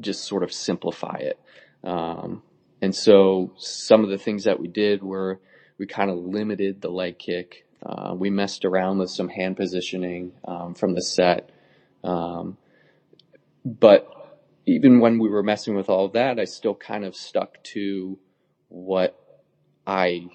just 0.00 0.24
sort 0.24 0.42
of 0.42 0.52
simplify 0.52 1.16
it. 1.18 1.38
Um, 1.84 2.42
and 2.80 2.94
so 2.94 3.52
some 3.56 4.04
of 4.04 4.10
the 4.10 4.18
things 4.18 4.44
that 4.44 4.60
we 4.60 4.68
did 4.68 5.02
were 5.02 5.40
we 5.78 5.86
kind 5.86 6.10
of 6.10 6.18
limited 6.18 6.80
the 6.80 6.90
leg 6.90 7.18
kick. 7.18 7.64
Uh, 7.84 8.14
we 8.16 8.30
messed 8.30 8.64
around 8.64 8.98
with 8.98 9.10
some 9.10 9.28
hand 9.28 9.56
positioning 9.56 10.32
um, 10.44 10.74
from 10.74 10.94
the 10.94 11.02
set. 11.02 11.50
Um, 12.02 12.56
but 13.64 14.14
even 14.66 15.00
when 15.00 15.18
we 15.18 15.28
were 15.28 15.42
messing 15.42 15.74
with 15.74 15.88
all 15.88 16.04
of 16.04 16.12
that, 16.12 16.38
I 16.38 16.44
still 16.44 16.74
kind 16.74 17.04
of 17.04 17.16
stuck 17.16 17.62
to 17.64 18.18
what 18.68 19.18
I 19.86 20.26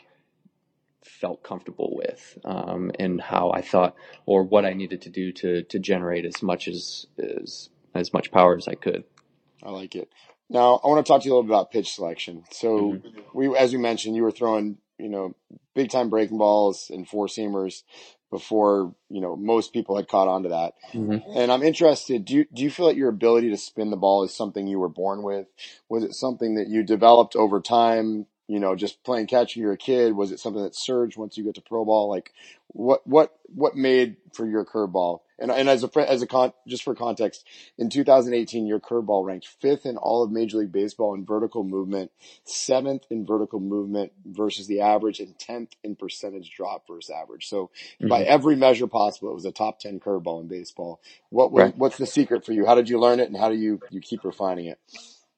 felt 1.04 1.44
comfortable 1.44 1.92
with 1.96 2.38
um, 2.44 2.92
and 2.98 3.22
how 3.22 3.52
I 3.52 3.62
thought 3.62 3.96
or 4.26 4.44
what 4.44 4.66
I 4.66 4.74
needed 4.74 5.02
to 5.04 5.10
do 5.10 5.32
to 5.34 5.64
to 5.64 5.80
generate 5.80 6.26
as 6.26 6.42
much 6.42 6.68
as 6.68 7.06
as 7.20 7.70
as 7.94 8.14
much 8.14 8.32
power 8.32 8.56
as 8.58 8.68
I 8.68 8.76
could. 8.76 9.04
I 9.62 9.70
like 9.70 9.96
it. 9.96 10.10
Now 10.50 10.80
I 10.84 10.88
want 10.88 11.06
to 11.06 11.10
talk 11.10 11.22
to 11.22 11.28
you 11.28 11.34
a 11.34 11.36
little 11.36 11.44
bit 11.44 11.54
about 11.54 11.72
pitch 11.72 11.94
selection. 11.94 12.44
So 12.52 12.94
mm-hmm. 12.94 13.20
we, 13.34 13.56
as 13.56 13.72
we 13.72 13.80
mentioned, 13.80 14.16
you 14.16 14.24
were 14.24 14.32
throwing 14.32 14.78
you 14.98 15.10
know 15.10 15.36
big 15.76 15.90
time 15.90 16.10
breaking 16.10 16.38
balls 16.38 16.90
and 16.94 17.08
four 17.08 17.28
seamers 17.28 17.84
before 18.34 18.96
you 19.10 19.22
know 19.22 19.36
most 19.36 19.74
people 19.74 19.96
had 19.96 20.08
caught 20.08 20.28
on 20.28 20.44
to 20.44 20.50
that. 20.50 20.74
Mm-hmm. 20.92 21.38
And 21.38 21.52
I'm 21.52 21.62
interested. 21.62 22.26
Do 22.26 22.34
you 22.34 22.46
do 22.52 22.64
you 22.64 22.72
feel 22.72 22.88
like 22.88 22.98
your 22.98 23.10
ability 23.10 23.52
to 23.52 23.58
spin 23.58 23.92
the 23.92 23.96
ball 23.96 24.24
is 24.24 24.36
something 24.36 24.66
you 24.68 24.80
were 24.80 24.90
born 24.90 25.22
with? 25.22 25.46
Was 25.88 26.04
it 26.04 26.16
something 26.16 26.56
that 26.56 26.68
you 26.68 26.84
developed 26.84 27.36
over 27.36 27.62
time? 27.62 28.26
You 28.48 28.60
know, 28.60 28.76
just 28.76 29.04
playing 29.04 29.28
catch 29.28 29.56
when 29.56 29.62
you 29.62 29.68
were 29.68 29.74
a 29.74 29.78
kid. 29.78 30.16
Was 30.16 30.32
it 30.32 30.40
something 30.40 30.64
that 30.64 30.76
surged 30.76 31.16
once 31.16 31.38
you 31.38 31.44
get 31.44 31.56
to 31.56 31.62
pro 31.62 31.86
ball? 31.86 32.10
Like, 32.10 32.34
what 32.68 33.06
what 33.06 33.38
what 33.46 33.76
made 33.76 34.18
for 34.34 34.48
your 34.48 34.66
curveball 34.66 35.22
and, 35.44 35.52
and 35.52 35.70
as 35.70 35.84
a 35.84 36.10
as 36.10 36.22
a 36.22 36.28
con, 36.28 36.54
just 36.66 36.84
for 36.84 36.96
context, 36.96 37.46
in 37.78 37.90
2018, 37.90 38.66
your 38.66 38.80
curveball 38.80 39.26
ranked 39.26 39.46
fifth 39.46 39.86
in 39.86 39.98
all 39.98 40.24
of 40.24 40.32
Major 40.32 40.60
League 40.60 40.72
Baseball 40.72 41.14
in 41.16 41.26
vertical 41.26 41.66
movement, 41.66 42.12
seventh 42.46 43.04
in 43.10 43.26
vertical 43.26 43.60
movement 43.60 44.14
versus 44.26 44.68
the 44.68 44.80
average, 44.80 45.20
and 45.20 45.38
tenth 45.38 45.72
in 45.84 45.98
percentage 45.98 46.50
drop 46.56 46.88
versus 46.88 47.12
average. 47.12 47.48
So 47.48 47.72
mm-hmm. 48.00 48.08
by 48.08 48.24
every 48.24 48.56
measure 48.56 48.88
possible, 48.88 49.32
it 49.32 49.36
was 49.36 49.44
a 49.44 49.52
top 49.52 49.80
ten 49.80 50.00
curveball 50.00 50.42
in 50.42 50.48
baseball. 50.48 51.02
What 51.30 51.52
was, 51.52 51.64
right. 51.64 51.78
what's 51.78 51.98
the 51.98 52.08
secret 52.08 52.46
for 52.46 52.54
you? 52.54 52.66
How 52.66 52.76
did 52.76 52.88
you 52.88 52.98
learn 52.98 53.20
it, 53.20 53.28
and 53.28 53.38
how 53.38 53.50
do 53.50 53.56
you 53.56 53.82
you 53.90 54.00
keep 54.00 54.24
refining 54.24 54.68
it? 54.68 54.80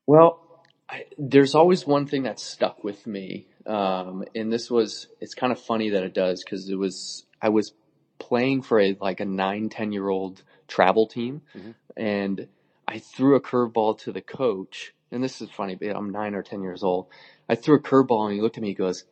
Well, 0.05 0.39
I, 0.87 1.05
there's 1.17 1.55
always 1.55 1.87
one 1.87 2.05
thing 2.05 2.23
that 2.23 2.39
stuck 2.39 2.83
with 2.83 3.07
me, 3.07 3.47
um, 3.65 4.23
and 4.35 4.53
this 4.53 4.69
was 4.69 5.07
it's 5.19 5.33
kind 5.33 5.51
of 5.51 5.59
funny 5.59 5.89
that 5.89 6.03
it 6.03 6.13
does 6.13 6.43
because 6.43 6.69
it 6.69 6.77
was 6.77 7.25
I 7.41 7.49
was 7.49 7.73
playing 8.19 8.61
for 8.61 8.79
a 8.79 8.97
like 8.99 9.19
a 9.19 9.25
nine 9.25 9.69
ten 9.69 9.91
year 9.91 10.07
old 10.07 10.43
travel 10.67 11.07
team. 11.07 11.41
Mm-hmm. 11.55 11.71
And 11.97 12.47
I 12.87 12.99
threw 12.99 13.35
a 13.35 13.41
curveball 13.41 13.99
to 13.99 14.11
the 14.11 14.21
coach. 14.21 14.93
And 15.11 15.23
this 15.23 15.41
is 15.41 15.49
funny, 15.49 15.75
but 15.75 15.95
I'm 15.95 16.11
nine 16.11 16.35
or 16.35 16.43
10 16.43 16.61
years 16.61 16.83
old. 16.83 17.07
I 17.47 17.55
threw 17.55 17.77
a 17.77 17.81
curveball 17.81 18.25
and 18.25 18.35
he 18.35 18.41
looked 18.41 18.57
at 18.57 18.63
me 18.63 18.69
and 18.69 18.77
goes, 18.77 19.05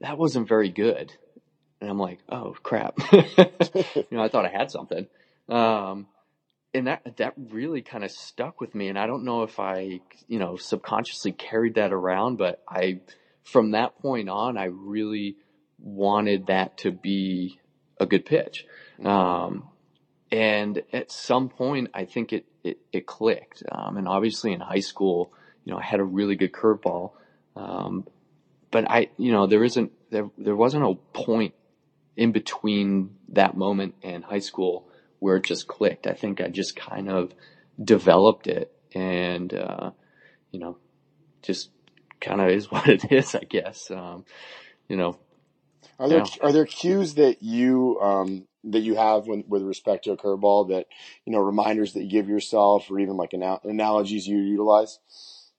that 0.00 0.18
wasn't 0.18 0.48
very 0.48 0.68
good. 0.68 1.12
And 1.80 1.90
I'm 1.90 1.98
like, 1.98 2.20
oh 2.28 2.54
crap. 2.62 2.98
you 3.12 4.04
know, 4.10 4.22
I 4.22 4.28
thought 4.28 4.46
I 4.46 4.50
had 4.50 4.70
something. 4.70 5.06
Um, 5.48 6.06
and 6.74 6.88
that, 6.88 7.16
that 7.16 7.34
really 7.36 7.80
kind 7.80 8.04
of 8.04 8.10
stuck 8.10 8.60
with 8.60 8.74
me. 8.74 8.88
And 8.88 8.98
I 8.98 9.06
don't 9.06 9.24
know 9.24 9.44
if 9.44 9.58
I, 9.58 10.00
you 10.28 10.38
know, 10.38 10.56
subconsciously 10.56 11.32
carried 11.32 11.76
that 11.76 11.92
around, 11.92 12.36
but 12.36 12.62
I, 12.68 13.00
from 13.44 13.70
that 13.70 13.98
point 13.98 14.28
on, 14.28 14.58
I 14.58 14.64
really 14.64 15.36
wanted 15.78 16.48
that 16.48 16.78
to 16.78 16.90
be 16.90 17.60
a 17.98 18.06
good 18.06 18.24
pitch. 18.24 18.66
Um, 19.04 19.68
and 20.30 20.82
at 20.92 21.10
some 21.10 21.48
point, 21.48 21.90
I 21.94 22.04
think 22.04 22.32
it, 22.32 22.46
it, 22.64 22.78
it 22.92 23.06
clicked. 23.06 23.62
Um, 23.70 23.96
and 23.96 24.08
obviously 24.08 24.52
in 24.52 24.60
high 24.60 24.80
school, 24.80 25.32
you 25.64 25.72
know, 25.72 25.78
I 25.78 25.82
had 25.82 26.00
a 26.00 26.04
really 26.04 26.36
good 26.36 26.52
curveball. 26.52 27.12
Um, 27.54 28.06
but 28.70 28.90
I, 28.90 29.10
you 29.16 29.32
know, 29.32 29.46
there 29.46 29.64
isn't, 29.64 29.92
there, 30.10 30.28
there 30.36 30.56
wasn't 30.56 30.84
a 30.84 30.94
point 31.12 31.54
in 32.16 32.32
between 32.32 33.16
that 33.30 33.56
moment 33.56 33.94
and 34.02 34.24
high 34.24 34.40
school 34.40 34.88
where 35.18 35.36
it 35.36 35.44
just 35.44 35.66
clicked. 35.66 36.06
I 36.06 36.12
think 36.12 36.40
I 36.40 36.48
just 36.48 36.76
kind 36.76 37.08
of 37.08 37.32
developed 37.82 38.46
it 38.46 38.72
and, 38.94 39.52
uh, 39.52 39.90
you 40.50 40.60
know, 40.60 40.78
just 41.42 41.70
kind 42.20 42.40
of 42.40 42.48
is 42.48 42.70
what 42.70 42.88
it 42.88 43.12
is, 43.12 43.34
I 43.34 43.44
guess. 43.44 43.90
Um, 43.90 44.24
you 44.88 44.96
know, 44.96 45.18
are 45.98 46.08
there 46.08 46.24
are 46.42 46.52
there 46.52 46.66
cues 46.66 47.14
that 47.14 47.42
you 47.42 47.98
um, 48.00 48.46
that 48.64 48.80
you 48.80 48.96
have 48.96 49.26
when, 49.26 49.44
with 49.48 49.62
respect 49.62 50.04
to 50.04 50.12
a 50.12 50.16
curveball 50.16 50.68
that 50.68 50.86
you 51.24 51.32
know 51.32 51.40
reminders 51.40 51.92
that 51.94 52.02
you 52.02 52.10
give 52.10 52.28
yourself, 52.28 52.90
or 52.90 52.98
even 52.98 53.16
like 53.16 53.34
ana- 53.34 53.60
analogies 53.64 54.26
you 54.26 54.38
utilize? 54.38 54.98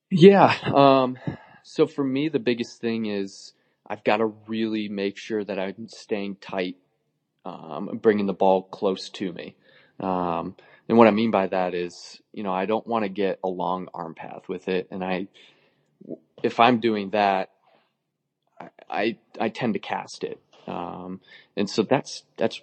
Yeah. 0.09 0.55
Um, 0.63 1.17
so 1.63 1.85
for 1.87 2.03
me, 2.03 2.29
the 2.29 2.39
biggest 2.39 2.79
thing 2.79 3.07
is 3.07 3.53
I've 3.85 4.03
got 4.03 4.17
to 4.17 4.27
really 4.47 4.89
make 4.89 5.17
sure 5.17 5.43
that 5.43 5.59
I'm 5.59 5.87
staying 5.89 6.37
tight, 6.41 6.77
um, 7.45 7.99
bringing 8.01 8.25
the 8.25 8.33
ball 8.33 8.63
close 8.63 9.09
to 9.11 9.31
me. 9.31 9.55
Um, 9.99 10.55
and 10.87 10.97
what 10.97 11.07
I 11.07 11.11
mean 11.11 11.31
by 11.31 11.47
that 11.47 11.73
is, 11.73 12.21
you 12.33 12.43
know, 12.43 12.53
I 12.53 12.65
don't 12.65 12.85
want 12.87 13.03
to 13.03 13.09
get 13.09 13.39
a 13.43 13.49
long 13.49 13.87
arm 13.93 14.15
path 14.15 14.47
with 14.47 14.67
it. 14.67 14.87
And 14.91 15.03
I, 15.03 15.27
if 16.43 16.59
I'm 16.59 16.79
doing 16.79 17.09
that, 17.11 17.49
I 18.89 19.17
I 19.39 19.49
tend 19.49 19.73
to 19.73 19.79
cast 19.79 20.23
it, 20.23 20.39
um, 20.67 21.21
and 21.55 21.69
so 21.69 21.83
that's 21.83 22.23
that's 22.37 22.61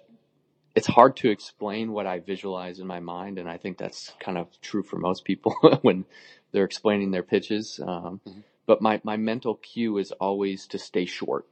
it's 0.75 0.87
hard 0.87 1.15
to 1.17 1.29
explain 1.29 1.91
what 1.91 2.05
I 2.05 2.19
visualize 2.19 2.79
in 2.79 2.87
my 2.87 2.99
mind, 2.99 3.39
and 3.39 3.49
I 3.49 3.57
think 3.57 3.77
that's 3.77 4.13
kind 4.19 4.37
of 4.37 4.47
true 4.61 4.83
for 4.83 4.97
most 4.97 5.23
people 5.23 5.55
when 5.81 6.05
they're 6.51 6.65
explaining 6.65 7.11
their 7.11 7.23
pitches. 7.23 7.79
Um, 7.81 8.21
mm-hmm. 8.27 8.39
But 8.65 8.81
my 8.81 8.99
my 9.03 9.17
mental 9.17 9.55
cue 9.55 9.97
is 9.97 10.11
always 10.11 10.67
to 10.67 10.79
stay 10.79 11.05
short 11.05 11.45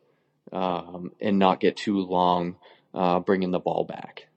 um, 0.52 1.12
and 1.22 1.40
not 1.40 1.60
get 1.60 1.78
too 1.78 2.00
long 2.00 2.56
uh, 2.94 3.20
bringing 3.20 3.52
the 3.52 3.60
ball 3.60 3.86
back. 3.86 4.28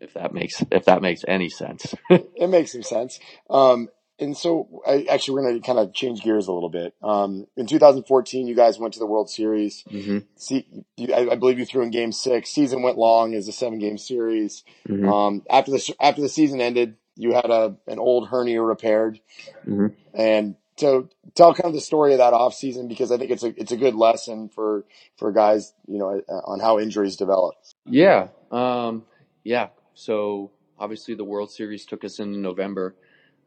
If 0.00 0.14
that 0.14 0.32
makes 0.32 0.62
if 0.70 0.84
that 0.86 1.02
makes 1.02 1.22
any 1.26 1.48
sense. 1.48 1.94
it 2.10 2.48
makes 2.48 2.72
some 2.72 2.82
sense. 2.82 3.18
Um, 3.48 3.88
and 4.20 4.36
so 4.36 4.82
I, 4.86 5.06
actually 5.10 5.34
we're 5.34 5.42
going 5.42 5.60
to 5.60 5.66
kind 5.66 5.78
of 5.78 5.92
change 5.94 6.22
gears 6.22 6.46
a 6.46 6.52
little 6.52 6.68
bit. 6.68 6.94
Um, 7.02 7.46
in 7.56 7.66
2014, 7.66 8.46
you 8.46 8.54
guys 8.54 8.78
went 8.78 8.94
to 8.94 9.00
the 9.00 9.06
World 9.06 9.30
Series. 9.30 9.82
Mm-hmm. 9.90 10.18
See, 10.36 10.66
you, 10.96 11.12
I, 11.12 11.32
I, 11.32 11.34
believe 11.36 11.58
you 11.58 11.64
threw 11.64 11.82
in 11.82 11.90
game 11.90 12.12
six. 12.12 12.50
Season 12.50 12.82
went 12.82 12.98
long 12.98 13.34
as 13.34 13.48
a 13.48 13.52
seven 13.52 13.78
game 13.78 13.98
series. 13.98 14.62
Mm-hmm. 14.88 15.08
Um, 15.08 15.42
after 15.50 15.70
the, 15.70 15.94
after 15.98 16.20
the 16.20 16.28
season 16.28 16.60
ended, 16.60 16.96
you 17.16 17.32
had 17.32 17.50
a, 17.50 17.76
an 17.86 17.98
old 17.98 18.28
hernia 18.28 18.62
repaired. 18.62 19.20
Mm-hmm. 19.66 19.88
And 20.14 20.56
so 20.76 21.08
tell 21.34 21.54
kind 21.54 21.66
of 21.66 21.74
the 21.74 21.80
story 21.80 22.12
of 22.12 22.18
that 22.18 22.32
off 22.32 22.54
season 22.54 22.88
because 22.88 23.10
I 23.10 23.16
think 23.16 23.30
it's 23.30 23.42
a, 23.42 23.60
it's 23.60 23.72
a 23.72 23.76
good 23.76 23.94
lesson 23.94 24.48
for, 24.48 24.84
for 25.16 25.32
guys, 25.32 25.72
you 25.86 25.98
know, 25.98 26.22
on 26.28 26.60
how 26.60 26.78
injuries 26.78 27.16
develop. 27.16 27.54
Yeah. 27.86 28.28
Um, 28.50 29.04
yeah. 29.44 29.68
So 29.94 30.50
obviously 30.78 31.14
the 31.14 31.24
World 31.24 31.50
Series 31.50 31.84
took 31.84 32.04
us 32.04 32.18
into 32.18 32.38
November. 32.38 32.96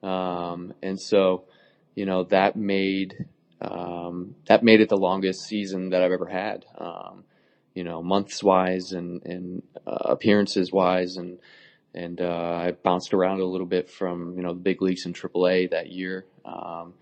Um, 0.04 0.74
and 0.82 1.00
so, 1.00 1.46
you 1.96 2.06
know, 2.06 2.26
that 2.26 2.56
made, 2.56 3.26
um, 3.62 4.36
that 4.48 4.64
made 4.64 4.82
it 4.82 4.90
the 4.90 4.98
longest 4.98 5.44
season 5.44 5.92
that 5.92 6.04
I've 6.04 6.12
ever 6.12 6.28
had. 6.28 6.66
Um, 6.78 7.24
you 7.74 7.84
know, 7.84 8.04
months 8.04 8.44
wise 8.44 8.92
and, 8.92 9.26
and, 9.26 9.64
uh, 9.88 10.10
appearances 10.10 10.72
wise. 10.72 11.18
And, 11.18 11.40
and 11.94 12.22
uh, 12.22 12.62
I 12.66 12.72
bounced 12.72 13.14
around 13.14 13.40
a 13.40 13.46
little 13.46 13.68
bit 13.68 13.90
from 13.90 14.36
you 14.36 14.44
know 14.44 14.54
the 14.54 14.60
big 14.60 14.82
leagues 14.82 15.06
in 15.06 15.14
AAA 15.14 15.72
that 15.72 15.92
year. 15.92 16.26
Um, 16.46 16.94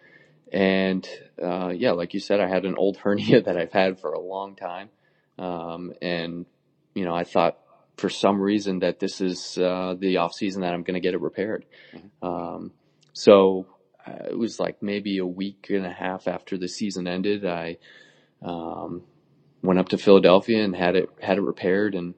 and 0.52 1.08
uh, 1.42 1.70
yeah, 1.70 1.92
like 1.92 2.14
you 2.14 2.20
said, 2.20 2.40
I 2.40 2.48
had 2.48 2.66
an 2.66 2.76
old 2.76 2.98
hernia 3.04 3.42
that 3.42 3.58
I've 3.58 3.72
had 3.72 4.00
for 4.00 4.14
a 4.14 4.20
long 4.20 4.56
time, 4.56 4.90
um, 5.40 5.94
and 6.02 6.46
you 6.94 7.06
know 7.06 7.16
I 7.16 7.24
thought 7.24 7.58
for 7.98 8.10
some 8.10 8.42
reason 8.42 8.80
that 8.80 9.00
this 9.00 9.22
is 9.22 9.58
uh, 9.58 9.96
the 9.98 10.18
off 10.18 10.34
season 10.34 10.62
that 10.62 10.74
I'm 10.74 10.84
going 10.84 10.96
to 10.96 11.00
get 11.00 11.14
it 11.14 11.22
repaired. 11.22 11.66
Mm-hmm. 11.94 12.28
So 13.14 13.68
uh, 14.06 14.30
it 14.30 14.38
was 14.38 14.60
like 14.60 14.82
maybe 14.82 15.18
a 15.18 15.26
week 15.26 15.68
and 15.70 15.86
a 15.86 15.92
half 15.92 16.28
after 16.28 16.58
the 16.58 16.68
season 16.68 17.08
ended. 17.08 17.46
I 17.46 17.78
um, 18.42 19.04
went 19.62 19.80
up 19.80 19.90
to 19.90 19.98
Philadelphia 19.98 20.64
and 20.64 20.76
had 20.76 20.96
it 20.96 21.10
had 21.22 21.38
it 21.38 21.42
repaired, 21.42 21.96
and 21.96 22.16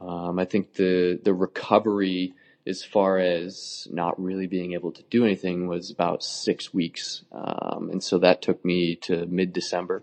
um, 0.00 0.38
I 0.38 0.44
think 0.44 0.74
the 0.74 1.20
the 1.22 1.34
recovery 1.34 2.34
as 2.66 2.84
far 2.84 3.18
as 3.18 3.88
not 3.90 4.22
really 4.22 4.46
being 4.46 4.74
able 4.74 4.92
to 4.92 5.02
do 5.10 5.24
anything 5.24 5.66
was 5.66 5.90
about 5.90 6.22
six 6.22 6.72
weeks, 6.72 7.24
um, 7.32 7.90
and 7.90 8.02
so 8.02 8.18
that 8.18 8.42
took 8.42 8.64
me 8.64 8.96
to 8.96 9.26
mid 9.26 9.52
December. 9.52 10.02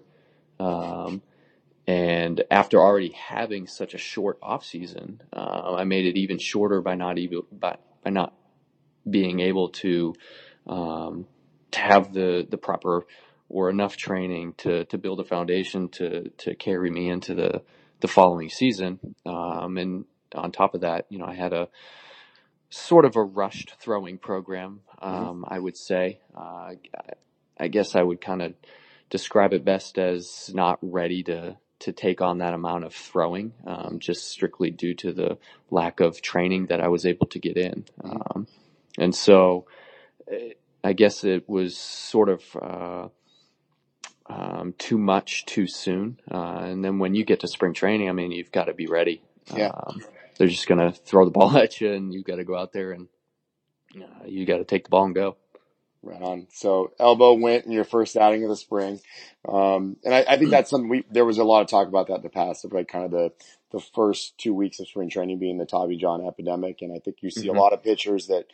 Um, 0.59 1.21
and 1.87 2.43
after 2.51 2.79
already 2.79 3.13
having 3.13 3.65
such 3.65 3.95
a 3.95 3.97
short 3.97 4.37
off 4.43 4.63
season, 4.63 5.21
uh, 5.33 5.75
I 5.75 5.85
made 5.85 6.05
it 6.05 6.19
even 6.19 6.37
shorter 6.37 6.81
by 6.81 6.93
not 6.95 7.17
even 7.17 7.41
by, 7.51 7.77
by 8.03 8.11
not 8.11 8.33
being 9.09 9.39
able 9.39 9.69
to 9.69 10.13
um, 10.67 11.25
to 11.71 11.79
have 11.79 12.13
the 12.13 12.45
the 12.49 12.57
proper 12.57 13.05
or 13.49 13.69
enough 13.69 13.97
training 13.97 14.53
to 14.57 14.85
to 14.85 14.97
build 14.97 15.19
a 15.19 15.25
foundation 15.25 15.89
to 15.89 16.29
to 16.37 16.55
carry 16.55 16.89
me 16.89 17.09
into 17.09 17.33
the 17.33 17.61
the 18.01 18.07
following 18.07 18.49
season. 18.49 18.99
Um, 19.25 19.77
and 19.77 20.05
on 20.33 20.51
top 20.51 20.75
of 20.75 20.81
that, 20.81 21.05
you 21.09 21.17
know, 21.17 21.25
I 21.25 21.35
had 21.35 21.53
a 21.53 21.67
sort 22.69 23.05
of 23.05 23.15
a 23.15 23.23
rushed 23.23 23.75
throwing 23.79 24.17
program. 24.17 24.81
Mm-hmm. 25.01 25.15
Um, 25.15 25.41
mm-hmm. 25.41 25.53
I 25.53 25.59
would 25.59 25.77
say. 25.77 26.19
Uh, 26.35 26.71
I 27.59 27.67
guess 27.67 27.95
I 27.95 28.01
would 28.01 28.21
kind 28.21 28.41
of 28.41 28.53
describe 29.09 29.53
it 29.53 29.65
best 29.65 29.97
as 29.97 30.51
not 30.53 30.79
ready 30.81 31.23
to 31.23 31.57
to 31.79 31.93
take 31.93 32.21
on 32.21 32.39
that 32.39 32.53
amount 32.53 32.83
of 32.83 32.93
throwing, 32.93 33.53
um, 33.65 33.99
just 33.99 34.27
strictly 34.27 34.69
due 34.69 34.93
to 34.95 35.13
the 35.13 35.37
lack 35.71 36.01
of 36.01 36.21
training 36.21 36.65
that 36.65 36.81
I 36.81 36.89
was 36.89 37.05
able 37.05 37.27
to 37.27 37.39
get 37.39 37.55
in. 37.55 37.85
Mm-hmm. 38.03 38.17
Um, 38.35 38.47
and 38.99 39.15
so 39.15 39.65
eh, 40.31 40.53
I 40.83 40.93
guess 40.93 41.23
it 41.23 41.49
was 41.49 41.77
sort 41.77 42.29
of, 42.29 42.43
uh, 42.61 43.07
um, 44.29 44.73
too 44.77 44.97
much 44.97 45.45
too 45.45 45.67
soon. 45.67 46.19
Uh, 46.29 46.59
and 46.63 46.85
then 46.85 46.99
when 46.99 47.15
you 47.15 47.25
get 47.25 47.39
to 47.41 47.47
spring 47.47 47.73
training, 47.73 48.09
I 48.09 48.11
mean, 48.11 48.31
you've 48.31 48.51
got 48.51 48.65
to 48.65 48.73
be 48.73 48.85
ready. 48.85 49.21
Yeah. 49.55 49.71
Um, 49.73 50.01
they're 50.37 50.47
just 50.47 50.67
going 50.67 50.79
to 50.79 50.97
throw 50.97 51.25
the 51.25 51.31
ball 51.39 51.57
at 51.57 51.81
you 51.81 51.91
and 51.91 52.13
you've 52.13 52.25
got 52.25 52.35
to 52.35 52.43
go 52.43 52.55
out 52.55 52.71
there 52.71 52.91
and 52.91 53.07
uh, 53.95 54.25
you 54.25 54.45
got 54.45 54.57
to 54.57 54.65
take 54.65 54.83
the 54.83 54.89
ball 54.89 55.05
and 55.05 55.15
go. 55.15 55.35
Right 56.01 56.21
on. 56.21 56.47
So 56.51 56.93
elbow 56.97 57.33
went 57.33 57.65
in 57.65 57.73
your 57.73 57.83
first 57.83 58.15
outing 58.15 58.43
of 58.43 58.49
the 58.49 58.55
spring. 58.55 59.01
Um, 59.47 59.97
and 60.05 60.13
I, 60.13 60.23
I, 60.29 60.37
think 60.37 60.49
that's 60.49 60.69
something 60.69 60.87
we, 60.87 61.03
there 61.11 61.25
was 61.25 61.39
a 61.39 61.43
lot 61.43 61.61
of 61.61 61.67
talk 61.67 61.89
about 61.89 62.07
that 62.07 62.17
in 62.17 62.21
the 62.21 62.29
past 62.29 62.63
of 62.63 62.71
like 62.71 62.87
kind 62.87 63.03
of 63.03 63.11
the, 63.11 63.33
the 63.71 63.81
first 63.81 64.37
two 64.37 64.53
weeks 64.53 64.79
of 64.79 64.87
spring 64.87 65.09
training 65.09 65.39
being 65.39 65.57
the 65.57 65.65
Tommy 65.65 65.97
John 65.97 66.25
epidemic. 66.25 66.81
And 66.81 66.93
I 66.95 66.99
think 66.99 67.17
you 67.19 67.29
see 67.29 67.47
mm-hmm. 67.47 67.57
a 67.57 67.61
lot 67.61 67.73
of 67.73 67.83
pitchers 67.83 68.27
that 68.27 68.45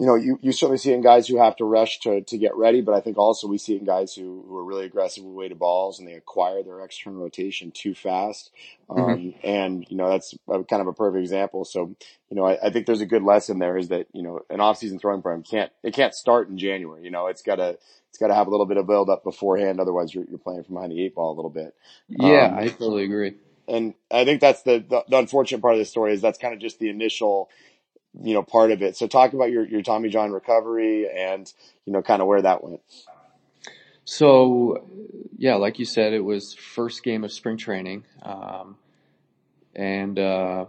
you 0.00 0.06
know, 0.06 0.14
you, 0.14 0.38
you 0.40 0.50
certainly 0.50 0.78
see 0.78 0.92
it 0.92 0.94
in 0.94 1.02
guys 1.02 1.28
who 1.28 1.36
have 1.36 1.56
to 1.56 1.64
rush 1.66 2.00
to, 2.00 2.22
to 2.22 2.38
get 2.38 2.56
ready, 2.56 2.80
but 2.80 2.94
I 2.94 3.00
think 3.00 3.18
also 3.18 3.46
we 3.46 3.58
see 3.58 3.74
it 3.74 3.80
in 3.80 3.84
guys 3.84 4.14
who, 4.14 4.42
who 4.48 4.56
are 4.56 4.64
really 4.64 4.86
aggressive 4.86 5.22
with 5.22 5.34
weighted 5.34 5.58
balls 5.58 5.98
and 5.98 6.08
they 6.08 6.14
acquire 6.14 6.62
their 6.62 6.80
external 6.80 7.20
rotation 7.20 7.70
too 7.70 7.94
fast. 7.94 8.50
Um, 8.88 8.96
mm-hmm. 8.96 9.46
and, 9.46 9.86
you 9.90 9.98
know, 9.98 10.08
that's 10.08 10.34
a, 10.48 10.64
kind 10.64 10.80
of 10.80 10.88
a 10.88 10.94
perfect 10.94 11.20
example. 11.20 11.66
So, 11.66 11.94
you 12.30 12.36
know, 12.36 12.46
I, 12.46 12.68
I, 12.68 12.70
think 12.70 12.86
there's 12.86 13.02
a 13.02 13.06
good 13.06 13.22
lesson 13.22 13.58
there 13.58 13.76
is 13.76 13.88
that, 13.88 14.06
you 14.14 14.22
know, 14.22 14.40
an 14.48 14.62
off-season 14.62 15.00
throwing 15.00 15.20
program 15.20 15.42
can't, 15.42 15.70
it 15.82 15.92
can't 15.92 16.14
start 16.14 16.48
in 16.48 16.56
January. 16.56 17.04
You 17.04 17.10
know, 17.10 17.26
it's 17.26 17.42
gotta, 17.42 17.76
it's 18.08 18.18
gotta 18.18 18.34
have 18.34 18.46
a 18.46 18.50
little 18.50 18.64
bit 18.64 18.78
of 18.78 18.86
build 18.86 19.10
up 19.10 19.22
beforehand. 19.22 19.80
Otherwise 19.80 20.14
you're, 20.14 20.24
you're 20.24 20.38
playing 20.38 20.64
from 20.64 20.76
behind 20.76 20.92
the 20.92 21.04
eight 21.04 21.14
ball 21.14 21.34
a 21.34 21.36
little 21.36 21.50
bit. 21.50 21.74
Yeah, 22.08 22.46
um, 22.46 22.54
I 22.58 22.68
totally 22.68 23.04
agree. 23.04 23.34
And 23.68 23.92
I 24.10 24.24
think 24.24 24.40
that's 24.40 24.62
the, 24.62 24.82
the, 24.88 25.04
the 25.08 25.18
unfortunate 25.18 25.60
part 25.60 25.74
of 25.74 25.78
the 25.78 25.84
story 25.84 26.14
is 26.14 26.22
that's 26.22 26.38
kind 26.38 26.54
of 26.54 26.58
just 26.60 26.78
the 26.78 26.88
initial, 26.88 27.50
you 28.22 28.34
know, 28.34 28.42
part 28.42 28.70
of 28.70 28.82
it. 28.82 28.96
So 28.96 29.06
talk 29.06 29.32
about 29.32 29.50
your, 29.50 29.66
your 29.66 29.82
Tommy 29.82 30.08
John 30.08 30.32
recovery 30.32 31.08
and, 31.08 31.52
you 31.84 31.92
know, 31.92 32.02
kind 32.02 32.20
of 32.20 32.28
where 32.28 32.42
that 32.42 32.64
went. 32.64 32.80
So 34.04 34.84
yeah, 35.36 35.56
like 35.56 35.78
you 35.78 35.84
said, 35.84 36.12
it 36.12 36.24
was 36.24 36.54
first 36.54 37.02
game 37.02 37.24
of 37.24 37.32
spring 37.32 37.56
training. 37.56 38.04
Um, 38.22 38.76
and, 39.74 40.18
uh, 40.18 40.66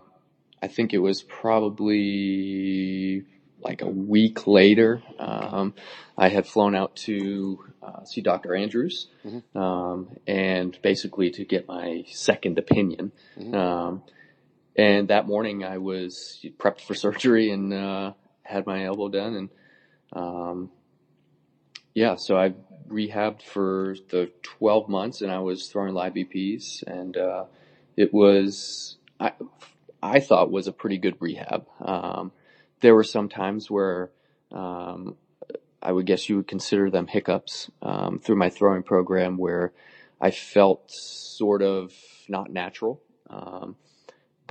I 0.61 0.67
think 0.67 0.93
it 0.93 0.99
was 0.99 1.23
probably 1.23 3.23
like 3.61 3.81
a 3.81 3.87
week 3.87 4.47
later. 4.47 5.01
Um, 5.19 5.73
I 6.17 6.29
had 6.29 6.45
flown 6.45 6.75
out 6.75 6.95
to 6.97 7.63
uh, 7.81 8.03
see 8.03 8.21
Dr. 8.21 8.55
Andrews, 8.55 9.07
mm-hmm. 9.25 9.57
um, 9.57 10.09
and 10.27 10.77
basically 10.81 11.31
to 11.31 11.45
get 11.45 11.67
my 11.67 12.05
second 12.11 12.59
opinion. 12.59 13.11
Mm-hmm. 13.37 13.55
And 14.75 15.09
that 15.09 15.27
morning 15.27 15.63
I 15.63 15.77
was 15.77 16.43
prepped 16.57 16.81
for 16.81 16.93
surgery 16.93 17.51
and, 17.51 17.73
uh, 17.73 18.13
had 18.43 18.65
my 18.65 18.85
elbow 18.85 19.09
done 19.09 19.35
and, 19.35 19.49
um, 20.13 20.71
yeah, 21.93 22.15
so 22.15 22.37
I 22.37 22.53
rehabbed 22.87 23.41
for 23.41 23.95
the 24.09 24.31
12 24.43 24.89
months 24.89 25.21
and 25.21 25.31
I 25.31 25.39
was 25.39 25.67
throwing 25.67 25.93
live 25.93 26.13
BPs 26.13 26.83
and, 26.83 27.15
uh, 27.17 27.45
it 27.97 28.13
was, 28.13 28.97
I, 29.19 29.33
I 30.01 30.19
thought 30.19 30.51
was 30.51 30.67
a 30.67 30.71
pretty 30.71 30.97
good 30.97 31.17
rehab. 31.19 31.67
Um, 31.79 32.31
there 32.79 32.95
were 32.95 33.03
some 33.03 33.29
times 33.29 33.69
where, 33.69 34.11
um, 34.51 35.15
I 35.81 35.91
would 35.91 36.05
guess 36.05 36.29
you 36.29 36.37
would 36.37 36.47
consider 36.47 36.89
them 36.89 37.07
hiccups, 37.07 37.71
um, 37.81 38.19
through 38.19 38.35
my 38.35 38.49
throwing 38.49 38.83
program 38.83 39.37
where 39.37 39.73
I 40.19 40.31
felt 40.31 40.91
sort 40.91 41.61
of 41.61 41.93
not 42.29 42.51
natural. 42.51 43.01
Um, 43.29 43.75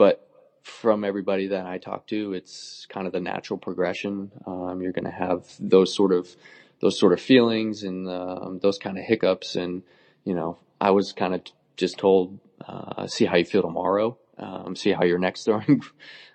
but 0.00 0.26
from 0.62 1.04
everybody 1.04 1.48
that 1.48 1.66
I 1.66 1.76
talk 1.76 2.06
to, 2.06 2.32
it's 2.32 2.86
kind 2.88 3.06
of 3.06 3.12
the 3.12 3.20
natural 3.20 3.58
progression. 3.58 4.32
Um, 4.46 4.80
you're 4.80 4.92
going 4.92 5.04
to 5.04 5.10
have 5.10 5.44
those 5.60 5.94
sort 5.94 6.14
of 6.14 6.34
those 6.80 6.98
sort 6.98 7.12
of 7.12 7.20
feelings 7.20 7.82
and 7.82 8.08
um, 8.08 8.60
those 8.62 8.78
kind 8.78 8.96
of 8.96 9.04
hiccups. 9.04 9.56
And 9.56 9.82
you 10.24 10.34
know, 10.34 10.56
I 10.80 10.92
was 10.92 11.12
kind 11.12 11.34
of 11.34 11.42
just 11.76 11.98
told, 11.98 12.38
uh, 12.66 13.08
see 13.08 13.26
how 13.26 13.36
you 13.36 13.44
feel 13.44 13.60
tomorrow, 13.60 14.16
um, 14.38 14.74
see 14.74 14.92
how 14.92 15.04
your 15.04 15.18
next 15.18 15.44
throwing 15.44 15.82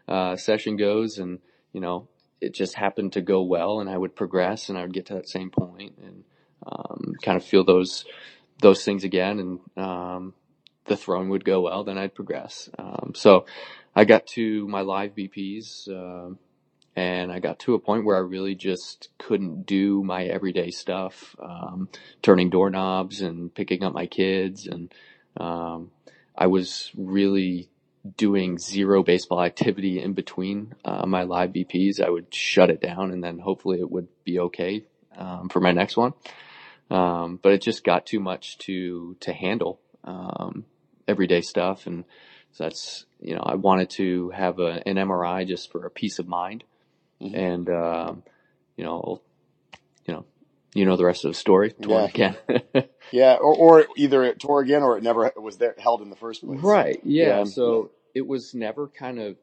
uh, 0.08 0.36
session 0.36 0.78
goes, 0.78 1.18
and 1.18 1.40
you 1.74 1.82
know, 1.82 2.08
it 2.40 2.54
just 2.54 2.76
happened 2.76 3.14
to 3.14 3.22
go 3.22 3.42
well, 3.42 3.80
and 3.80 3.90
I 3.90 3.98
would 3.98 4.16
progress, 4.16 4.70
and 4.70 4.78
I 4.78 4.84
would 4.84 4.94
get 4.94 5.08
to 5.08 5.16
that 5.16 5.28
same 5.28 5.50
point, 5.50 5.98
and 6.04 6.24
um, 6.68 7.16
kind 7.24 7.36
of 7.36 7.44
feel 7.44 7.64
those 7.64 8.06
those 8.62 8.86
things 8.86 9.04
again, 9.04 9.40
and 9.40 9.84
um, 9.84 10.36
the 10.86 10.98
throwing 10.98 11.30
would 11.30 11.46
go 11.46 11.62
well, 11.62 11.84
then 11.84 11.98
I'd 11.98 12.16
progress. 12.16 12.70
Um, 12.78 13.14
so 13.16 13.46
I 13.96 14.06
got 14.06 14.28
to 14.28 14.68
my 14.68 14.82
live 14.82 15.16
BPs, 15.16 15.90
uh, 15.90 16.36
and 16.96 17.32
I 17.32 17.40
got 17.40 17.60
to 17.60 17.74
a 17.74 17.80
point 17.80 18.06
where 18.06 18.16
I 18.16 18.20
really 18.20 18.56
just 18.56 19.10
couldn't 19.18 19.66
do 19.66 20.04
my 20.04 20.26
everyday 20.26 20.72
stuff, 20.72 21.36
um, 21.40 21.90
turning 22.22 22.50
doorknobs 22.50 23.22
and 23.22 23.54
picking 23.54 23.84
up 23.84 23.94
my 23.94 24.06
kids. 24.06 24.68
And, 24.68 24.94
um, 25.38 25.92
I 26.38 26.48
was 26.48 26.92
really 26.96 27.70
doing 28.18 28.58
zero 28.58 29.04
baseball 29.04 29.42
activity 29.42 30.02
in 30.02 30.14
between, 30.14 30.76
uh, 30.86 31.06
my 31.06 31.24
live 31.24 31.52
BPs. 31.52 32.00
I 32.00 32.10
would 32.10 32.34
shut 32.34 32.70
it 32.70 32.82
down 32.82 33.12
and 33.12 33.24
then 33.24 33.40
hopefully 33.40 33.80
it 33.80 33.92
would 33.92 34.08
be 34.24 34.40
okay, 34.40 34.86
um, 35.18 35.50
for 35.50 35.60
my 35.60 35.72
next 35.72 35.98
one. 35.98 36.14
Um, 36.90 37.40
but 37.42 37.52
it 37.52 37.62
just 37.62 37.84
got 37.84 38.06
too 38.06 38.20
much 38.20 38.58
to, 38.60 39.18
to 39.22 39.34
handle. 39.34 39.80
Um, 40.04 40.66
everyday 41.08 41.42
stuff. 41.42 41.88
And 41.88 42.06
so 42.52 42.64
that's, 42.66 43.06
you 43.20 43.36
know, 43.36 43.44
I 43.46 43.56
wanted 43.56 43.90
to 43.92 44.30
have 44.32 44.60
a, 44.60 44.82
an 44.88 44.96
MRI 44.96 45.48
just 45.48 45.72
for 45.72 45.86
a 45.86 45.92
peace 45.92 46.20
of 46.20 46.28
mind. 46.28 46.64
Mm-hmm. 47.22 47.36
And, 47.36 47.70
um, 47.70 48.24
you 48.76 48.84
know, 48.84 49.22
you 50.06 50.14
know, 50.14 50.26
you 50.74 50.86
know 50.86 50.98
the 50.98 51.06
rest 51.06 51.26
of 51.26 51.32
the 51.32 51.38
story. 51.38 51.72
Tore 51.72 52.02
yeah. 52.02 52.06
again. 52.08 52.36
yeah, 53.12 53.34
or, 53.36 53.56
or 53.56 53.86
either 53.96 54.24
it 54.24 54.40
tore 54.40 54.62
again 54.62 54.84
or 54.84 54.98
it 54.98 55.04
never 55.04 55.32
was 55.38 55.58
there 55.58 55.76
held 55.78 56.02
in 56.02 56.10
the 56.10 56.16
first 56.16 56.46
place. 56.46 56.60
Right. 56.60 57.00
Yeah. 57.04 57.40
yeah. 57.40 57.44
So 57.46 57.92
it 58.14 58.28
was 58.28 58.54
never 58.54 58.88
kind 58.88 59.20
of 59.20 59.38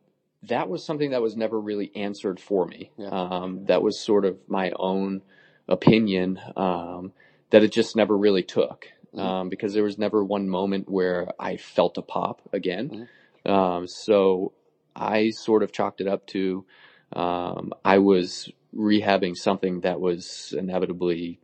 that 0.45 0.69
was 0.69 0.85
something 0.85 1.11
that 1.11 1.23
was 1.23 1.37
never 1.37 1.59
really 1.59 1.91
answered 1.95 2.41
for 2.41 2.67
me. 2.67 2.91
Yeah. 2.97 3.09
Um, 3.09 3.67
that 3.67 3.83
was 3.83 3.99
sort 3.99 4.25
of 4.25 4.39
my 4.49 4.73
own 4.77 5.23
opinion 5.69 6.41
um, 6.57 7.13
that 7.51 7.63
it 7.63 7.73
just 7.73 7.97
never 7.97 8.17
really 8.17 8.43
took. 8.43 8.87
Mm-hmm. 9.15 9.27
um, 9.27 9.49
because 9.51 9.75
there 9.75 9.83
was 9.83 9.99
never 9.99 10.25
one 10.25 10.49
moment 10.49 10.89
where 10.89 11.29
I 11.39 11.59
felt 11.59 11.99
a 11.99 12.03
pop 12.03 12.41
again. 12.53 13.09
Mm-hmm. 13.45 13.51
Um, 13.51 13.87
so 13.87 14.53
I 14.97 15.31
sort 15.31 15.63
of 15.63 15.71
chalked 15.71 16.01
it 16.01 16.07
up 16.07 16.27
to 16.29 16.65
um, 17.13 17.73
I 17.85 17.99
was 17.99 18.51
rehabbing 18.75 19.37
something 19.37 19.81
that 19.81 20.01
was 20.01 20.55
inevitably, 20.57 21.41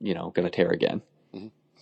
you 0.00 0.14
know, 0.14 0.30
going 0.30 0.48
to 0.48 0.54
tear 0.54 0.70
again. 0.70 1.02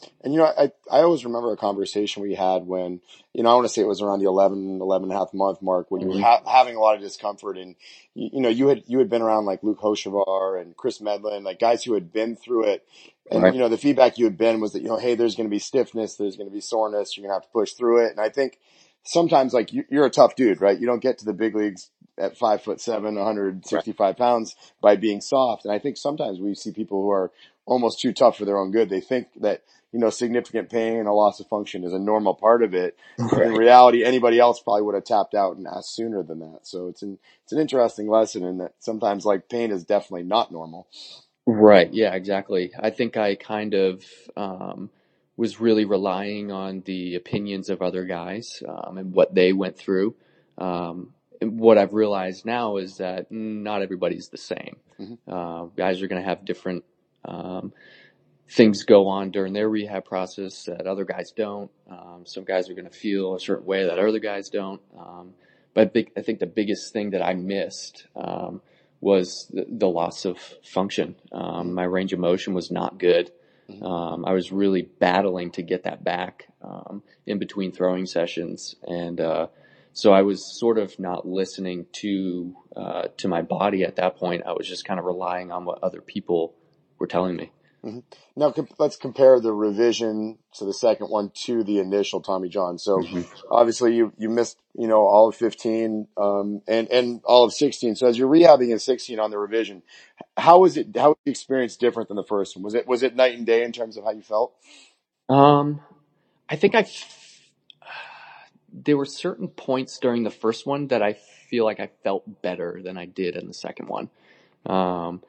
Mm-hmm. 0.03 0.25
And, 0.25 0.35
you 0.35 0.41
know, 0.41 0.47
I, 0.47 0.73
I 0.91 1.01
always 1.03 1.25
remember 1.25 1.53
a 1.53 1.57
conversation 1.57 2.23
we 2.23 2.35
had 2.35 2.67
when, 2.67 3.01
you 3.33 3.43
know, 3.43 3.51
I 3.51 3.55
want 3.55 3.67
to 3.67 3.73
say 3.73 3.83
it 3.83 3.87
was 3.89 4.03
around 4.03 4.21
the 4.21 4.27
11, 4.27 4.81
11 4.81 5.11
and 5.11 5.17
a 5.17 5.19
half 5.19 5.33
month 5.33 5.63
mark 5.63 5.91
when 5.91 6.01
you 6.03 6.09
were 6.09 6.15
Mhm. 6.15 6.23
ha- 6.23 6.43
having 6.47 6.77
a 6.77 6.81
lot 6.81 6.95
of 6.97 7.01
discomfort 7.01 7.57
and, 7.59 7.77
you, 8.15 8.31
you 8.35 8.41
know, 8.41 8.49
you 8.49 8.69
had, 8.69 8.83
you 8.87 8.99
had 8.99 9.09
been 9.09 9.23
around 9.23 9.47
like 9.47 9.63
Luke 9.63 9.81
Hochevar 9.81 10.61
and 10.61 10.77
Kris 10.77 11.01
Medlen, 11.01 11.45
like 11.45 11.59
guys 11.59 11.85
who 11.85 11.95
had 11.95 12.13
been 12.13 12.37
through 12.37 12.65
it. 12.65 12.87
And, 13.31 13.43
Right. 13.43 13.55
you 13.55 13.61
know, 13.61 13.69
the 13.69 13.79
feedback 13.79 14.19
you 14.19 14.25
had 14.27 14.37
been 14.37 14.61
was 14.61 14.73
that, 14.73 14.83
you 14.83 14.89
know, 14.89 14.99
hey, 14.99 15.15
there's 15.15 15.37
going 15.37 15.49
to 15.49 15.51
be 15.51 15.59
stiffness, 15.59 16.17
there's 16.17 16.37
going 16.37 16.49
to 16.49 16.55
be 16.55 16.61
soreness, 16.61 17.17
you're 17.17 17.23
going 17.23 17.31
to 17.31 17.35
have 17.35 17.45
to 17.45 17.53
push 17.53 17.73
through 17.73 18.05
it. 18.07 18.11
And 18.11 18.21
I 18.21 18.29
think 18.29 18.59
sometimes 19.05 19.55
like 19.55 19.73
you, 19.73 19.85
you're 19.91 20.07
a 20.07 20.11
tough 20.11 20.37
dude, 20.37 20.61
right? 20.61 20.79
You 20.79 20.87
don't 20.87 21.03
get 21.03 21.19
to 21.19 21.25
the 21.25 21.33
big 21.33 21.55
leagues 21.55 21.91
at 22.19 22.37
five 22.37 22.63
foot 22.63 22.81
seven, 22.81 23.15
165 23.15 24.17
pounds 24.17 24.55
by 24.81 24.97
being 24.97 25.21
soft. 25.21 25.65
And 25.65 25.73
I 25.73 25.79
think 25.79 25.97
sometimes 25.97 26.39
we 26.41 26.55
see 26.55 26.73
people 26.73 27.03
who 27.03 27.11
are 27.11 27.31
almost 27.65 28.01
too 28.01 28.13
tough 28.13 28.37
for 28.37 28.45
their 28.45 28.59
own 28.59 28.71
good. 28.71 28.91
They 28.91 29.01
think 29.01 29.29
that, 29.41 29.63
you 29.93 29.99
know, 29.99 30.11
significant 30.11 30.71
pain 30.71 30.97
and 30.97 31.07
a 31.07 31.13
loss 31.13 31.39
of 31.39 31.47
function 31.49 31.85
is 31.85 31.93
a 31.93 31.99
normal 31.99 32.35
part 32.35 32.63
of 32.63 32.75
it. 32.75 32.97
But 33.19 33.43
in 33.43 33.53
reality, 33.53 34.05
anybody 34.05 34.39
else 34.39 34.61
probably 34.61 34.83
would 34.83 34.95
have 34.95 35.05
tapped 35.05 35.35
out 35.35 35.57
and 35.57 35.67
asked 35.67 35.95
sooner 35.95 36.23
than 36.23 36.41
that. 36.41 36.61
So 36.63 36.89
it's 36.89 37.03
an, 37.03 37.19
it's 37.45 37.53
an 37.53 37.61
interesting 37.61 38.09
lesson 38.09 38.43
in 38.43 38.59
that 38.59 38.73
sometimes 38.79 39.27
like 39.27 39.49
pain 39.49 39.71
is 39.71 39.85
definitely 39.85 40.25
not 40.25 40.51
normal. 40.51 40.89
Right. 41.47 41.93
Yeah, 41.93 42.15
exactly. 42.15 42.73
I 42.79 42.91
think 42.91 43.17
I 43.17 43.35
kind 43.35 43.75
of 43.75 44.05
um, 44.37 44.91
was 45.37 45.61
really 45.61 45.85
relying 45.85 46.51
on 46.51 46.83
the 46.87 47.17
opinions 47.17 47.69
of 47.69 47.83
other 47.83 48.05
guys 48.05 48.63
um, 48.67 48.97
and 48.97 49.13
what 49.13 49.35
they 49.35 49.53
went 49.53 49.77
through. 49.77 50.15
Um, 50.57 51.15
what 51.41 51.77
I've 51.77 51.93
realized 51.93 52.47
now 52.47 52.77
is 52.77 52.99
that 52.99 53.31
not 53.31 53.83
everybody's 53.83 54.29
the 54.29 54.39
same. 54.39 54.77
Mhm. 54.99 55.19
Uh, 55.27 55.65
guys 55.77 56.01
are 56.01 56.07
going 56.07 56.23
to 56.23 56.29
have 56.29 56.45
different 56.45 56.85
um, 57.25 57.73
things 58.53 58.85
go 58.85 59.09
on 59.09 59.31
during 59.31 59.53
their 59.53 59.69
rehab 59.69 60.05
process 60.05 60.65
that 60.65 60.87
other 60.87 61.05
guys 61.05 61.33
don't. 61.33 61.71
Um, 61.91 62.25
some 62.27 62.45
guys 62.45 62.69
are 62.69 62.75
going 62.75 62.89
to 62.89 62.97
feel 62.97 63.35
a 63.35 63.41
certain 63.41 63.67
way 63.67 63.85
that 63.85 63.99
other 63.99 64.19
guys 64.19 64.51
don't. 64.51 64.81
Um, 64.99 65.33
but 65.75 65.95
big, 65.95 66.11
I 66.17 66.23
think 66.23 66.39
the 66.39 66.47
biggest 66.47 66.93
thing 66.93 67.11
that 67.11 67.23
I 67.23 67.33
missed 67.35 68.07
um, 68.15 68.61
was 69.01 69.49
the, 69.51 69.65
the 69.69 69.89
loss 69.89 70.27
of 70.27 70.39
function. 70.65 71.15
Um, 71.33 71.73
my 71.73 71.85
range 71.85 72.13
of 72.13 72.19
motion 72.19 72.53
was 72.53 72.71
not 72.71 72.99
good. 72.99 73.33
Mhm. 73.71 73.83
Um, 73.83 74.25
I 74.27 74.33
was 74.33 74.53
really 74.53 74.83
battling 74.83 75.53
to 75.53 75.63
get 75.63 75.85
that 75.85 76.05
back 76.05 76.49
um, 76.63 77.03
in 77.27 77.39
between 77.39 77.73
throwing 77.73 78.07
sessions, 78.07 78.75
and 78.87 79.21
uh, 79.21 79.47
so 79.93 80.13
I 80.13 80.23
was 80.23 80.59
sort 80.59 80.79
of 80.79 80.99
not 80.99 81.27
listening 81.27 81.87
to 81.93 82.57
uh, 82.77 83.03
to 83.19 83.29
my 83.29 83.43
body 83.43 83.85
at 83.85 83.97
that 83.97 84.17
point. 84.17 84.43
I 84.45 84.53
was 84.53 84.69
just 84.69 84.85
kind 84.85 84.99
of 84.99 85.07
relying 85.07 85.53
on 85.53 85.65
what 85.65 85.79
other 85.83 86.01
people 86.01 86.55
were 86.99 87.07
telling 87.07 87.37
me. 87.37 87.53
Now 88.37 88.53
com- 88.53 88.69
let's 88.79 88.97
compare 88.97 89.41
the 89.41 89.53
revision, 89.53 90.39
so 90.53 90.65
the 90.65 90.73
second 90.73 91.09
one 91.09 91.33
to 91.47 91.65
the 91.65 91.79
initial 91.81 92.21
Tommy 92.21 92.49
John. 92.49 92.79
So 92.79 92.99
Mhm. 93.03 93.27
obviously 93.51 93.97
you, 93.97 94.13
you 94.17 94.29
missed, 94.29 94.59
you 94.75 94.87
know, 94.87 95.01
all 95.01 95.29
of 95.29 95.35
15, 95.35 96.07
um, 96.17 96.63
and, 96.69 96.89
and 96.93 97.21
all 97.25 97.45
of 97.45 97.53
16. 97.53 97.97
So 97.97 98.07
as 98.07 98.17
you're 98.17 98.31
rehabbing 98.31 98.71
in 98.71 98.79
16 98.79 99.19
on 99.19 99.31
the 99.33 99.39
revision, 99.39 99.83
how 100.37 100.61
was 100.61 100.77
it, 100.77 100.97
how 100.97 101.09
was 101.09 101.17
the 101.25 101.31
experience 101.33 101.77
different 101.77 102.09
than 102.09 102.17
the 102.17 102.23
first 102.25 102.57
one? 102.57 102.63
Was 102.63 102.75
it, 102.75 102.87
was 102.87 103.03
it 103.03 103.17
night 103.17 103.37
and 103.37 103.45
day 103.47 103.65
in 103.65 103.73
terms 103.73 103.97
of 103.97 104.05
how 104.05 104.13
you 104.13 104.23
felt? 104.23 104.55
Um, 105.29 105.81
I 106.49 106.57
think 106.57 106.75
I. 106.77 106.81
f- 106.81 107.41
There 108.73 108.97
were 108.97 109.07
certain 109.07 109.49
points 109.49 109.99
during 109.99 110.23
the 110.23 110.31
first 110.31 110.67
one 110.67 110.87
that 110.89 111.03
I 111.03 111.15
feel 111.15 111.65
like 111.65 111.81
I 111.81 111.91
felt 112.05 112.43
better 112.43 112.81
than 112.83 112.97
I 112.97 113.07
did 113.07 113.37
in 113.37 113.47
the 113.47 113.55
second 113.55 113.89
one. 113.89 114.09
Um, 114.67 115.23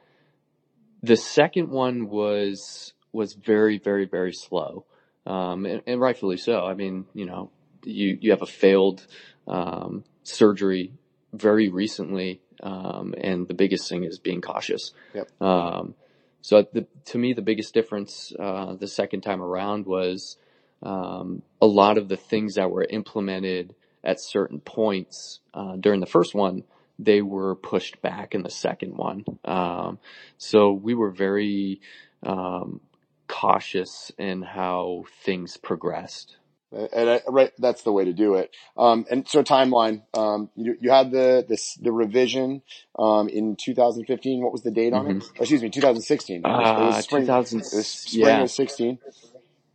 the 1.04 1.16
second 1.16 1.68
one 1.68 2.08
was 2.08 2.92
was 3.12 3.34
very, 3.34 3.78
very, 3.78 4.06
very 4.06 4.32
slow, 4.32 4.86
um, 5.26 5.66
and, 5.66 5.82
and 5.86 6.00
rightfully 6.00 6.36
so. 6.36 6.64
I 6.64 6.74
mean, 6.74 7.06
you 7.14 7.26
know, 7.26 7.50
you 7.84 8.18
you 8.20 8.30
have 8.30 8.42
a 8.42 8.46
failed 8.46 9.06
um, 9.46 10.04
surgery 10.22 10.92
very 11.32 11.68
recently, 11.68 12.40
um, 12.62 13.14
and 13.18 13.46
the 13.46 13.54
biggest 13.54 13.88
thing 13.88 14.04
is 14.04 14.18
being 14.18 14.40
cautious. 14.40 14.92
Yep. 15.14 15.42
Um, 15.42 15.94
so 16.40 16.66
the, 16.72 16.86
to 17.06 17.18
me, 17.18 17.32
the 17.32 17.42
biggest 17.42 17.74
difference 17.74 18.32
uh, 18.38 18.74
the 18.74 18.88
second 18.88 19.22
time 19.22 19.42
around 19.42 19.86
was 19.86 20.36
um, 20.82 21.42
a 21.60 21.66
lot 21.66 21.98
of 21.98 22.08
the 22.08 22.16
things 22.16 22.54
that 22.54 22.70
were 22.70 22.84
implemented 22.84 23.74
at 24.02 24.20
certain 24.20 24.60
points 24.60 25.40
uh, 25.54 25.76
during 25.76 26.00
the 26.00 26.06
first 26.06 26.34
one, 26.34 26.64
they 26.98 27.22
were 27.22 27.54
pushed 27.56 28.00
back 28.02 28.34
in 28.34 28.42
the 28.42 28.50
second 28.50 28.96
one. 28.96 29.24
Um, 29.44 29.98
so 30.38 30.72
we 30.72 30.94
were 30.94 31.10
very 31.10 31.80
um, 32.22 32.80
cautious 33.28 34.12
in 34.18 34.42
how 34.42 35.04
things 35.24 35.56
progressed. 35.56 36.36
And 36.72 37.08
I, 37.08 37.20
right, 37.28 37.52
that's 37.58 37.82
the 37.82 37.92
way 37.92 38.04
to 38.04 38.12
do 38.12 38.34
it. 38.34 38.50
Um, 38.76 39.06
and 39.08 39.28
so 39.28 39.44
timeline, 39.44 40.02
um, 40.12 40.50
you, 40.56 40.76
you 40.80 40.90
had 40.90 41.12
the, 41.12 41.44
this, 41.48 41.74
the 41.74 41.92
revision, 41.92 42.62
um, 42.98 43.28
in 43.28 43.54
2015. 43.56 44.42
What 44.42 44.52
was 44.52 44.62
the 44.62 44.72
date 44.72 44.92
on 44.92 45.06
it? 45.08 45.24
Excuse 45.36 45.62
me, 45.62 45.70
2016. 45.70 46.38
It 46.38 46.42
was, 46.42 46.70
it 46.78 46.80
Uh, 46.80 46.86
was 46.86 47.04
spring, 47.04 47.22
it 47.24 47.76
was 47.76 47.86
spring 47.86 48.22
yeah. 48.22 48.42
of 48.42 48.50
16. 48.50 48.98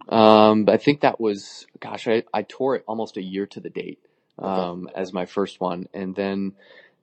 Um, 0.10 0.66
I 0.68 0.78
think 0.78 1.02
that 1.02 1.22
was, 1.22 1.68
gosh, 1.80 2.08
I, 2.08 2.24
I 2.34 2.42
tore 2.44 2.76
it 2.76 2.84
almost 2.88 3.16
a 3.18 3.24
year 3.24 3.46
to 3.48 3.60
the 3.62 3.70
date, 3.70 4.00
Okay. 4.38 4.48
um, 4.50 4.90
as 4.96 5.14
my 5.14 5.26
first 5.26 5.62
one. 5.62 5.88
And 5.94 6.16
then 6.16 6.54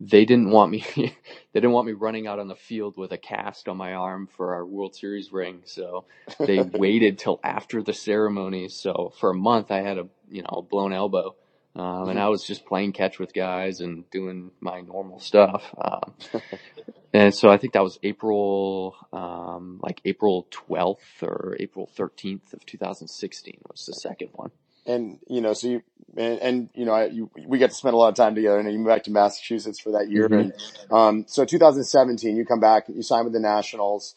they 0.01 0.25
didn't 0.25 0.51
want 0.51 0.71
me, 0.71 0.85
they 0.97 1.13
didn't 1.61 1.73
want 1.73 1.87
me 1.87 1.93
running 1.93 2.27
out 2.27 2.39
on 2.39 2.49
the 2.49 2.57
field 2.57 2.97
with 2.97 3.13
a 3.13 3.19
cast 3.19 3.69
on 3.69 3.77
my 3.77 3.95
arm 3.95 4.29
for 4.37 4.55
our 4.55 4.65
World 4.65 4.95
Series 4.95 5.33
ring. 5.33 5.63
So 5.65 6.05
they 6.39 6.61
waited 6.75 7.19
till 7.19 7.41
after 7.43 7.83
the 7.83 7.95
ceremony. 7.95 8.69
So 8.69 9.13
for 9.19 9.31
a 9.31 9.35
month 9.35 9.71
I 9.71 9.83
had 9.83 9.99
a, 9.99 10.09
you 10.31 10.43
know, 10.43 10.59
a 10.59 10.63
blown 10.63 10.93
elbow. 10.93 11.35
Um, 11.75 12.09
and. 12.09 12.19
I 12.19 12.29
was 12.29 12.43
just 12.43 12.65
playing 12.65 12.93
catch 12.93 13.19
with 13.19 13.35
guys 13.35 13.81
and 13.81 14.09
doing 14.11 14.51
my 14.61 14.81
normal 14.81 15.21
stuff. 15.21 15.75
Um, 15.77 16.15
and 17.13 17.35
so 17.35 17.51
I 17.51 17.59
think 17.59 17.75
that 17.75 17.83
was 17.83 17.99
April, 18.03 18.97
um, 19.13 19.79
like 19.83 20.01
April 20.07 20.47
12th 20.51 21.23
or 21.23 21.55
April 21.61 21.91
13th 21.95 22.55
of 22.55 22.65
2016 22.65 23.61
was 23.69 23.85
the 23.85 23.93
second 23.93 24.31
one. 24.33 24.51
And, 24.87 25.19
you 25.29 25.41
know, 25.41 25.53
so 25.53 25.69
you, 25.69 25.83
and, 26.17 26.39
and 26.41 26.71
you 26.75 26.85
know, 26.85 26.93
I, 26.93 27.07
you, 27.07 27.31
we 27.47 27.59
got 27.59 27.71
to 27.71 27.77
spend 27.77 27.95
a 27.95 27.97
lot 27.97 28.09
of 28.09 28.15
time 28.15 28.35
together 28.35 28.59
and 28.59 28.71
you 28.71 28.79
moved 28.79 28.89
back 28.89 29.05
to 29.05 29.11
Massachusetts 29.11 29.81
for 29.81 29.93
that 29.93 30.09
year. 30.09 30.29
Mhm. 30.29 30.41
And, 30.41 30.53
um, 30.91 31.25
so 31.29 31.45
2017, 31.45 32.37
you 32.37 32.45
come 32.47 32.61
back, 32.61 32.85
you 32.89 33.03
signed 33.03 33.25
with 33.25 33.33
the 33.33 33.41
Nationals, 33.41 34.15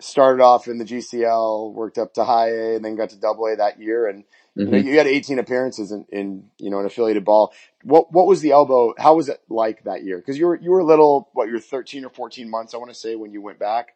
started 0.00 0.42
off 0.42 0.68
in 0.68 0.78
the 0.78 0.84
GCL, 0.84 1.72
worked 1.72 1.98
up 1.98 2.14
to 2.14 2.24
high 2.24 2.50
A 2.50 2.76
and 2.76 2.84
then 2.84 2.96
got 2.96 3.10
to 3.10 3.16
double 3.16 3.46
A 3.46 3.56
that 3.56 3.80
year. 3.80 4.06
And, 4.06 4.24
you 4.56 4.66
know, 4.66 4.78
Mhm. 4.78 4.84
you 4.84 4.98
had 4.98 5.06
18 5.06 5.38
appearances 5.38 5.92
in, 5.92 6.04
in, 6.10 6.50
you 6.58 6.70
know, 6.70 6.80
an 6.80 6.86
affiliated 6.86 7.24
ball. 7.24 7.52
What, 7.84 8.12
what 8.12 8.26
was 8.26 8.40
the 8.40 8.50
elbow? 8.50 8.94
How 8.98 9.14
was 9.14 9.28
it 9.28 9.40
like 9.48 9.84
that 9.84 10.02
year? 10.04 10.20
Cause 10.20 10.36
you 10.36 10.46
were, 10.46 10.56
you 10.56 10.72
were 10.72 10.82
little, 10.82 11.28
what, 11.32 11.46
you 11.46 11.54
were 11.54 11.60
13 11.60 12.04
or 12.04 12.10
14 12.10 12.50
months, 12.50 12.74
I 12.74 12.78
want 12.78 12.90
to 12.90 12.94
say, 12.98 13.14
when 13.14 13.32
you 13.32 13.40
went 13.40 13.58
back. 13.60 13.94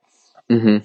hmm 0.48 0.78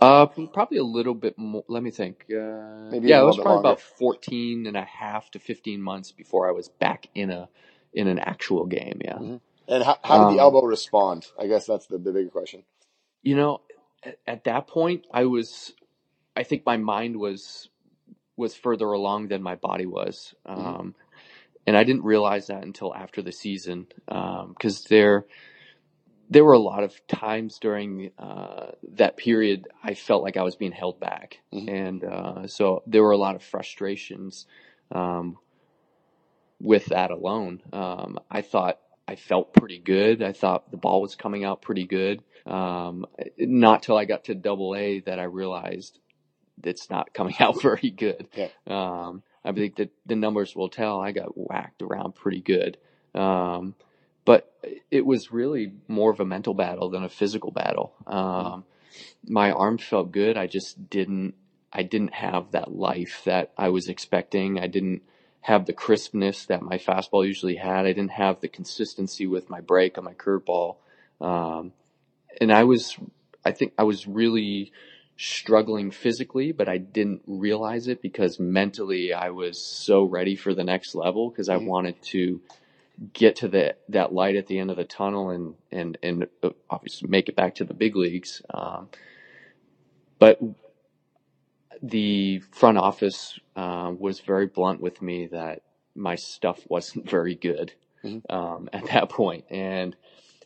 Uh, 0.00 0.26
probably 0.26 0.78
a 0.78 0.84
little 0.84 1.14
bit 1.14 1.38
more. 1.38 1.64
Let 1.68 1.82
me 1.82 1.90
think. 1.90 2.26
Uh, 2.30 2.90
Maybe 2.90 3.08
yeah, 3.08 3.20
a 3.20 3.22
it 3.22 3.26
was 3.26 3.36
little 3.36 3.36
bit 3.36 3.42
probably 3.42 3.54
longer. 3.56 3.68
about 3.68 3.80
14 3.80 4.66
and 4.66 4.76
a 4.76 4.84
half 4.84 5.30
to 5.32 5.38
15 5.38 5.80
months 5.82 6.12
before 6.12 6.48
I 6.48 6.52
was 6.52 6.68
back 6.68 7.08
in 7.14 7.30
a, 7.30 7.48
in 7.94 8.08
an 8.08 8.18
actual 8.18 8.66
game. 8.66 9.00
Yeah. 9.04 9.14
Mhm. 9.18 9.40
And 9.68 9.84
how, 9.84 9.98
how 10.02 10.18
did 10.18 10.36
the 10.36 10.40
Um, 10.40 10.46
elbow 10.46 10.62
respond? 10.64 11.26
I 11.38 11.46
guess 11.46 11.66
that's 11.66 11.86
the, 11.86 11.98
the 11.98 12.12
bigger 12.12 12.30
question. 12.30 12.64
You 13.22 13.36
know, 13.36 13.60
at, 14.02 14.18
at 14.26 14.44
that 14.44 14.66
point, 14.66 15.06
I 15.12 15.24
was, 15.26 15.72
I 16.36 16.42
think 16.42 16.64
my 16.66 16.76
mind 16.76 17.16
was, 17.16 17.68
was 18.36 18.54
further 18.54 18.86
along 18.86 19.28
than 19.28 19.42
my 19.42 19.56
body 19.56 19.86
was. 19.86 20.34
Mhm. 20.48 20.80
Um, 20.80 20.94
and 21.66 21.76
I 21.76 21.84
didn't 21.84 22.04
realize 22.04 22.48
that 22.48 22.64
until 22.64 22.94
after 22.94 23.22
the 23.22 23.32
season. 23.32 23.86
Um, 24.08 24.54
cause 24.60 24.84
there, 24.84 25.26
there 26.30 26.44
were 26.44 26.52
a 26.52 26.58
lot 26.60 26.84
of 26.84 26.94
times 27.08 27.58
during, 27.58 28.12
uh, 28.18 28.70
that 28.94 29.16
period 29.16 29.66
I 29.82 29.94
felt 29.94 30.22
like 30.22 30.36
I 30.36 30.42
was 30.42 30.56
being 30.56 30.72
held 30.72 31.00
back. 31.00 31.40
Mhm. 31.52 31.68
And, 31.68 32.04
uh, 32.04 32.46
so 32.46 32.82
there 32.86 33.02
were 33.02 33.10
a 33.10 33.16
lot 33.18 33.34
of 33.34 33.42
frustrations, 33.42 34.46
um, 34.92 35.38
with 36.60 36.86
that 36.86 37.10
alone. 37.10 37.62
Um, 37.72 38.18
I 38.30 38.42
thought 38.42 38.78
I 39.08 39.16
felt 39.16 39.52
pretty 39.52 39.78
good. 39.78 40.22
I 40.22 40.32
thought 40.32 40.70
the 40.70 40.76
ball 40.76 41.00
was 41.02 41.16
coming 41.16 41.44
out 41.44 41.62
pretty 41.62 41.84
good. 41.86 42.22
Um, 42.46 43.06
not 43.38 43.82
till 43.82 43.96
I 43.96 44.04
got 44.04 44.24
to 44.24 44.34
double 44.34 44.76
A 44.76 45.00
that 45.00 45.18
I 45.18 45.24
realized 45.24 45.98
it's 46.62 46.90
not 46.90 47.12
coming 47.12 47.34
out 47.40 47.60
very 47.60 47.90
good. 47.90 48.28
Yeah. 48.34 48.48
Um, 48.66 49.22
I 49.44 49.52
think 49.52 49.76
that 49.76 49.90
the 50.06 50.16
numbers 50.16 50.54
will 50.54 50.68
tell 50.68 51.00
I 51.00 51.12
got 51.12 51.36
whacked 51.36 51.82
around 51.82 52.14
pretty 52.14 52.40
good. 52.40 52.76
Um, 53.14 53.74
but 54.30 54.54
it 54.92 55.04
was 55.04 55.32
really 55.32 55.72
more 55.88 56.12
of 56.12 56.20
a 56.20 56.24
mental 56.24 56.54
battle 56.54 56.88
than 56.88 57.02
a 57.02 57.08
physical 57.08 57.50
battle. 57.50 57.92
Um, 58.06 58.62
my 59.26 59.50
arm 59.50 59.76
felt 59.76 60.12
good. 60.12 60.36
I 60.36 60.46
just 60.46 60.88
didn't, 60.88 61.34
I 61.72 61.82
didn't 61.82 62.14
have 62.14 62.52
that 62.52 62.70
life 62.70 63.22
that 63.24 63.50
I 63.58 63.70
was 63.70 63.88
expecting. 63.88 64.60
I 64.60 64.68
didn't 64.68 65.02
have 65.40 65.66
the 65.66 65.72
crispness 65.72 66.46
that 66.46 66.62
my 66.62 66.78
fastball 66.78 67.26
usually 67.26 67.56
had. 67.56 67.86
I 67.86 67.92
didn't 67.92 68.12
have 68.12 68.40
the 68.40 68.46
consistency 68.46 69.26
with 69.26 69.50
my 69.50 69.60
break 69.60 69.98
on 69.98 70.04
my 70.04 70.14
curveball. 70.14 70.76
Um, 71.20 71.72
and 72.40 72.52
I 72.52 72.62
was, 72.62 72.96
I 73.44 73.50
think 73.50 73.72
I 73.76 73.82
was 73.82 74.06
really 74.06 74.70
struggling 75.16 75.90
physically, 75.90 76.52
but 76.52 76.68
I 76.68 76.78
didn't 76.78 77.22
realize 77.26 77.88
it 77.88 78.00
because 78.00 78.38
mentally 78.38 79.12
I 79.12 79.30
was 79.30 79.60
so 79.60 80.04
ready 80.04 80.36
for 80.36 80.54
the 80.54 80.62
next 80.62 80.94
level 80.94 81.30
because 81.30 81.48
I 81.48 81.56
Mhm. 81.56 81.64
wanted 81.64 82.00
to 82.12 82.40
get 83.12 83.36
to 83.36 83.48
the, 83.48 83.76
that 83.90 84.12
light 84.12 84.36
at 84.36 84.46
the 84.48 84.58
end 84.58 84.70
of 84.70 84.76
the 84.76 84.84
tunnel 84.84 85.30
and, 85.30 85.54
and, 85.72 85.98
and 86.02 86.28
uh, 86.42 86.50
obviously 86.70 87.08
make 87.08 87.28
it 87.28 87.36
back 87.36 87.56
to 87.56 87.64
the 87.64 87.74
big 87.74 87.96
leagues. 87.96 88.42
Um, 88.52 88.88
but 90.18 90.40
the 91.82 92.40
front 92.52 92.78
office 92.78 93.38
uh, 93.56 93.92
was 93.98 94.20
very 94.20 94.46
blunt 94.46 94.80
with 94.80 95.02
me 95.02 95.26
that 95.28 95.62
my 95.94 96.14
stuff 96.16 96.60
wasn't 96.68 97.08
very 97.10 97.34
good 97.34 97.72
Mhm. 98.04 98.22
um, 98.30 98.70
at 98.72 98.86
that 98.86 99.10
point, 99.10 99.44
and 99.50 99.94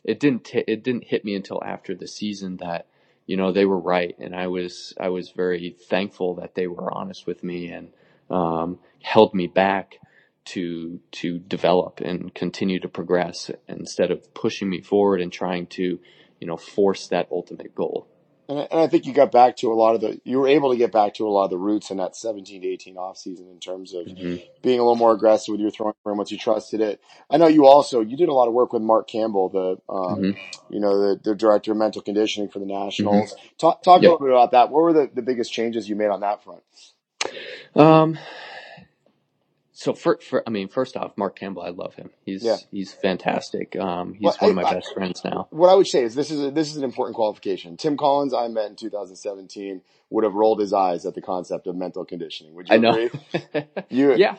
it 0.03 0.19
didn't 0.19 0.45
t- 0.45 0.65
it 0.67 0.83
didn't 0.83 1.05
hit 1.05 1.25
me 1.25 1.35
until 1.35 1.63
after 1.63 1.95
the 1.95 2.07
season 2.07 2.57
that 2.57 2.87
you 3.27 3.37
know 3.37 3.53
they 3.53 3.65
were 3.65 3.79
right, 3.79 4.15
and 4.19 4.35
I 4.35 4.47
was 4.47 4.93
I 4.99 5.09
was 5.09 5.31
very 5.31 5.71
thankful 5.89 6.35
that 6.35 6.55
they 6.55 6.67
were 6.67 6.93
honest 6.93 7.27
with 7.27 7.43
me 7.43 7.69
and 7.69 7.93
um, 8.29 8.79
held 9.01 9.33
me 9.33 9.47
back 9.47 9.99
to 10.45 10.99
to 11.11 11.39
develop 11.39 11.99
and 12.01 12.33
continue 12.33 12.79
to 12.79 12.87
progress 12.87 13.51
instead 13.67 14.11
of 14.11 14.33
pushing 14.33 14.69
me 14.69 14.81
forward 14.81 15.21
and 15.21 15.31
trying 15.31 15.67
to 15.67 15.99
you 16.39 16.47
know 16.47 16.57
force 16.57 17.07
that 17.07 17.27
ultimate 17.31 17.73
goal. 17.75 18.07
And 18.47 18.59
I, 18.59 18.67
and 18.69 18.79
I 18.79 18.87
think 18.87 19.07
you 19.07 19.13
got 19.13 19.31
back 19.31 19.57
to 19.57 19.71
a 19.71 19.73
lot 19.73 19.95
of 19.95 20.01
the, 20.01 20.21
you 20.23 20.39
were 20.39 20.47
able 20.47 20.69
to 20.71 20.77
get 20.77 20.91
back 20.91 21.15
to 21.15 21.27
a 21.27 21.29
lot 21.31 21.45
of 21.45 21.49
the 21.49 21.57
roots 21.57 21.89
in 21.89 21.97
that 21.97 22.15
17 22.15 22.61
to 22.61 22.67
18 22.67 22.95
off 22.95 23.17
season 23.17 23.47
in 23.49 23.59
terms 23.59 23.95
of 23.95 24.05
Mm-hmm. 24.05 24.35
being 24.61 24.79
a 24.79 24.83
little 24.83 24.95
more 24.95 25.13
aggressive 25.13 25.51
with 25.51 25.61
your 25.61 25.71
throwing 25.71 25.95
frame 26.03 26.17
once 26.17 26.31
you 26.31 26.37
trusted 26.37 26.79
it. 26.79 27.01
I 27.27 27.37
know 27.37 27.47
you 27.47 27.65
also, 27.65 28.01
you 28.01 28.15
did 28.15 28.29
a 28.29 28.33
lot 28.33 28.47
of 28.47 28.53
work 28.53 28.71
with 28.71 28.83
Mark 28.83 29.07
Campbell, 29.07 29.49
the, 29.49 29.91
um, 29.91 30.19
Mhm. 30.21 30.37
you 30.69 30.79
know, 30.79 30.95
the, 31.15 31.19
the 31.23 31.33
director 31.35 31.71
of 31.71 31.77
mental 31.77 32.03
conditioning 32.03 32.49
for 32.49 32.59
the 32.59 32.67
Nationals. 32.67 33.35
Talk, 33.57 33.81
talk 33.81 34.03
Yeah. 34.03 34.09
a 34.09 34.11
little 34.11 34.27
bit 34.27 34.33
about 34.35 34.51
that. 34.51 34.69
What 34.69 34.81
were 34.83 34.93
the, 34.93 35.09
the 35.11 35.23
biggest 35.23 35.51
changes 35.51 35.89
you 35.89 35.95
made 35.95 36.09
on 36.09 36.19
that 36.19 36.43
front? 36.43 36.61
Um. 37.75 38.19
So 39.77 39.93
for, 39.93 40.17
for 40.21 40.41
I 40.47 40.51
mean, 40.51 40.69
first 40.69 40.95
off, 40.95 41.17
Mark 41.17 41.37
Campbell, 41.37 41.61
I 41.61 41.69
love 41.69 41.95
him. 41.95 42.09
He's 42.25 42.43
Yeah. 42.45 42.55
he's 42.71 42.93
fantastic. 42.93 43.75
Um, 43.75 44.13
he's 44.13 44.21
Well, 44.23 44.35
one 44.39 44.49
of 44.51 44.55
my 44.55 44.63
I- 44.63 44.69
I- 44.69 44.73
best 44.75 44.93
friends 44.93 45.21
now. 45.25 45.47
What 45.51 45.67
I 45.69 45.73
would 45.75 45.85
say 45.87 46.01
is 46.03 46.15
this 46.15 46.31
is 46.31 46.41
a, 46.45 46.49
this 46.51 46.71
is 46.71 46.77
an 46.77 46.85
important 46.85 47.15
qualification. 47.17 47.75
Tim 47.75 47.97
Collins, 47.97 48.33
I 48.33 48.47
met 48.47 48.69
in 48.69 48.77
2017, 48.77 49.81
would 50.11 50.23
have 50.23 50.33
rolled 50.33 50.61
his 50.61 50.71
eyes 50.71 51.05
at 51.05 51.13
the 51.13 51.21
concept 51.21 51.67
of 51.67 51.75
mental 51.75 52.05
conditioning. 52.05 52.53
Would 52.55 52.69
you 52.69 52.75
agree? 52.75 52.87
I 52.87 52.91
know. 52.91 53.09
agree? 53.43 53.63
You, 53.89 54.15
yeah, 54.15 54.37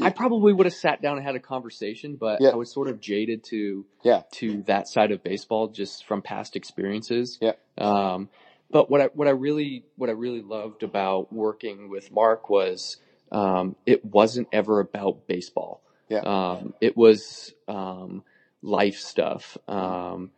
I 0.00 0.10
probably 0.10 0.52
would 0.52 0.66
have 0.66 0.74
sat 0.74 1.02
down 1.02 1.16
and 1.16 1.26
had 1.26 1.34
a 1.34 1.40
conversation, 1.40 2.14
but 2.14 2.40
Yeah. 2.40 2.50
I 2.50 2.54
was 2.54 2.72
sort 2.72 2.86
of 2.88 3.00
jaded 3.00 3.42
to 3.50 3.84
Yeah. 4.04 4.22
to 4.34 4.62
that 4.68 4.86
side 4.86 5.10
of 5.10 5.24
baseball 5.24 5.68
just 5.68 6.04
from 6.06 6.22
past 6.22 6.54
experiences. 6.54 7.36
Yeah. 7.40 7.54
Um, 7.78 8.28
but 8.70 8.88
what 8.90 9.00
I 9.00 9.06
what 9.14 9.26
I 9.26 9.32
really 9.32 9.86
what 9.96 10.08
I 10.08 10.12
really 10.12 10.40
loved 10.40 10.84
about 10.84 11.32
working 11.32 11.88
with 11.90 12.12
Mark 12.12 12.48
was 12.48 12.98
um, 13.32 13.76
it 13.86 14.04
wasn't 14.04 14.48
ever 14.52 14.78
about 14.78 15.26
baseball. 15.26 15.82
Yeah. 16.08 16.20
Um, 16.20 16.74
it 16.80 16.96
was 16.96 17.54
um, 17.66 18.22
life 18.62 18.96
stuff. 18.96 19.56
Um, 19.66 20.30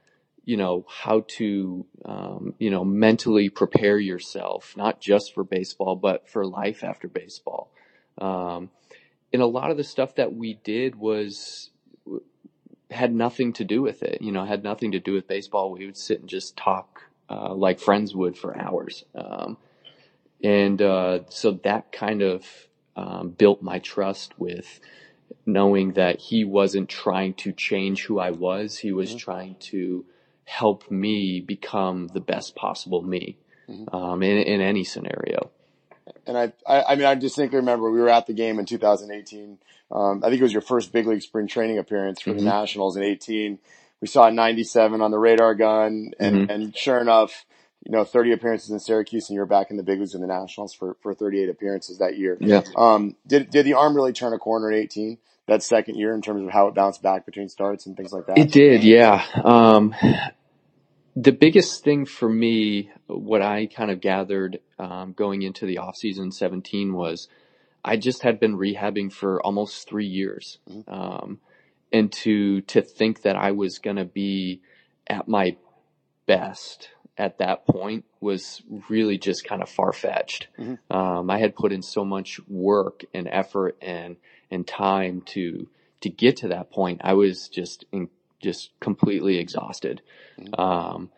you 0.44 0.56
know 0.56 0.84
how 0.88 1.24
to 1.26 1.86
um, 2.04 2.54
you 2.58 2.70
know 2.70 2.84
mentally 2.84 3.48
prepare 3.48 3.98
yourself, 3.98 4.74
not 4.76 5.00
just 5.00 5.34
for 5.34 5.42
baseball, 5.42 5.96
but 5.96 6.28
for 6.28 6.46
life 6.46 6.84
after 6.84 7.08
baseball. 7.08 7.72
Um, 8.18 8.70
and 9.32 9.42
a 9.42 9.46
lot 9.46 9.70
of 9.70 9.76
the 9.76 9.84
stuff 9.84 10.14
that 10.14 10.32
we 10.34 10.54
did 10.62 10.94
was 10.94 11.70
had 12.90 13.12
nothing 13.12 13.54
to 13.54 13.64
do 13.64 13.82
with 13.82 14.02
it. 14.02 14.22
You 14.22 14.30
know, 14.30 14.44
had 14.44 14.62
nothing 14.62 14.92
to 14.92 15.00
do 15.00 15.14
with 15.14 15.26
baseball. 15.26 15.72
We 15.72 15.86
would 15.86 15.96
sit 15.96 16.20
and 16.20 16.28
just 16.28 16.56
talk 16.56 17.02
uh, 17.28 17.54
like 17.54 17.80
friends 17.80 18.14
would 18.14 18.36
for 18.36 18.56
hours. 18.56 19.04
Um, 19.14 19.56
and 20.42 20.80
uh, 20.80 21.20
so 21.30 21.52
that 21.64 21.90
kind 21.90 22.22
of 22.22 22.46
um, 22.96 23.30
built 23.30 23.62
my 23.62 23.78
trust 23.78 24.38
with 24.38 24.80
knowing 25.46 25.92
that 25.92 26.20
he 26.20 26.44
wasn't 26.44 26.88
trying 26.88 27.34
to 27.34 27.52
change 27.52 28.04
who 28.04 28.18
I 28.18 28.30
was. 28.30 28.78
He 28.78 28.92
was 28.92 29.14
Mhm. 29.14 29.18
trying 29.18 29.56
to 29.60 30.04
help 30.44 30.90
me 30.90 31.40
become 31.40 32.08
the 32.08 32.20
best 32.20 32.54
possible 32.54 33.02
me 33.02 33.36
Mhm. 33.68 33.94
um, 33.94 34.22
in, 34.22 34.38
in 34.38 34.60
any 34.60 34.84
scenario. 34.84 35.50
And 36.26 36.36
I, 36.36 36.52
I, 36.66 36.82
I 36.92 36.94
mean, 36.96 37.06
I 37.06 37.14
distinctly 37.14 37.56
remember 37.58 37.90
we 37.90 38.00
were 38.00 38.08
at 38.10 38.26
the 38.26 38.32
game 38.34 38.58
in 38.58 38.66
2018. 38.66 39.58
Um, 39.90 40.22
I 40.22 40.28
think 40.28 40.40
it 40.40 40.42
was 40.42 40.52
your 40.52 40.62
first 40.62 40.92
big 40.92 41.06
league 41.06 41.22
spring 41.22 41.46
training 41.46 41.78
appearance 41.78 42.20
for 42.20 42.32
the 42.32 42.40
Mhm. 42.40 42.44
Nationals 42.44 42.96
in 42.96 43.02
18. 43.02 43.58
We 44.00 44.08
saw 44.08 44.28
97 44.28 45.00
on 45.00 45.10
the 45.10 45.18
radar 45.18 45.54
gun 45.54 46.12
and, 46.18 46.48
Mhm. 46.48 46.50
and 46.50 46.76
sure 46.76 47.00
enough, 47.00 47.46
you 47.84 47.92
know, 47.92 48.04
30 48.04 48.32
appearances 48.32 48.70
in 48.70 48.80
Syracuse 48.80 49.28
and 49.28 49.36
you're 49.36 49.46
back 49.46 49.70
in 49.70 49.76
the 49.76 49.82
big 49.82 50.00
leagues 50.00 50.14
in 50.14 50.22
the 50.22 50.26
Nationals 50.26 50.72
for, 50.74 50.96
for 51.02 51.14
38 51.14 51.50
appearances 51.50 51.98
that 51.98 52.16
year. 52.16 52.38
Yeah. 52.40 52.62
Um, 52.76 53.16
did, 53.26 53.50
did 53.50 53.66
the 53.66 53.74
arm 53.74 53.94
really 53.94 54.12
turn 54.12 54.32
a 54.32 54.38
corner 54.38 54.70
in 54.70 54.78
18? 54.78 55.18
That 55.46 55.62
second 55.62 55.96
year 55.96 56.14
in 56.14 56.22
terms 56.22 56.42
of 56.42 56.50
how 56.50 56.68
it 56.68 56.74
bounced 56.74 57.02
back 57.02 57.26
between 57.26 57.50
starts 57.50 57.84
and 57.84 57.94
things 57.94 58.12
like 58.14 58.26
that? 58.26 58.38
It 58.38 58.50
did, 58.50 58.82
yeah. 58.82 59.22
Um, 59.44 59.94
the 61.14 61.32
biggest 61.32 61.84
thing 61.84 62.06
for 62.06 62.28
me, 62.28 62.90
what 63.06 63.42
I 63.42 63.66
kind 63.66 63.90
of 63.90 64.00
gathered 64.00 64.60
um, 64.78 65.12
going 65.12 65.42
into 65.42 65.66
the 65.66 65.76
offseason 65.76 66.32
17 66.32 66.94
was 66.94 67.28
I 67.84 67.98
just 67.98 68.22
had 68.22 68.40
been 68.40 68.56
rehabbing 68.56 69.12
for 69.12 69.42
almost 69.42 69.86
three 69.86 70.06
years. 70.06 70.58
Mhm. 70.70 70.90
Um, 70.90 71.40
and 71.92 72.10
to, 72.10 72.62
to 72.62 72.80
think 72.80 73.22
that 73.22 73.36
I 73.36 73.50
was 73.50 73.78
going 73.78 73.96
to 73.96 74.06
be 74.06 74.62
at 75.06 75.28
my 75.28 75.58
best 76.26 76.88
at 77.16 77.38
that 77.38 77.66
point 77.66 78.04
was 78.20 78.62
really 78.88 79.18
just 79.18 79.44
kind 79.44 79.62
of 79.62 79.68
far 79.68 79.92
fetched. 79.92 80.48
Mhm. 80.58 80.78
Um, 80.90 81.30
I 81.30 81.38
had 81.38 81.54
put 81.54 81.72
in 81.72 81.82
so 81.82 82.04
much 82.04 82.40
work 82.48 83.04
and 83.14 83.28
effort 83.28 83.76
and, 83.80 84.16
and 84.50 84.66
time 84.66 85.20
to, 85.26 85.68
to 86.00 86.08
get 86.08 86.36
to 86.38 86.48
that 86.48 86.70
point. 86.70 87.00
I 87.04 87.14
was 87.14 87.48
just 87.48 87.84
in, 87.92 88.08
just 88.40 88.70
completely 88.80 89.38
exhausted. 89.38 90.02
Mhm. 90.38 90.58
Um, 90.58 91.10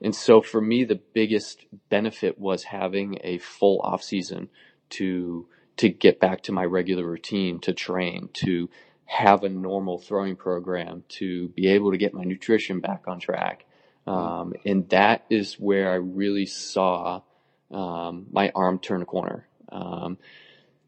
and 0.00 0.14
so 0.14 0.42
for 0.42 0.60
me, 0.60 0.84
the 0.84 1.00
biggest 1.14 1.66
benefit 1.88 2.38
was 2.38 2.64
having 2.64 3.18
a 3.22 3.38
full 3.38 3.80
off 3.80 4.02
season 4.02 4.48
to, 4.90 5.46
to 5.76 5.88
get 5.88 6.20
back 6.20 6.42
to 6.42 6.52
my 6.52 6.64
regular 6.64 7.04
routine, 7.04 7.60
to 7.60 7.72
train, 7.72 8.28
to 8.34 8.68
have 9.06 9.44
a 9.44 9.48
normal 9.48 9.98
throwing 9.98 10.34
program, 10.34 11.04
to 11.08 11.48
be 11.50 11.68
able 11.68 11.92
to 11.92 11.96
get 11.96 12.12
my 12.12 12.24
nutrition 12.24 12.80
back 12.80 13.04
on 13.06 13.20
track. 13.20 13.66
Um, 14.06 14.54
and 14.66 14.88
that 14.90 15.24
is 15.30 15.54
where 15.54 15.90
I 15.90 15.94
really 15.94 16.46
saw, 16.46 17.22
um, 17.70 18.26
my 18.30 18.52
arm 18.54 18.78
turn 18.78 19.02
a 19.02 19.06
corner. 19.06 19.48
Um, 19.70 20.18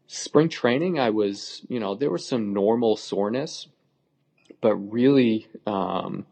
spring 0.05 0.49
training, 0.49 0.99
I 0.99 1.09
was, 1.09 1.65
you 1.67 1.79
know, 1.79 1.95
there 1.95 2.11
was 2.11 2.27
some 2.27 2.53
normal 2.53 2.95
soreness, 2.95 3.67
but 4.61 4.75
really, 4.75 5.47
um, 5.65 6.25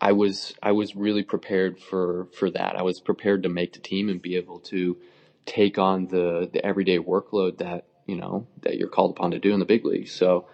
I 0.00 0.12
was, 0.12 0.54
I 0.62 0.72
was 0.72 0.96
really 0.96 1.22
prepared 1.22 1.78
for, 1.78 2.28
for 2.32 2.50
that. 2.50 2.74
I 2.74 2.82
was 2.82 3.00
prepared 3.00 3.42
to 3.42 3.50
make 3.50 3.74
the 3.74 3.80
team 3.80 4.08
and 4.08 4.22
be 4.22 4.36
able 4.36 4.60
to 4.60 4.96
take 5.44 5.78
on 5.78 6.06
the, 6.06 6.48
the 6.50 6.64
everyday 6.64 6.98
workload 6.98 7.58
that, 7.58 7.84
you 8.06 8.16
know, 8.16 8.46
that 8.62 8.78
you're 8.78 8.88
called 8.88 9.10
upon 9.10 9.32
to 9.32 9.38
do 9.38 9.52
in 9.52 9.60
the 9.60 9.66
big 9.66 9.84
league. 9.84 10.08
So 10.08 10.48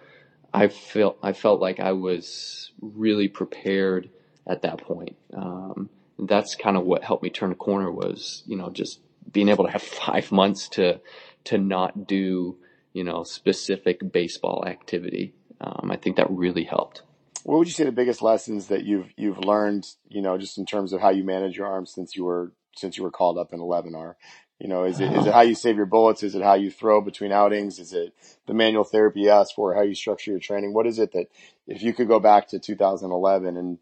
I 0.53 0.67
felt, 0.67 1.17
I 1.23 1.31
felt 1.31 1.61
like 1.61 1.79
I 1.79 1.93
was 1.93 2.71
really 2.81 3.29
prepared 3.29 4.09
at 4.47 4.61
that 4.63 4.81
point. 4.81 5.15
Um, 5.33 5.89
that's 6.19 6.55
kind 6.55 6.77
of 6.77 6.83
what 6.83 7.03
helped 7.03 7.23
me 7.23 7.29
turn 7.29 7.51
a 7.51 7.55
corner 7.55 7.91
was, 7.91 8.43
you 8.47 8.55
know, 8.55 8.69
just 8.69 8.99
being 9.31 9.49
able 9.49 9.65
to 9.65 9.71
have 9.71 9.81
five 10.05 10.31
months 10.31 10.69
to, 10.69 10.99
to 11.45 11.57
not 11.57 12.07
do, 12.07 12.57
you 12.93 13.03
know, 13.03 13.23
specific 13.23 14.11
baseball 14.11 14.63
activity. 14.65 15.33
Um, 15.59 15.89
I 15.91 15.97
think 15.97 16.17
that 16.17 16.29
really 16.29 16.63
helped. 16.63 17.01
What 17.43 17.59
would 17.59 17.67
you 17.67 17.73
say 17.73 17.85
the 17.85 17.91
biggest 17.91 18.21
lessons 18.21 18.67
that 18.67 18.83
you've 18.83 19.13
you've 19.15 19.39
learned, 19.39 19.87
you 20.09 20.21
know, 20.21 20.37
just 20.37 20.57
in 20.57 20.65
terms 20.65 20.91
of 20.91 20.99
how 20.99 21.11
you 21.11 21.23
manage 21.23 21.57
your 21.57 21.67
arms 21.67 21.93
since 21.93 22.15
you 22.15 22.25
were 22.25 22.51
since 22.75 22.97
you 22.97 23.03
were 23.03 23.11
called 23.11 23.37
up 23.37 23.53
in 23.53 23.61
eleven 23.61 23.95
are? 23.95 24.17
You 24.59 24.67
know, 24.67 24.85
is 24.85 24.99
it 24.99 25.13
is 25.13 25.27
it 25.27 25.33
how 25.33 25.41
you 25.41 25.55
save 25.55 25.77
your 25.77 25.85
bullets? 25.85 26.23
Is 26.23 26.35
it 26.35 26.41
how 26.41 26.55
you 26.55 26.71
throw 26.71 26.99
between 26.99 27.31
outings? 27.31 27.79
Is 27.79 27.93
it 27.93 28.13
the 28.47 28.53
manual 28.53 28.83
therapy 28.83 29.21
you 29.21 29.29
asked 29.29 29.53
for? 29.55 29.75
How 29.75 29.83
you 29.83 29.95
structure 29.95 30.31
your 30.31 30.39
training? 30.39 30.73
What 30.73 30.87
is 30.87 30.99
it 30.99 31.13
that 31.13 31.27
if 31.67 31.83
you 31.83 31.93
could 31.93 32.07
go 32.07 32.19
back 32.19 32.47
to 32.49 32.59
2011 32.59 33.55
and 33.55 33.77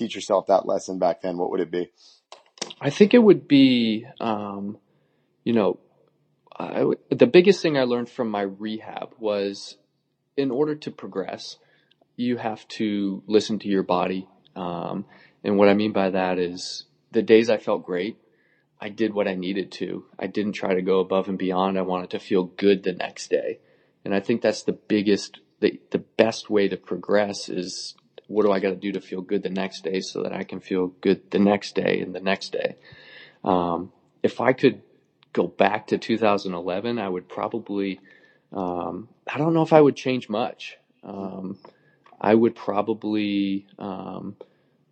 teach 0.00 0.14
yourself 0.14 0.46
that 0.46 0.66
lesson 0.66 0.98
back 0.98 1.20
then, 1.20 1.36
what 1.36 1.50
would 1.50 1.60
it 1.60 1.70
be? 1.70 1.90
I 2.80 2.90
think 2.90 3.12
it 3.12 3.18
would 3.18 3.46
be, 3.46 4.06
um, 4.18 4.78
you 5.44 5.52
know, 5.52 5.78
the 7.10 7.26
biggest 7.26 7.62
thing 7.62 7.76
I 7.78 7.84
learned 7.84 8.08
from 8.08 8.30
my 8.30 8.42
rehab 8.42 9.14
was 9.18 9.76
in 10.36 10.50
order 10.50 10.74
to 10.74 10.90
progress, 10.90 11.56
you 12.16 12.36
have 12.36 12.66
to 12.68 13.22
listen 13.26 13.58
to 13.60 13.68
your 13.68 13.82
body. 13.82 14.28
Um, 14.56 15.04
and 15.44 15.56
what 15.56 15.68
I 15.68 15.74
mean 15.74 15.92
by 15.92 16.10
that 16.10 16.38
is 16.38 16.84
the 17.12 17.22
days 17.22 17.48
I 17.50 17.58
felt 17.58 17.84
great, 17.84 18.18
I 18.80 18.88
did 18.88 19.12
what 19.12 19.28
I 19.28 19.34
needed 19.34 19.72
to. 19.72 20.04
I 20.18 20.26
didn't 20.26 20.52
try 20.52 20.74
to 20.74 20.82
go 20.82 21.00
above 21.00 21.28
and 21.28 21.38
beyond. 21.38 21.78
I 21.78 21.82
wanted 21.82 22.10
to 22.10 22.18
feel 22.18 22.44
good 22.44 22.82
the 22.82 22.92
next 22.92 23.28
day. 23.28 23.58
And 24.04 24.14
I 24.14 24.20
think 24.20 24.40
that's 24.40 24.62
the 24.62 24.72
biggest, 24.72 25.40
the, 25.60 25.78
the 25.90 25.98
best 25.98 26.48
way 26.48 26.68
to 26.68 26.76
progress 26.78 27.50
is 27.50 27.94
what 28.30 28.46
do 28.46 28.52
I 28.52 28.60
got 28.60 28.70
to 28.70 28.76
do 28.76 28.92
to 28.92 29.00
feel 29.00 29.22
good 29.22 29.42
the 29.42 29.50
next 29.50 29.82
day 29.82 30.00
so 30.00 30.22
that 30.22 30.32
I 30.32 30.44
can 30.44 30.60
feel 30.60 30.86
good 31.00 31.32
the 31.32 31.40
next 31.40 31.74
day 31.74 32.00
and 32.00 32.14
the 32.14 32.20
next 32.20 32.52
day. 32.52 32.76
Um, 33.42 33.90
if 34.22 34.40
I 34.40 34.52
could 34.52 34.82
go 35.32 35.48
back 35.48 35.88
to 35.88 35.98
2011, 35.98 37.00
I 37.00 37.08
would 37.08 37.28
probably, 37.28 37.98
um, 38.52 39.08
I 39.26 39.36
don't 39.36 39.52
know 39.52 39.62
if 39.62 39.72
I 39.72 39.80
would 39.80 39.96
change 39.96 40.28
much. 40.28 40.78
Um, 41.02 41.58
I 42.20 42.32
would 42.32 42.54
probably 42.54 43.66
um, 43.80 44.36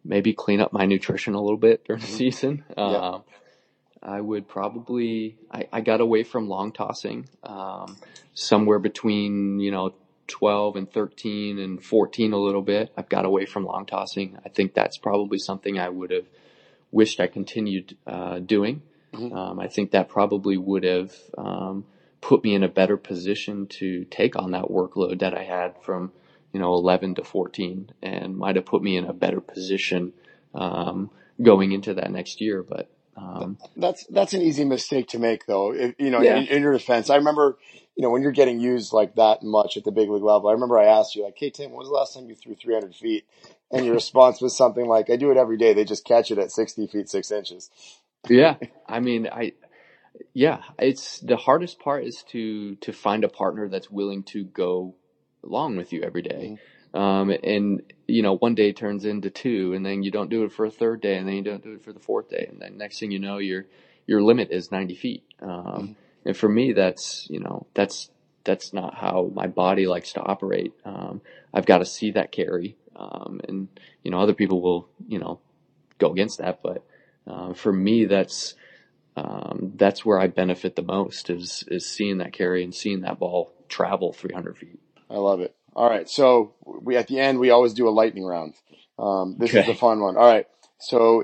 maybe 0.04 0.32
clean 0.32 0.60
up 0.60 0.72
my 0.72 0.86
nutrition 0.86 1.34
a 1.34 1.40
little 1.40 1.58
bit 1.58 1.84
during 1.84 2.00
the 2.00 2.08
season. 2.08 2.64
Um, 2.76 3.22
I 4.02 4.20
would 4.20 4.48
probably, 4.48 5.36
I, 5.48 5.68
I 5.72 5.80
got 5.80 6.00
away 6.00 6.24
from 6.24 6.48
long 6.48 6.72
tossing, 6.72 7.28
um, 7.44 7.96
somewhere 8.34 8.80
between, 8.80 9.60
you 9.60 9.70
know, 9.70 9.94
12 10.28 10.76
and 10.76 10.92
13 10.92 11.58
and 11.58 11.82
14 11.82 12.32
a 12.32 12.36
little 12.38 12.62
bit. 12.62 12.92
I've 12.96 13.08
got 13.08 13.24
away 13.24 13.46
from 13.46 13.64
long 13.64 13.86
tossing. 13.86 14.38
I 14.44 14.48
think 14.48 14.74
that's 14.74 14.98
probably 14.98 15.38
something 15.38 15.78
I 15.78 15.88
would 15.88 16.10
have 16.10 16.26
wished 16.92 17.20
I 17.20 17.26
continued, 17.26 17.96
uh, 18.06 18.38
doing. 18.38 18.82
Um, 19.32 19.58
I 19.58 19.68
think 19.68 19.90
that 19.92 20.08
probably 20.08 20.56
would 20.56 20.84
have, 20.84 21.12
um, 21.36 21.84
put 22.20 22.44
me 22.44 22.54
in 22.54 22.62
a 22.62 22.68
better 22.68 22.96
position 22.96 23.66
to 23.66 24.04
take 24.04 24.36
on 24.36 24.50
that 24.52 24.64
workload 24.64 25.20
that 25.20 25.34
I 25.36 25.44
had 25.44 25.82
from, 25.82 26.12
you 26.52 26.60
know, 26.60 26.74
11 26.74 27.14
to 27.16 27.24
14 27.24 27.90
and 28.02 28.36
might 28.36 28.56
have 28.56 28.66
put 28.66 28.82
me 28.82 28.96
in 28.96 29.04
a 29.04 29.12
better 29.12 29.40
position, 29.40 30.12
um, 30.54 31.10
going 31.40 31.72
into 31.72 31.94
that 31.94 32.10
next 32.10 32.40
year. 32.40 32.62
But, 32.62 32.90
um, 33.18 33.58
That's 33.76 34.04
that's 34.06 34.32
an 34.34 34.42
easy 34.42 34.64
mistake 34.64 35.08
to 35.08 35.18
make, 35.18 35.46
though. 35.46 35.74
If, 35.74 35.94
you 35.98 36.10
know, 36.10 36.20
Yeah. 36.20 36.36
in, 36.38 36.46
in 36.46 36.62
your 36.62 36.72
defense, 36.72 37.10
I 37.10 37.16
remember, 37.16 37.58
you 37.96 38.02
know, 38.02 38.10
when 38.10 38.22
you're 38.22 38.32
getting 38.32 38.60
used 38.60 38.92
like 38.92 39.16
that 39.16 39.42
much 39.42 39.76
at 39.76 39.84
the 39.84 39.92
big 39.92 40.08
league 40.08 40.22
level. 40.22 40.48
I 40.48 40.52
remember 40.52 40.78
I 40.78 40.86
asked 40.86 41.16
you, 41.16 41.24
like, 41.24 41.36
"Hey 41.36 41.50
Tim, 41.50 41.70
when 41.70 41.78
was 41.78 41.88
the 41.88 41.94
last 41.94 42.14
time 42.14 42.28
you 42.28 42.34
threw 42.34 42.54
300 42.54 42.94
feet?" 42.94 43.26
And 43.70 43.84
your 43.84 43.94
response 43.94 44.40
was 44.40 44.56
something 44.56 44.86
like, 44.86 45.10
"I 45.10 45.16
do 45.16 45.30
it 45.30 45.36
every 45.36 45.56
day. 45.56 45.74
They 45.74 45.84
just 45.84 46.04
catch 46.04 46.30
it 46.30 46.38
at 46.38 46.52
60 46.52 46.86
feet 46.86 47.08
six 47.08 47.30
inches." 47.30 47.70
yeah, 48.28 48.56
I 48.86 49.00
mean, 49.00 49.28
I, 49.30 49.52
yeah, 50.32 50.62
it's 50.78 51.20
the 51.20 51.36
hardest 51.36 51.78
part 51.80 52.04
is 52.04 52.22
to, 52.28 52.76
to 52.76 52.92
find 52.92 53.24
a 53.24 53.28
partner 53.28 53.68
that's 53.68 53.90
willing 53.90 54.22
to 54.24 54.44
go 54.44 54.94
along 55.42 55.76
with 55.76 55.92
you 55.92 56.02
every 56.02 56.22
day. 56.22 56.58
Um, 56.94 57.30
and 57.42 57.82
you 58.08 58.22
know, 58.22 58.36
one 58.36 58.54
day 58.54 58.72
turns 58.72 59.04
into 59.04 59.30
two 59.30 59.74
and 59.74 59.84
then 59.84 60.02
you 60.02 60.10
don't 60.10 60.30
do 60.30 60.44
it 60.44 60.52
for 60.52 60.64
a 60.64 60.70
third 60.70 61.02
day 61.02 61.16
and 61.16 61.28
then 61.28 61.34
you 61.36 61.42
don't 61.42 61.62
do 61.62 61.74
it 61.74 61.84
for 61.84 61.92
the 61.92 62.00
fourth 62.00 62.30
day. 62.30 62.46
And 62.50 62.60
then 62.60 62.78
next 62.78 62.98
thing 62.98 63.10
you 63.10 63.18
know, 63.18 63.36
your, 63.36 63.66
your 64.06 64.22
limit 64.22 64.48
is 64.50 64.72
90 64.72 64.94
feet. 64.94 65.24
Um, 65.40 65.94
and 66.24 66.36
for 66.36 66.48
me, 66.48 66.72
that's, 66.72 67.26
you 67.28 67.38
know, 67.38 67.66
that's, 67.74 68.10
that's 68.44 68.72
not 68.72 68.94
how 68.94 69.30
my 69.34 69.46
body 69.46 69.86
likes 69.86 70.14
to 70.14 70.22
operate. 70.22 70.72
Um, 70.86 71.20
I've 71.52 71.66
got 71.66 71.78
to 71.78 71.84
see 71.84 72.12
that 72.12 72.32
carry. 72.32 72.76
Um, 72.96 73.42
and, 73.46 73.68
you 74.02 74.10
know, 74.10 74.20
other 74.20 74.32
people 74.32 74.62
will, 74.62 74.88
you 75.06 75.18
know, 75.18 75.38
go 75.98 76.10
against 76.10 76.38
that. 76.38 76.60
But, 76.62 76.82
uh, 77.26 77.52
for 77.52 77.72
me, 77.72 78.06
that's, 78.06 78.54
um, 79.16 79.72
that's 79.76 80.02
where 80.02 80.18
I 80.18 80.28
benefit 80.28 80.76
the 80.76 80.82
most 80.82 81.28
is, 81.28 81.62
is 81.68 81.86
seeing 81.86 82.18
that 82.18 82.32
carry 82.32 82.64
and 82.64 82.74
seeing 82.74 83.02
that 83.02 83.18
ball 83.18 83.52
travel 83.68 84.14
300 84.14 84.56
feet. 84.56 84.80
I 85.10 85.16
love 85.16 85.40
it. 85.40 85.54
All 85.78 85.88
right, 85.88 86.10
so 86.10 86.54
we 86.64 86.96
at 86.96 87.06
the 87.06 87.20
end 87.20 87.38
we 87.38 87.50
always 87.50 87.72
do 87.72 87.86
a 87.86 87.90
lightning 87.90 88.24
round. 88.24 88.54
Um, 88.98 89.36
this 89.38 89.50
is 89.50 89.58
Okay. 89.58 89.66
the 89.68 89.74
fun 89.78 90.00
one. 90.00 90.16
All 90.16 90.26
right, 90.26 90.46
so 90.80 91.22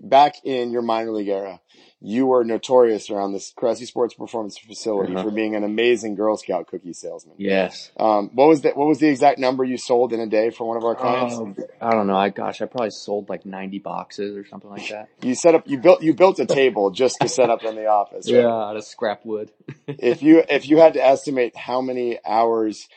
back 0.00 0.34
in 0.44 0.72
your 0.72 0.82
minor 0.82 1.12
league 1.12 1.28
era, 1.28 1.60
you 2.00 2.26
were 2.26 2.42
notorious 2.42 3.10
around 3.10 3.32
this 3.32 3.52
Cressy 3.54 3.84
Sports 3.84 4.14
Performance 4.14 4.58
facility 4.58 5.14
Uh-huh. 5.14 5.22
for 5.22 5.30
being 5.30 5.54
an 5.54 5.62
amazing 5.62 6.16
Girl 6.16 6.36
Scout 6.36 6.66
cookie 6.66 6.92
salesman. 6.94 7.36
Yes. 7.38 7.92
Um, 7.96 8.30
what 8.34 8.48
was 8.48 8.62
the 8.62 8.70
what 8.70 8.88
was 8.88 8.98
the 8.98 9.06
exact 9.06 9.38
number 9.38 9.62
you 9.62 9.76
sold 9.76 10.12
in 10.12 10.18
a 10.18 10.26
day 10.26 10.50
for 10.50 10.66
one 10.66 10.76
of 10.76 10.84
our 10.84 10.96
clients? 10.96 11.36
Um, 11.36 11.54
I 11.80 11.92
don't 11.92 12.08
know. 12.08 12.16
I 12.16 12.30
gosh, 12.30 12.60
I 12.60 12.66
probably 12.66 12.90
sold 12.90 13.28
like 13.28 13.46
90 13.46 13.78
boxes 13.78 14.36
or 14.36 14.44
something 14.46 14.68
like 14.70 14.88
that. 14.88 15.10
you 15.22 15.36
set 15.36 15.54
up 15.54 15.68
you 15.68 15.78
built 15.78 16.02
you 16.02 16.12
built 16.12 16.40
a 16.40 16.46
table 16.46 16.90
just 16.90 17.20
to 17.20 17.28
set 17.28 17.50
up 17.50 17.62
in 17.62 17.76
the 17.76 17.86
office. 17.86 18.28
right? 18.32 18.40
Yeah, 18.40 18.48
out 18.48 18.76
of 18.76 18.82
scrap 18.84 19.24
wood. 19.24 19.52
If 19.86 20.22
you 20.22 20.42
if 20.48 20.68
you 20.68 20.78
had 20.78 20.94
to 20.94 21.04
estimate 21.06 21.54
how 21.56 21.80
many 21.82 22.18
hours 22.24 22.88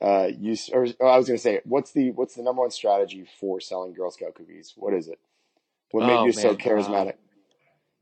uh 0.00 0.28
you 0.38 0.56
or, 0.72 0.86
or 0.98 1.08
I 1.08 1.16
was 1.16 1.26
going 1.26 1.36
to 1.36 1.42
say 1.42 1.60
what's 1.64 1.92
the 1.92 2.10
what's 2.12 2.34
the 2.34 2.42
number 2.42 2.62
one 2.62 2.70
strategy 2.70 3.26
for 3.38 3.60
selling 3.60 3.92
Girl 3.92 4.10
Scout 4.10 4.34
cookies? 4.34 4.74
What 4.76 4.94
is 4.94 5.08
it? 5.08 5.18
What 5.90 6.06
made 6.06 6.14
Oh, 6.14 6.26
you 6.26 6.32
so 6.32 6.48
man, 6.48 6.56
charismatic? 6.58 7.14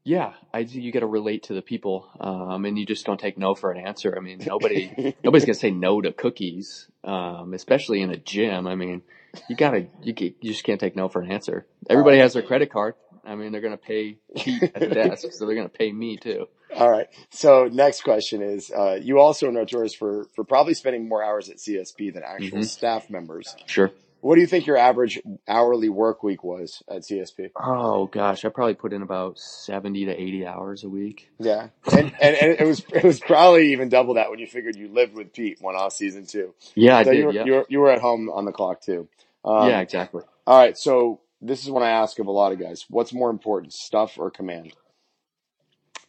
Yeah, 0.05 0.33
I 0.55 0.61
you 0.61 0.91
got 0.91 1.01
to 1.01 1.07
relate 1.07 1.45
to 1.45 1.55
the 1.55 1.61
people, 1.61 2.09
um, 2.19 2.65
and 2.65 2.79
you 2.79 2.87
just 2.87 3.05
don't 3.05 3.21
take 3.21 3.37
no 3.37 3.55
for 3.55 3.71
an 3.71 3.87
answer. 3.87 4.15
I 4.17 4.21
mean, 4.21 4.39
nobody 4.47 5.15
nobody's 5.25 5.45
gonna 5.45 5.55
say 5.55 5.71
no 5.71 6.01
to 6.01 6.13
cookies, 6.13 6.91
um, 7.05 7.53
especially 7.53 8.01
in 8.01 8.11
a 8.11 8.17
gym. 8.17 8.67
I 8.67 8.75
mean, 8.75 9.03
you 9.49 9.57
gotta 9.57 9.87
you 10.03 10.15
you 10.19 10.35
just 10.53 10.65
can't 10.65 10.81
take 10.81 10.97
no 10.97 11.09
for 11.09 11.21
an 11.21 11.31
answer. 11.31 11.67
Everybody 11.91 12.19
has 12.19 12.33
their 12.33 12.43
credit 12.43 12.71
card. 12.71 12.95
I 13.25 13.35
mean, 13.35 13.53
they're 13.53 13.61
gonna 13.61 13.77
pay 13.77 14.19
Pete 14.37 14.63
at 14.63 14.75
the 14.81 14.87
desk, 14.89 15.33
so 15.33 15.47
they're 15.47 15.57
gonna 15.57 15.69
pay 15.69 15.93
me 15.93 16.17
too. 16.17 16.47
All 16.77 16.91
right. 16.91 17.07
So 17.31 17.69
next 17.71 18.03
question 18.03 18.43
is, 18.43 18.71
uh, 18.71 18.99
you 19.01 19.19
also 19.19 19.49
are 19.49 19.53
notorious 19.53 19.95
for, 19.95 20.27
for 20.35 20.45
probably 20.45 20.75
spending 20.75 21.09
more 21.09 21.23
hours 21.25 21.49
at 21.49 21.57
CSP 21.57 22.13
than 22.13 22.23
actual 22.23 22.59
Mhm. 22.59 22.67
staff 22.67 23.09
members. 23.09 23.57
Sure. 23.67 23.91
What 24.21 24.35
do 24.35 24.41
you 24.41 24.49
think 24.49 24.67
your 24.67 24.77
average 24.77 25.21
hourly 25.47 25.89
work 25.89 26.25
week 26.25 26.43
was 26.43 26.83
at 26.91 27.03
CSP? 27.03 27.51
Oh 27.57 28.07
gosh, 28.07 28.45
I 28.45 28.49
probably 28.49 28.75
put 28.75 28.93
in 28.93 29.01
about 29.03 29.39
seventy 29.39 30.07
to 30.07 30.13
eighty 30.13 30.45
hours 30.45 30.83
a 30.83 30.89
week. 30.89 31.31
Yeah. 31.39 31.69
And, 31.93 32.13
and, 32.21 32.35
and 32.37 32.61
it 32.61 32.67
was, 32.67 32.85
it 32.93 33.05
was 33.05 33.21
probably 33.21 33.73
even 33.73 33.89
double 33.89 34.15
that 34.15 34.29
when 34.29 34.41
you 34.41 34.49
figured 34.49 34.75
you 34.77 34.89
lived 34.89 35.15
with 35.15 35.33
Pete 35.33 35.59
one 35.61 35.77
off 35.77 35.93
season 35.93 36.27
two. 36.27 36.53
Yeah, 36.75 36.99
I 36.99 37.05
did. 37.05 37.15
you 37.17 37.27
were, 37.27 37.33
yeah. 37.33 37.45
you 37.45 37.53
were, 37.53 37.67
you 37.69 37.79
were 37.79 37.91
at 37.91 38.01
home 38.01 38.29
on 38.29 38.45
the 38.45 38.53
clock 38.53 38.81
too. 38.83 39.09
Um, 39.45 39.69
yeah, 39.69 39.81
exactly. 39.81 40.25
All 40.49 40.59
right. 40.59 40.77
So 40.77 41.21
this 41.41 41.63
is 41.63 41.71
what 41.71 41.83
I 41.83 41.91
ask 41.91 42.19
of 42.19 42.27
a 42.27 42.33
lot 42.33 42.53
of 42.53 42.59
guys. 42.59 42.85
What's 42.89 43.13
more 43.13 43.31
important, 43.31 43.73
stuff 43.73 44.19
or 44.19 44.31
command? 44.31 44.73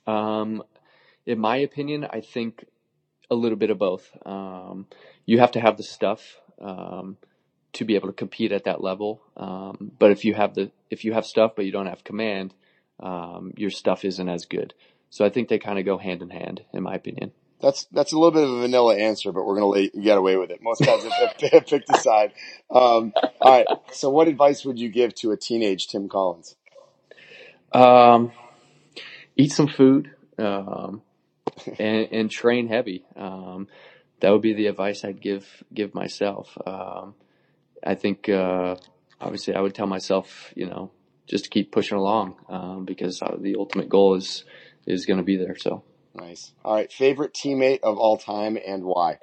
Um, 0.07 0.63
in 1.25 1.39
my 1.39 1.57
opinion, 1.57 2.07
I 2.09 2.21
think 2.21 2.65
a 3.29 3.35
little 3.35 3.57
bit 3.57 3.69
of 3.69 3.77
both. 3.77 4.09
Um, 4.25 4.87
you 5.25 5.39
have 5.39 5.51
to 5.51 5.59
have 5.59 5.77
the 5.77 5.83
stuff 5.83 6.39
um, 6.59 7.17
to 7.73 7.85
be 7.85 7.95
able 7.95 8.07
to 8.07 8.13
compete 8.13 8.51
at 8.51 8.63
that 8.63 8.83
level. 8.83 9.21
Um, 9.37 9.91
but 9.99 10.11
if 10.11 10.25
you 10.25 10.33
have 10.33 10.55
the 10.55 10.71
if 10.89 11.05
you 11.05 11.13
have 11.13 11.25
stuff 11.25 11.51
but 11.55 11.65
you 11.65 11.71
don't 11.71 11.85
have 11.85 12.03
command, 12.03 12.53
um, 12.99 13.53
your 13.55 13.69
stuff 13.69 14.03
isn't 14.03 14.29
as 14.29 14.45
good. 14.45 14.73
So 15.11 15.25
I 15.25 15.29
think 15.29 15.47
they 15.49 15.59
kind 15.59 15.79
of 15.79 15.85
go 15.85 15.97
hand 15.97 16.21
in 16.21 16.29
hand, 16.29 16.61
in 16.73 16.83
my 16.83 16.95
opinion. 16.95 17.31
That's 17.61 17.85
that's 17.91 18.13
a 18.13 18.17
little 18.17 18.31
bit 18.31 18.43
of 18.43 18.49
a 18.49 18.61
vanilla 18.61 18.95
answer, 18.95 19.31
but 19.31 19.45
we're 19.45 19.59
gonna 19.59 19.79
you 19.79 20.01
get 20.01 20.17
away 20.17 20.37
with 20.37 20.49
it. 20.49 20.61
Most 20.61 20.81
guys 20.81 21.03
have, 21.03 21.51
have 21.51 21.67
picked 21.67 21.89
a 21.89 21.97
side. 21.97 22.31
Um, 22.69 23.13
all 23.41 23.51
right. 23.51 23.67
So, 23.91 24.09
what 24.09 24.27
advice 24.29 24.63
would 24.63 24.79
you 24.79 24.89
give 24.89 25.13
to 25.15 25.31
a 25.31 25.37
teenage 25.37 25.87
Tim 25.87 26.07
Collins? 26.07 26.55
Um, 27.73 28.31
eat 29.35 29.51
some 29.51 29.67
food 29.67 30.11
um, 30.37 31.01
and, 31.77 32.07
and 32.11 32.31
train 32.31 32.67
heavy. 32.67 33.05
Um, 33.17 33.67
that 34.21 34.31
would 34.31 34.41
be 34.41 34.53
the 34.53 34.67
advice 34.67 35.03
I'd 35.03 35.21
give 35.21 35.63
give 35.73 35.93
myself. 35.93 36.57
Um, 36.65 37.15
I 37.85 37.95
think 37.95 38.29
uh, 38.29 38.77
obviously 39.19 39.53
I 39.55 39.59
would 39.59 39.75
tell 39.75 39.87
myself, 39.87 40.53
you 40.55 40.65
know, 40.65 40.91
just 41.27 41.43
to 41.45 41.49
keep 41.49 41.73
pushing 41.73 41.97
along 41.97 42.37
um, 42.47 42.85
because 42.85 43.21
uh, 43.21 43.35
the 43.37 43.57
ultimate 43.57 43.89
goal 43.89 44.15
is 44.15 44.45
is 44.85 45.05
going 45.05 45.17
to 45.17 45.23
be 45.23 45.35
there. 45.35 45.57
So. 45.57 45.83
Nice. 46.19 46.53
All 46.63 46.75
right. 46.75 46.91
Favorite 46.91 47.33
teammate 47.33 47.81
of 47.81 47.97
all 47.97 48.17
time 48.17 48.57
and 48.65 48.83
why? 48.83 49.17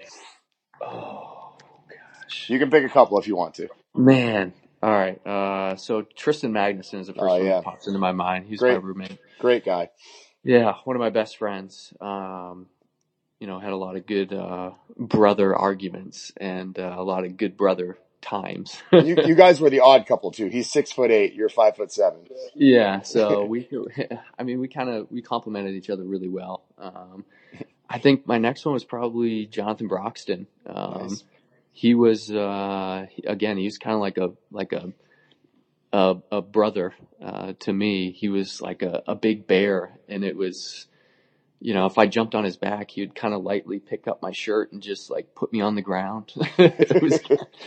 Oh 0.80 1.54
gosh, 1.88 2.48
You 2.50 2.58
can 2.58 2.70
pick 2.70 2.84
a 2.84 2.88
couple 2.88 3.18
if 3.18 3.26
you 3.26 3.36
want 3.36 3.54
to. 3.54 3.68
man. 3.94 4.52
All 4.82 4.90
right. 4.92 5.24
Uh, 5.26 5.76
so 5.76 6.02
Trystan 6.02 6.50
Magnuson 6.50 7.00
is 7.00 7.06
the 7.06 7.14
first 7.14 7.22
Oh, 7.24 7.36
one 7.38 7.44
yeah. 7.44 7.54
that 7.56 7.64
pops 7.64 7.86
into 7.86 7.98
my 7.98 8.12
mind. 8.12 8.46
He's 8.46 8.60
Great. 8.60 8.74
my 8.74 8.78
roommate. 8.80 9.18
Great 9.38 9.64
guy. 9.64 9.90
Yeah, 10.44 10.74
one 10.84 10.94
of 10.96 11.00
my 11.00 11.10
best 11.10 11.38
friends. 11.38 11.92
Um, 12.00 12.66
you 13.40 13.46
know, 13.46 13.58
had 13.58 13.72
a 13.72 13.76
lot 13.76 13.96
of 13.96 14.06
good 14.06 14.32
uh, 14.32 14.70
brother 14.96 15.54
arguments 15.56 16.32
and 16.36 16.78
uh, 16.78 16.94
a 16.96 17.02
lot 17.02 17.24
of 17.24 17.36
good 17.36 17.56
brother 17.56 17.98
times. 18.26 18.82
You, 18.92 19.16
you 19.24 19.34
guys 19.34 19.60
were 19.60 19.70
the 19.70 19.80
odd 19.80 20.06
couple 20.06 20.30
too. 20.30 20.46
He's 20.46 20.70
six 20.70 20.90
foot 20.92 21.10
eight. 21.10 21.34
You're 21.34 21.48
five 21.48 21.76
foot 21.76 21.92
seven. 21.92 22.20
yeah, 22.54 23.02
so 23.02 23.44
we, 23.52 23.68
I 24.38 24.42
mean, 24.42 24.58
we 24.60 24.68
kind 24.68 24.88
of 24.90 25.10
we 25.10 25.22
complemented 25.22 25.74
each 25.74 25.90
other 25.90 26.02
really 26.04 26.28
well. 26.28 26.64
Um, 26.78 27.24
I 27.88 27.98
think 27.98 28.26
my 28.26 28.38
next 28.38 28.64
one 28.64 28.74
was 28.74 28.84
probably 28.84 29.46
Jonathan 29.46 29.88
Broxton. 29.88 30.46
Um, 30.66 31.08
Nice. 31.08 31.24
He 31.72 31.94
was 31.94 32.30
uh, 32.30 33.06
again, 33.26 33.58
he 33.58 33.64
was 33.64 33.76
kind 33.78 33.94
of 33.94 34.00
like 34.00 34.16
a 34.18 34.32
like 34.50 34.72
a 34.72 34.92
a, 35.92 36.16
a 36.30 36.42
brother 36.42 36.94
uh, 37.22 37.54
to 37.60 37.72
me. 37.72 38.12
He 38.12 38.28
was 38.28 38.60
like 38.60 38.82
a, 38.82 39.02
a 39.06 39.14
big 39.14 39.46
bear, 39.46 39.98
and 40.08 40.24
it 40.24 40.36
was, 40.36 40.86
you 41.60 41.72
know, 41.72 41.86
if 41.86 41.96
I 41.96 42.06
jumped 42.06 42.34
on 42.34 42.44
his 42.44 42.56
back, 42.56 42.90
he 42.90 43.00
would 43.00 43.14
kind 43.14 43.32
of 43.32 43.42
lightly 43.42 43.78
pick 43.78 44.06
up 44.06 44.20
my 44.20 44.32
shirt 44.32 44.72
and 44.72 44.82
just 44.82 45.10
like 45.10 45.34
put 45.34 45.52
me 45.52 45.60
on 45.60 45.74
the 45.74 45.82
ground. 45.82 46.32
it 46.58 47.02
was, 47.02 47.20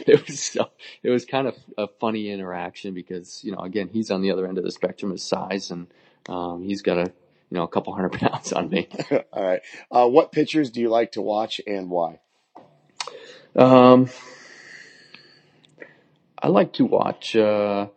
it 0.05 0.27
was 0.27 0.39
so, 0.39 0.69
it 1.01 1.09
was 1.09 1.25
kind 1.25 1.47
of 1.47 1.55
a 1.77 1.87
funny 1.99 2.29
interaction 2.29 2.93
because, 2.93 3.43
you 3.43 3.51
know, 3.51 3.59
again, 3.59 3.89
he's 3.91 4.11
on 4.11 4.21
the 4.21 4.31
other 4.31 4.47
end 4.47 4.57
of 4.57 4.63
the 4.63 4.71
spectrum 4.71 5.11
of 5.11 5.19
size, 5.19 5.71
and 5.71 5.87
um, 6.27 6.63
he's 6.63 6.81
got 6.81 6.97
a, 6.97 7.11
you 7.49 7.57
know, 7.57 7.63
a 7.63 7.67
couple 7.67 7.93
hundred 7.93 8.13
pounds 8.19 8.53
on 8.53 8.69
me. 8.69 8.87
All 9.33 9.43
right. 9.43 9.61
Uh, 9.91 10.07
what 10.07 10.31
pitchers 10.31 10.69
do 10.69 10.81
you 10.81 10.89
like 10.89 11.13
to 11.13 11.21
watch 11.21 11.59
and 11.65 11.89
why? 11.89 12.19
Um, 13.55 14.09
I 16.37 16.47
like 16.49 16.73
to 16.73 16.85
watch. 16.85 17.35
Uh, 17.35 17.87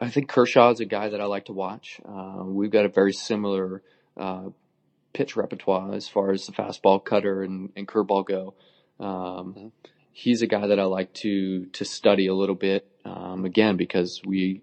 I 0.00 0.10
think 0.10 0.28
Kershaw 0.28 0.70
is 0.70 0.80
a 0.80 0.84
guy 0.84 1.10
that 1.10 1.20
I 1.20 1.24
like 1.24 1.46
to 1.46 1.52
watch. 1.52 2.00
Uh, 2.04 2.42
we've 2.44 2.70
got 2.70 2.84
a 2.84 2.88
very 2.88 3.12
similar 3.12 3.82
uh, 4.16 4.48
pitch 5.18 5.36
repertoire 5.36 5.92
as 5.94 6.08
far 6.08 6.30
as 6.30 6.46
the 6.46 6.52
fastball, 6.52 7.04
cutter, 7.04 7.42
and, 7.42 7.70
and 7.76 7.88
curveball 7.88 8.24
go. 8.26 8.54
Um. 9.04 9.72
He's 10.24 10.42
a 10.42 10.48
guy 10.48 10.66
that 10.66 10.80
I 10.80 10.86
like 10.98 11.12
to 11.22 11.66
to 11.66 11.84
study 11.84 12.26
a 12.26 12.34
little 12.34 12.56
bit. 12.56 12.82
Um, 13.04 13.44
again, 13.44 13.76
because 13.76 14.20
we, 14.26 14.62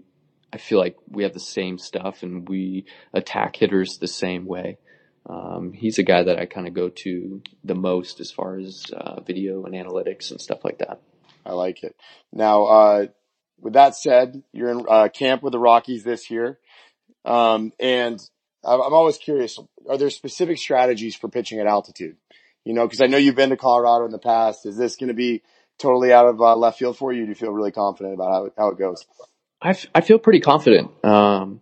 I 0.52 0.58
feel 0.58 0.80
like 0.80 0.98
we 1.08 1.24
have 1.24 1.32
the 1.32 1.40
same 1.40 1.78
stuff 1.78 2.24
and 2.24 2.50
we 2.50 2.84
attack 3.14 3.56
hitters 3.56 3.98
the 3.98 4.08
same 4.26 4.46
way. 4.48 4.80
Um, 5.26 5.72
he's 5.72 5.98
a 5.98 6.04
guy 6.04 6.24
that 6.24 6.38
I 6.38 6.46
kind 6.46 6.68
of 6.68 6.74
go 6.74 6.90
to 6.90 7.42
the 7.64 7.74
most 7.74 8.20
as 8.20 8.32
far 8.32 8.58
as 8.60 8.86
uh, 8.92 9.22
video 9.22 9.64
and 9.64 9.74
analytics 9.74 10.30
and 10.32 10.42
stuff 10.42 10.66
like 10.66 10.80
that. 10.80 11.00
I 11.46 11.54
like 11.54 11.84
it. 11.84 11.96
Now, 12.34 12.66
uh, 12.66 13.06
with 13.62 13.74
that 13.74 13.96
said, 13.96 14.44
you're 14.52 14.72
in 14.72 14.86
uh, 14.90 15.08
camp 15.08 15.42
with 15.42 15.54
the 15.54 15.60
Rockies 15.60 16.04
this 16.04 16.30
year, 16.30 16.60
um, 17.24 17.72
and 17.80 18.20
I'm 18.66 18.94
always 18.94 19.18
curious: 19.18 19.60
are 19.90 19.98
there 19.98 20.10
specific 20.10 20.58
strategies 20.58 21.16
for 21.16 21.30
pitching 21.30 21.60
at 21.60 21.68
altitude? 21.68 22.18
You 22.64 22.74
know, 22.74 22.86
because 22.86 23.02
I 23.02 23.06
know 23.06 23.18
you've 23.18 23.36
been 23.36 23.50
to 23.52 23.58
Colorado 23.58 24.06
in 24.06 24.12
the 24.12 24.20
past. 24.20 24.66
Is 24.66 24.78
this 24.78 24.96
going 24.96 25.10
to 25.10 25.14
be 25.14 25.44
totally 25.78 26.12
out 26.12 26.28
of 26.28 26.42
uh, 26.42 26.56
left 26.56 26.80
field 26.80 26.98
for 26.98 27.14
you? 27.14 27.24
Do 27.24 27.30
you 27.30 27.36
feel 27.36 27.52
really 27.52 27.72
confident 27.72 28.16
about 28.16 28.32
how, 28.32 28.52
how 28.58 28.68
it 28.70 28.80
goes? 28.80 29.06
I, 29.62 29.70
f- 29.70 29.88
I 29.94 30.02
feel 30.02 30.20
pretty 30.20 30.40
confident. 30.40 30.92
Um, 31.04 31.62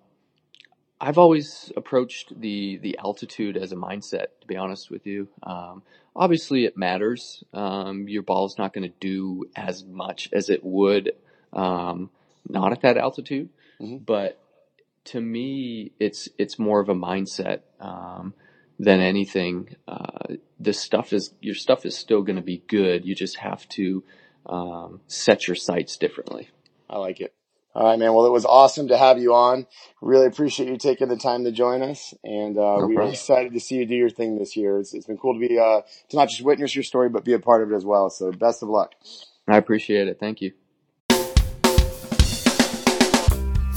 I've 0.99 1.17
always 1.17 1.71
approached 1.75 2.39
the 2.39 2.77
the 2.77 2.97
altitude 2.97 3.57
as 3.57 3.71
a 3.71 3.75
mindset. 3.75 4.27
To 4.41 4.47
be 4.47 4.55
honest 4.55 4.89
with 4.89 5.05
you, 5.05 5.27
um, 5.43 5.83
obviously 6.15 6.65
it 6.65 6.77
matters. 6.77 7.43
Um, 7.53 8.07
your 8.07 8.23
ball's 8.23 8.57
not 8.57 8.73
going 8.73 8.89
to 8.89 8.95
do 8.99 9.49
as 9.55 9.83
much 9.83 10.29
as 10.31 10.49
it 10.49 10.63
would 10.63 11.11
um, 11.51 12.09
not 12.47 12.71
at 12.71 12.81
that 12.81 12.97
altitude, 12.97 13.49
mm-hmm. 13.81 13.97
but 13.97 14.39
to 15.05 15.21
me, 15.21 15.91
it's 15.99 16.29
it's 16.37 16.57
more 16.57 16.79
of 16.79 16.89
a 16.89 16.95
mindset 16.95 17.61
um, 17.79 18.33
than 18.79 18.99
anything. 18.99 19.75
Uh, 19.87 20.35
this 20.59 20.79
stuff 20.79 21.13
is 21.13 21.33
your 21.41 21.55
stuff 21.55 21.85
is 21.85 21.97
still 21.97 22.21
going 22.21 22.35
to 22.37 22.41
be 22.41 22.63
good. 22.67 23.05
You 23.05 23.15
just 23.15 23.37
have 23.37 23.67
to 23.69 24.03
um, 24.45 25.01
set 25.07 25.47
your 25.47 25.55
sights 25.55 25.97
differently. 25.97 26.49
I 26.89 26.97
like 26.97 27.19
it. 27.19 27.33
All 27.75 27.85
right, 27.85 27.97
man. 27.97 28.13
Well, 28.13 28.27
it 28.27 28.31
was 28.31 28.45
awesome 28.45 28.89
to 28.89 28.97
have 28.97 29.17
you 29.17 29.33
on. 29.33 29.65
Really 29.99 30.27
appreciate 30.27 30.69
you 30.69 30.77
taking 30.77 31.07
the 31.07 31.17
time 31.17 31.43
to 31.45 31.51
join 31.51 31.81
us, 31.81 32.13
and 32.23 32.55
uh, 32.55 32.77
no 32.77 32.87
we 32.87 32.97
are 32.97 33.09
excited 33.09 33.51
to 33.53 33.59
see 33.59 33.75
you 33.75 33.85
do 33.87 33.95
your 33.95 34.11
thing 34.11 34.37
this 34.37 34.55
year. 34.55 34.77
It's, 34.77 34.93
it's 34.93 35.07
been 35.07 35.17
cool 35.17 35.33
to 35.33 35.39
be 35.39 35.57
uh, 35.57 35.81
to 36.09 36.15
not 36.15 36.29
just 36.29 36.43
witness 36.43 36.75
your 36.75 36.83
story, 36.83 37.09
but 37.09 37.25
be 37.25 37.33
a 37.33 37.39
part 37.39 37.63
of 37.63 37.71
it 37.71 37.75
as 37.75 37.83
well. 37.83 38.11
So, 38.11 38.31
best 38.31 38.61
of 38.61 38.69
luck. 38.69 38.91
I 39.47 39.57
appreciate 39.57 40.07
it. 40.07 40.19
Thank 40.19 40.41
you. 40.41 40.53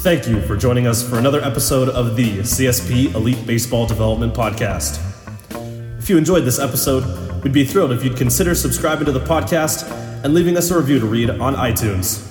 Thank 0.06 0.28
you 0.28 0.40
for 0.42 0.56
joining 0.56 0.86
us 0.86 1.02
for 1.02 1.18
another 1.18 1.40
episode 1.40 1.88
of 1.88 2.14
the 2.14 2.38
CSP 2.38 3.12
Elite 3.16 3.44
Baseball 3.44 3.88
Development 3.88 4.32
Podcast. 4.32 5.00
If 5.98 6.08
you 6.08 6.16
enjoyed 6.16 6.44
this 6.44 6.60
episode, 6.60 7.42
we'd 7.42 7.52
be 7.52 7.64
thrilled 7.64 7.90
if 7.90 8.04
you'd 8.04 8.16
consider 8.16 8.54
subscribing 8.54 9.06
to 9.06 9.10
the 9.10 9.18
podcast 9.18 9.90
and 10.22 10.32
leaving 10.32 10.56
us 10.56 10.70
a 10.70 10.78
review 10.78 11.00
to 11.00 11.06
read 11.06 11.28
on 11.28 11.56
iTunes. 11.56 12.24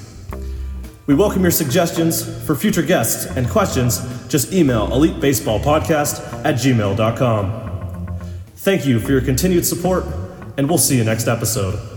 We 1.05 1.15
welcome 1.15 1.41
your 1.41 1.51
suggestions 1.51 2.23
for 2.45 2.55
future 2.55 2.81
guests 2.81 3.25
and 3.25 3.49
questions. 3.49 3.99
Just 4.29 4.53
email 4.53 4.87
elitebaseballpodcast 4.87 6.45
at 6.45 6.55
gmail.com. 6.55 8.17
Thank 8.55 8.85
you 8.85 9.01
for 9.01 9.11
your 9.11 9.19
continued 9.19 9.65
support, 9.65 10.05
and 10.55 10.69
we'll 10.69 10.77
see 10.77 10.95
you 10.95 11.03
next 11.03 11.27
episode. 11.27 11.94